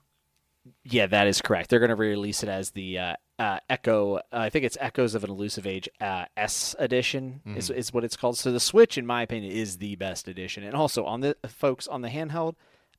[0.83, 1.69] Yeah, that is correct.
[1.69, 4.17] They're going to re-release it as the uh, uh, Echo.
[4.17, 7.57] Uh, I think it's Echoes of an Elusive Age uh, S edition Mm-hmm.
[7.57, 8.37] is, is what it's called.
[8.37, 10.63] So the Switch, in my opinion, is the best edition.
[10.63, 12.55] And also on the folks on the handheld,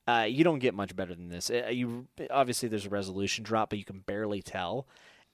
[0.07, 1.49] uh, you don't get much better than this.
[1.51, 4.87] Uh, you obviously there's a resolution drop, but you can barely tell.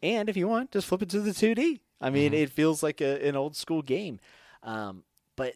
[0.03, 1.79] And if you want, just flip it to the 2D.
[2.01, 2.43] I mean, Mm-hmm.
[2.43, 4.19] it feels like a, an old school game.
[4.63, 5.03] Um,
[5.35, 5.55] but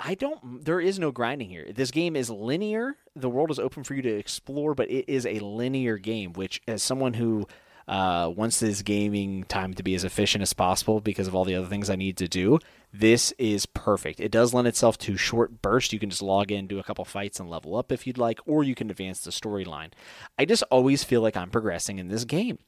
[0.00, 0.64] I don't.
[0.64, 1.66] There is no grinding here.
[1.74, 2.96] This game is linear.
[3.16, 6.32] The world is open for you to explore, but it is a linear game.
[6.32, 7.48] Which, as someone who
[7.88, 11.56] uh, wants this gaming time to be as efficient as possible because of all the
[11.56, 12.60] other things I need to do,
[12.92, 14.20] this is perfect.
[14.20, 15.92] It does lend itself to short bursts.
[15.92, 18.38] You can just log in, do a couple fights, and level up if you'd like,
[18.46, 19.90] or you can advance the storyline.
[20.38, 22.58] I just always feel like I'm progressing in this game,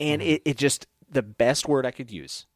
[0.00, 2.46] and it, it just the best word I could use.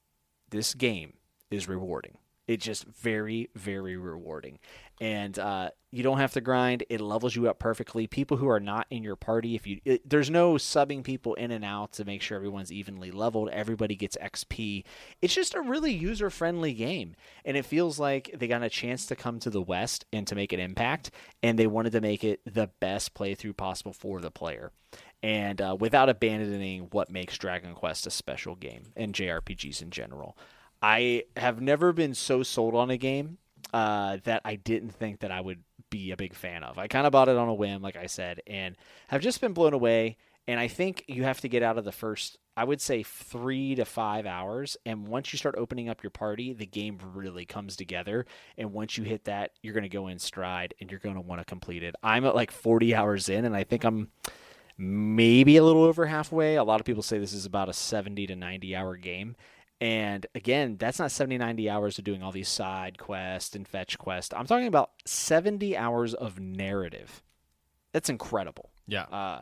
[0.49, 1.15] This game
[1.51, 2.17] is rewarding.
[2.47, 4.59] It's just very, very rewarding.
[5.01, 6.85] And uh, you don't have to grind.
[6.89, 8.07] It levels you up perfectly.
[8.07, 11.51] People who are not in your party, if you it, there's no subbing people in
[11.51, 13.49] and out to make sure everyone's evenly leveled.
[13.51, 14.85] Everybody gets XP.
[15.21, 19.07] It's just a really user friendly game, and it feels like they got a chance
[19.07, 21.11] to come to the West and to make an impact,
[21.43, 24.73] and they wanted to make it the best playthrough possible for the player
[25.23, 30.37] and uh, without abandoning what makes Dragon Quest a special game and JRPGs in general.
[30.83, 33.39] I have never been so sold on a game
[33.73, 36.79] uh, that I didn't think that I would be a big fan of.
[36.79, 38.77] I kind of bought it on a whim, like I said, and
[39.09, 40.17] have just been blown away.
[40.49, 43.77] And I think you have to get out of the first, I would say, three
[43.77, 44.77] to five hours.
[44.85, 48.27] And once you start opening up your party, the game really comes together.
[48.59, 51.21] And once you hit that, you're going to go in stride and you're going to
[51.21, 51.95] want to complete it.
[52.03, 54.09] I'm at like 40 hours in, and I think I'm
[54.77, 56.57] maybe a little over halfway.
[56.57, 59.37] A lot of people say this is about a 70 to 90 hour game.
[59.83, 63.99] And again, that's not 70, 90 hours of doing all these side quests and fetch
[63.99, 64.33] quests.
[64.33, 67.21] I'm talking about 70 hours of narrative.
[67.93, 68.71] That's incredible.
[68.87, 69.03] Yeah.
[69.03, 69.41] Uh,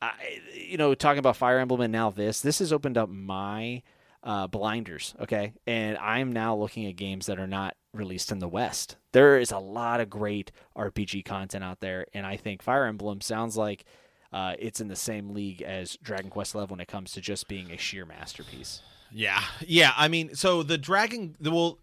[0.00, 0.12] I,
[0.54, 3.82] you know, talking about Fire Emblem and now this, this has opened up my
[4.22, 5.14] uh, blinders.
[5.20, 8.96] Okay, and I'm now looking at games that are not released in the West.
[9.12, 13.20] There is a lot of great RPG content out there, and I think Fire Emblem
[13.20, 13.84] sounds like
[14.32, 17.48] uh, it's in the same league as Dragon Quest XI when it comes to just
[17.48, 18.80] being a sheer masterpiece.
[19.12, 19.92] Yeah, yeah.
[19.96, 21.78] I mean, so the Dragon, the well,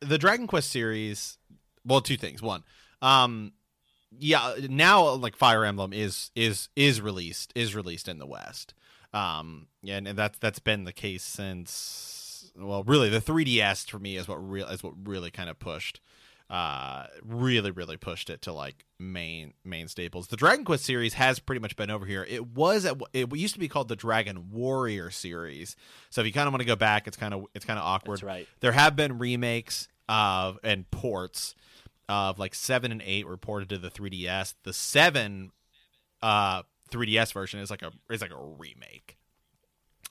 [0.00, 1.38] the Dragon Quest series.
[1.84, 2.40] Well, two things.
[2.42, 2.64] One,
[3.00, 3.52] um,
[4.18, 4.54] yeah.
[4.68, 8.74] Now, like Fire Emblem is is is released is released in the West.
[9.12, 12.52] Um, yeah, and that's that's been the case since.
[12.56, 16.00] Well, really, the 3DS for me is what real is what really kind of pushed.
[16.52, 20.26] Uh, really, really pushed it to like main main staples.
[20.26, 22.26] The Dragon Quest series has pretty much been over here.
[22.28, 25.76] It was at it used to be called the Dragon Warrior series.
[26.10, 27.86] So if you kind of want to go back, it's kind of it's kind of
[27.86, 28.16] awkward.
[28.16, 28.46] That's right.
[28.60, 31.54] There have been remakes of and ports
[32.06, 34.52] of like seven and eight reported to the 3DS.
[34.64, 35.52] The seven
[36.20, 39.16] uh 3DS version is like a is like a remake.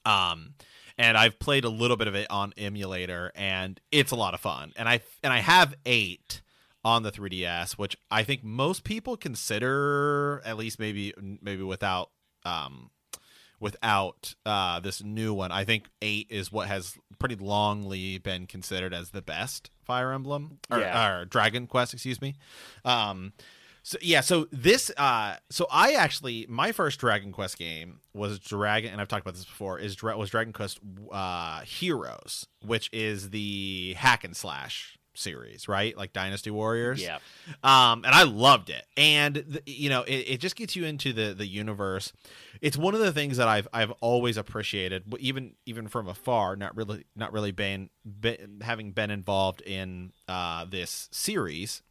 [0.05, 0.55] Um
[0.97, 4.39] and I've played a little bit of it on emulator and it's a lot of
[4.39, 4.73] fun.
[4.75, 6.41] And I and I have 8
[6.83, 12.09] on the 3DS, which I think most people consider at least maybe maybe without
[12.45, 12.89] um
[13.59, 15.51] without uh this new one.
[15.51, 20.57] I think 8 is what has pretty longly been considered as the best Fire Emblem
[20.71, 21.19] or, Yeah.
[21.21, 22.35] or Dragon Quest, excuse me.
[22.83, 23.33] Um
[23.83, 28.91] so yeah, so this uh so I actually my first Dragon Quest game was Dragon
[28.91, 30.79] and I've talked about this before is was Dragon Quest
[31.11, 35.97] uh Heroes, which is the hack and slash series, right?
[35.97, 37.01] Like Dynasty Warriors.
[37.01, 37.17] Yeah.
[37.63, 38.85] Um and I loved it.
[38.95, 42.13] And the, you know, it, it just gets you into the the universe.
[42.61, 46.77] It's one of the things that I've I've always appreciated, even even from afar, not
[46.77, 51.81] really not really been, been having been involved in uh this series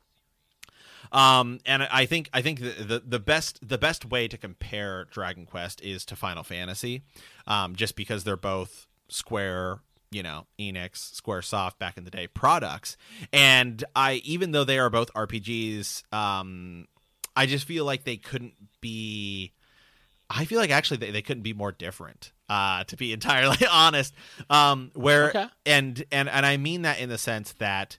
[1.12, 5.06] um, and I think I think the, the the best the best way to compare
[5.10, 7.02] Dragon Quest is to Final Fantasy,
[7.46, 9.80] um, just because they're both Square,
[10.10, 12.96] you know, Enix, SquareSoft back in the day products,
[13.32, 16.86] and I even though they are both RPGs, um,
[17.34, 19.52] I just feel like they couldn't be.
[20.32, 22.32] I feel like actually they, they couldn't be more different.
[22.48, 24.14] Uh, to be entirely honest,
[24.48, 25.46] um, where Okay.
[25.66, 27.98] and and and I mean that in the sense that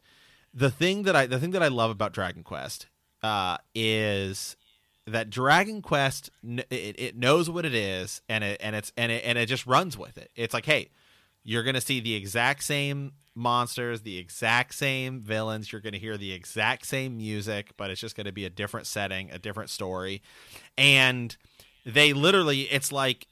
[0.53, 2.87] the thing that I the thing that I love about Dragon Quest
[3.23, 4.55] uh, is
[5.07, 6.29] that Dragon Quest
[6.69, 9.65] it, it knows what it is and it and it's and it and it just
[9.65, 10.31] runs with it.
[10.35, 10.89] It's like, hey,
[11.43, 15.71] you're gonna see the exact same monsters, the exact same villains.
[15.71, 19.31] You're gonna hear the exact same music, but it's just gonna be a different setting,
[19.31, 20.21] a different story,
[20.77, 21.35] and
[21.85, 23.27] they literally, it's like,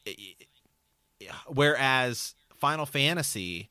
[1.48, 3.70] whereas Final Fantasy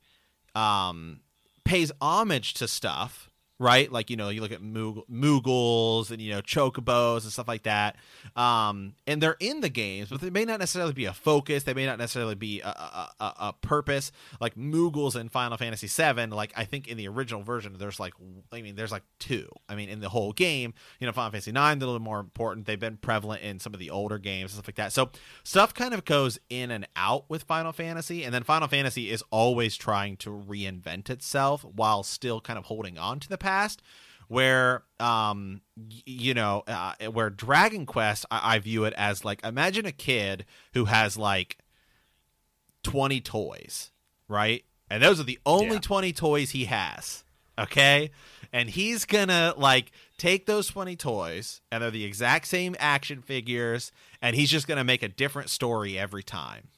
[0.54, 1.20] um,
[1.64, 3.27] pays homage to stuff
[3.58, 3.90] right?
[3.90, 7.64] Like you know, you look at Moog- Moogles and you know Chocobos and stuff like
[7.64, 7.96] that,
[8.36, 11.64] um, and they're in the games, but they may not necessarily be a focus.
[11.64, 14.12] They may not necessarily be a, a, a, purpose.
[14.40, 18.14] Like Moogles in Final Fantasy VII, like I think in the original version, there's like,
[18.52, 19.48] I mean, there's like two.
[19.68, 22.20] I mean, in the whole game, you know, Final Fantasy IX, they're a little more
[22.20, 22.66] important.
[22.66, 24.92] They've been prevalent in some of the older games and stuff like that.
[24.92, 25.10] So
[25.42, 29.22] stuff kind of goes in and out with Final Fantasy, and then Final Fantasy is
[29.30, 33.82] always trying to reinvent itself while still kind of holding on to the past
[34.28, 35.62] where um
[36.04, 40.44] you know uh, where dragon quest I-, I view it as like imagine a kid
[40.74, 41.58] who has like
[42.82, 43.90] 20 toys
[44.28, 44.64] right?
[44.90, 45.80] And those are the only yeah.
[45.80, 47.24] 20 toys he has
[47.58, 48.10] okay?
[48.52, 53.92] And he's gonna like take those 20 toys and they're the exact same action figures
[54.22, 56.68] and he's just gonna make a different story every time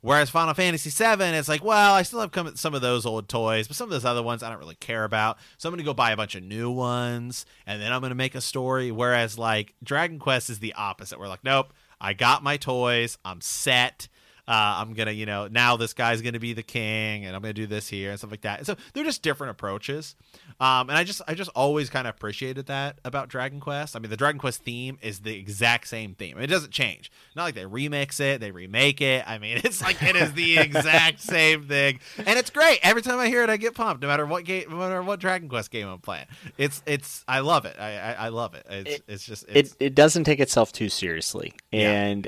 [0.00, 3.66] Whereas Final Fantasy VII, it's like, well, I still have some of those old toys,
[3.66, 5.38] but some of those other ones I don't really care about.
[5.56, 8.10] So I'm going to go buy a bunch of new ones, and then I'm going
[8.10, 8.92] to make a story.
[8.92, 11.18] Whereas like Dragon Quest is the opposite.
[11.18, 14.06] We're like, nope, I got my toys, I'm set.
[14.48, 17.52] Uh, I'm gonna, you know, now this guy's gonna be the king, and I'm gonna
[17.52, 18.60] do this here and stuff like that.
[18.60, 20.16] And so they're just different approaches,
[20.58, 23.94] um, and I just, I just always kind of appreciated that about Dragon Quest.
[23.94, 27.12] I mean, the Dragon Quest theme is the exact same theme; it doesn't change.
[27.36, 29.22] Not like they remix it, they remake it.
[29.26, 32.78] I mean, it's like it is the exact same thing, and it's great.
[32.82, 34.00] Every time I hear it, I get pumped.
[34.00, 36.26] No matter what game, no matter what Dragon Quest game I'm playing,
[36.56, 37.76] it's, it's, I love it.
[37.78, 38.64] I, I, I love it.
[38.70, 42.26] It's, it, it's just, it's, it, it doesn't take itself too seriously, and.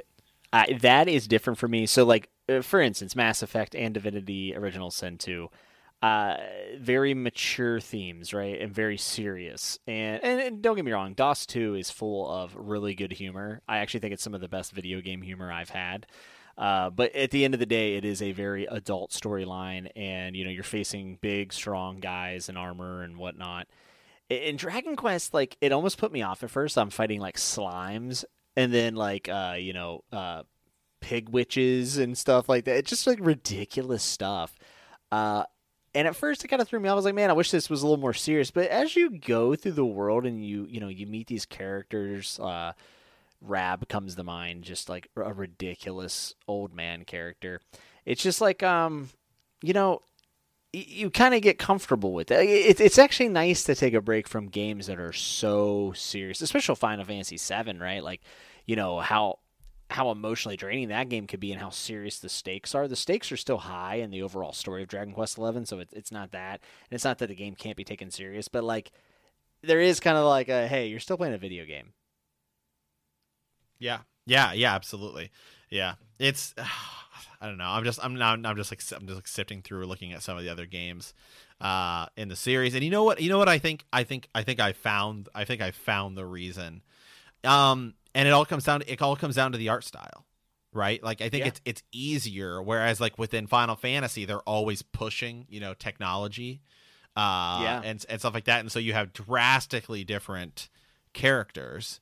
[0.52, 1.86] That is different for me.
[1.86, 5.48] So, like uh, for instance, Mass Effect and Divinity: Original Sin 2,
[6.02, 6.36] uh,
[6.78, 9.78] very mature themes, right, and very serious.
[9.86, 13.60] And, and, and don't get me wrong, DOS 2 is full of really good humor.
[13.68, 16.06] I actually think it's some of the best video game humor I've had.
[16.56, 20.36] Uh, but at the end of the day, it is a very adult storyline, and
[20.36, 23.66] you know you're facing big, strong guys in armor and whatnot.
[24.28, 26.76] In Dragon Quest, like it almost put me off at first.
[26.76, 28.24] I'm fighting like slimes,
[28.60, 30.42] and then like uh, you know uh,
[31.00, 32.76] pig witches and stuff like that.
[32.76, 34.54] It's just like ridiculous stuff.
[35.10, 35.44] Uh,
[35.94, 36.92] and at first it kind of threw me off.
[36.92, 38.50] I was like, man, I wish this was a little more serious.
[38.50, 42.38] But as you go through the world and you you know you meet these characters,
[42.38, 42.72] uh,
[43.40, 47.60] Rab comes to mind, just like a ridiculous old man character.
[48.04, 49.08] It's just like um,
[49.62, 50.02] you know,
[50.72, 52.80] you kind of get comfortable with it.
[52.80, 57.04] It's actually nice to take a break from games that are so serious, especially Final
[57.04, 58.02] Fantasy VII, right?
[58.04, 58.20] Like,
[58.66, 59.38] you know how
[59.90, 62.86] how emotionally draining that game could be and how serious the stakes are.
[62.86, 65.92] The stakes are still high in the overall story of Dragon Quest XI, so it's
[65.92, 68.92] it's not that, and it's not that the game can't be taken serious, but like
[69.62, 71.92] there is kind of like a hey, you're still playing a video game.
[73.78, 75.30] Yeah, yeah, yeah, absolutely.
[75.70, 76.54] Yeah, it's
[77.40, 77.68] I don't know.
[77.68, 80.36] I'm just I'm now I'm just like I'm just like sifting through looking at some
[80.36, 81.14] of the other games
[81.60, 83.20] uh in the series, and you know what?
[83.20, 83.84] You know what I think?
[83.92, 86.82] I think I think I found I think I found the reason.
[87.42, 90.26] Um, and it all comes down to, it all comes down to the art style
[90.72, 91.48] right like i think yeah.
[91.48, 96.60] it's it's easier whereas like within final fantasy they're always pushing you know technology
[97.16, 97.80] uh yeah.
[97.84, 100.68] and and stuff like that and so you have drastically different
[101.12, 102.00] characters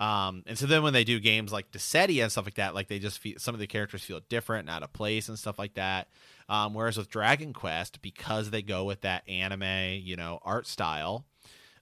[0.00, 2.88] um and so then when they do games like Dissidia and stuff like that like
[2.88, 5.58] they just feel some of the characters feel different and out of place and stuff
[5.58, 6.08] like that
[6.48, 11.24] um whereas with dragon quest because they go with that anime you know art style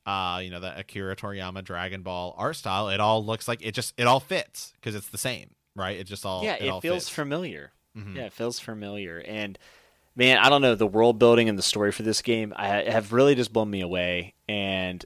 [0.06, 3.72] uh, you know, the Akira Toriyama Dragon Ball art style, it all looks like it
[3.72, 5.98] just it all fits because it's the same, right?
[5.98, 7.08] It just all yeah, it, it feels fits.
[7.08, 7.72] familiar.
[7.96, 8.16] Mm-hmm.
[8.16, 9.58] Yeah, it feels familiar, and
[10.14, 12.52] man, I don't know the world building and the story for this game.
[12.54, 15.04] I have really just blown me away, and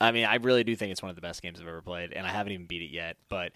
[0.00, 2.12] I mean, I really do think it's one of the best games I've ever played,
[2.12, 3.52] and I haven't even beat it yet, but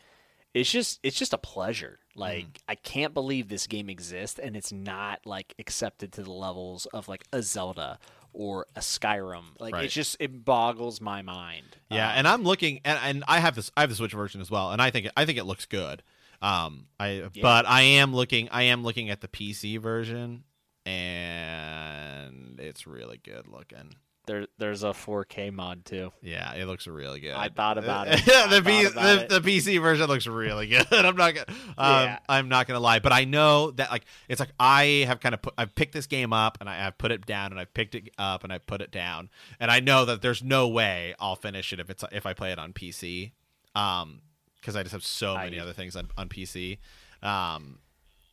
[0.55, 1.99] it's just it's just a pleasure.
[2.17, 2.63] Like mm.
[2.69, 7.09] I can't believe this game exists and it's not like accepted to the levels of
[7.09, 7.99] like a Zelda
[8.33, 9.61] or a Skyrim.
[9.61, 9.85] Like right.
[9.85, 11.77] it's just it boggles my mind.
[11.91, 14.41] Yeah, um, and I'm looking and, and I have this I have the Switch version
[14.41, 16.03] as well, and I think I think it looks good.
[16.43, 17.43] Um, I yeah.
[17.43, 20.45] but I am looking I am looking at the PC version,
[20.85, 23.95] and it's really good looking.
[24.31, 26.13] There, there's a 4K mod too.
[26.23, 27.35] Yeah, it looks really good.
[27.35, 28.25] I thought about it.
[28.25, 30.87] the, P- the, the, PC version looks really good.
[30.93, 31.47] I'm not gonna,
[31.77, 32.19] um, yeah.
[32.29, 35.43] I'm not gonna lie, but I know that like it's like I have kind of
[35.43, 37.97] put, I've picked this game up and I have put it down and I've picked
[37.97, 41.35] it up and I put it down, and I know that there's no way I'll
[41.35, 43.33] finish it if it's if I play it on PC.
[43.75, 44.21] Um,
[44.61, 45.63] because I just have so many do.
[45.63, 46.79] other things on, on PC.
[47.21, 47.79] Um,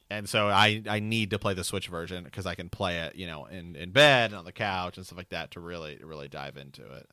[0.10, 3.16] and so I, I need to play the Switch version because I can play it,
[3.16, 6.00] you know, in, in bed and on the couch and stuff like that to really
[6.04, 7.10] really dive into it.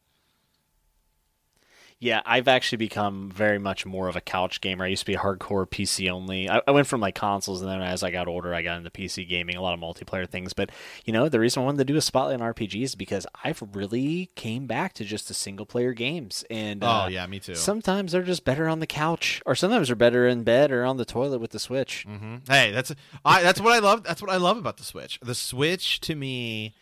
[2.01, 4.85] Yeah, I've actually become very much more of a couch gamer.
[4.85, 6.51] I used to be hardcore PC only.
[6.51, 8.91] I, I went from like consoles, and then as I got older, I got into
[8.91, 10.53] PC gaming, a lot of multiplayer things.
[10.53, 10.71] But
[11.07, 13.62] you know, the reason I wanted to do a spotlight on RPGs is because I've
[13.73, 16.45] really came back to just the single player games.
[16.51, 17.55] And Oh uh, yeah, me too.
[17.55, 20.99] sometimes they're just better on the couch, or sometimes they're better in bed or on
[20.99, 22.05] the toilet with the Switch.
[22.07, 22.93] hmm Hey, that's
[23.25, 23.43] I.
[23.43, 24.03] That's what I love.
[24.03, 25.19] That's what I love about the Switch.
[25.23, 26.75] The Switch to me,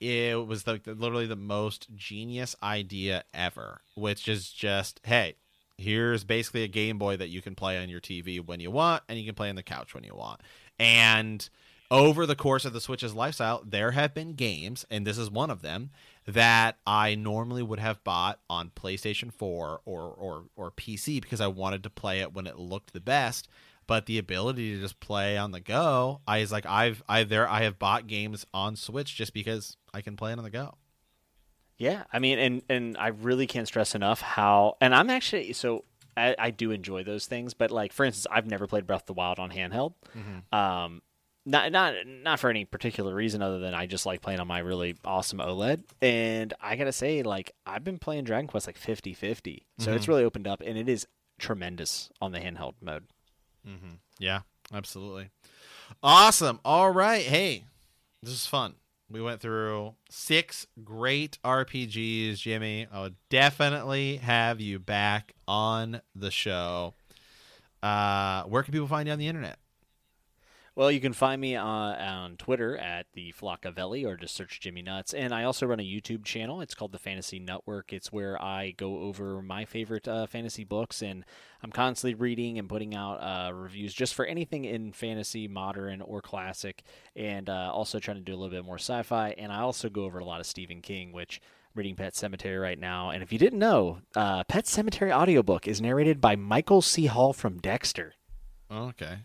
[0.00, 3.82] it was like literally the most genius idea ever.
[3.94, 5.36] Which is just hey,
[5.76, 9.02] here's basically a Game Boy that you can play on your TV when you want,
[9.08, 10.40] and you can play on the couch when you want.
[10.78, 11.48] And
[11.90, 15.50] over the course of the Switch's lifestyle, there have been games, and this is one
[15.50, 15.90] of them
[16.24, 21.48] that I normally would have bought on PlayStation 4 or or or PC because I
[21.48, 23.48] wanted to play it when it looked the best.
[23.90, 27.48] But the ability to just play on the go, I is like I've I there
[27.48, 30.76] I have bought games on Switch just because I can play it on the go.
[31.76, 34.76] Yeah, I mean, and and I really can't stress enough how.
[34.80, 35.86] And I'm actually so
[36.16, 39.06] I, I do enjoy those things, but like for instance, I've never played Breath of
[39.06, 39.94] the Wild on handheld.
[40.56, 41.02] Um,
[41.44, 44.60] not not not for any particular reason other than I just like playing on my
[44.60, 45.82] really awesome OLED.
[46.00, 49.64] And I gotta say, like I've been playing Dragon Quest like 50-50.
[49.80, 51.08] so it's really opened up, and it is
[51.40, 53.06] tremendous on the handheld mode.
[54.18, 54.40] Yeah,
[54.72, 55.30] absolutely.
[56.02, 56.60] Awesome.
[56.64, 57.22] All right.
[57.22, 57.64] Hey,
[58.22, 58.74] this is fun.
[59.10, 62.86] We went through six great RPGs, Jimmy.
[62.92, 66.94] I would definitely have you back on the show.
[67.82, 69.58] Uh, where can people find you on the internet?
[70.76, 74.82] Well, you can find me uh, on Twitter at the Flockavelli or just search Jimmy
[74.82, 75.12] Nutts.
[75.12, 76.60] And I also run a YouTube channel.
[76.60, 77.92] It's called the Fantasy Network.
[77.92, 81.24] It's where I go over my favorite uh, fantasy books, and
[81.62, 86.22] I'm constantly reading and putting out uh, reviews just for anything in fantasy, modern or
[86.22, 86.82] classic,
[87.16, 89.34] and uh, also trying to do a little bit more sci-fi.
[89.36, 91.40] And I also go over a lot of Stephen King, which.
[91.72, 95.68] I'm Reading Pet Sematary right now, and if you didn't know, uh, Pet Sematary audiobook
[95.68, 97.06] is narrated by Michael C.
[97.06, 98.14] Hall from Dexter.
[98.68, 99.18] Oh, okay.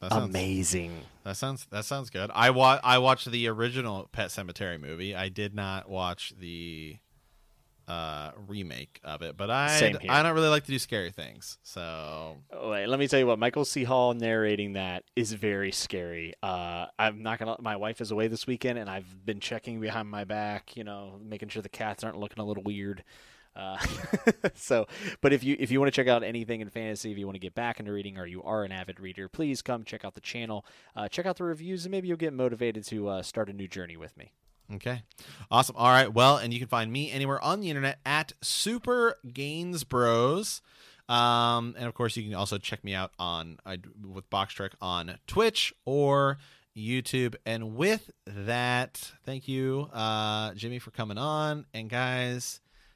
[0.00, 1.00] That sounds, Amazing.
[1.24, 2.30] that sounds that sounds good.
[2.34, 5.14] I wa- I watched the original Pet Sematary movie.
[5.14, 6.98] I did not watch the
[7.88, 11.56] uh remake of it, but I I don't really like to do scary things.
[11.62, 13.38] So wait, let me tell you what.
[13.38, 13.84] Michael C.
[13.84, 16.34] Hall narrating that is very scary.
[16.42, 17.56] Uh, I'm not gonna.
[17.60, 20.76] My wife is away this weekend, and I've been checking behind my back.
[20.76, 23.04] You know, making sure the cats aren't looking a little weird.
[23.56, 23.78] Uh,
[24.54, 24.86] so,
[25.20, 27.36] but if you if you want to check out anything in fantasy, if you want
[27.36, 30.14] to get back into reading, or you are an avid reader, please come check out
[30.14, 30.64] the channel,
[30.94, 33.66] uh, check out the reviews, and maybe you'll get motivated to uh, start a new
[33.66, 34.32] journey with me.
[34.74, 35.02] Okay.
[35.50, 35.76] Awesome.
[35.76, 36.12] All right.
[36.12, 40.60] Well, and you can find me anywhere on the internet at Super Gains Bros.
[41.08, 44.72] Um, and of course, you can also check me out on I, with Box Trek
[44.80, 46.38] on Twitch or
[46.76, 47.36] YouTube.
[47.46, 51.64] And with that, thank you, uh, Jimmy, for coming on.
[51.72, 52.60] And guys,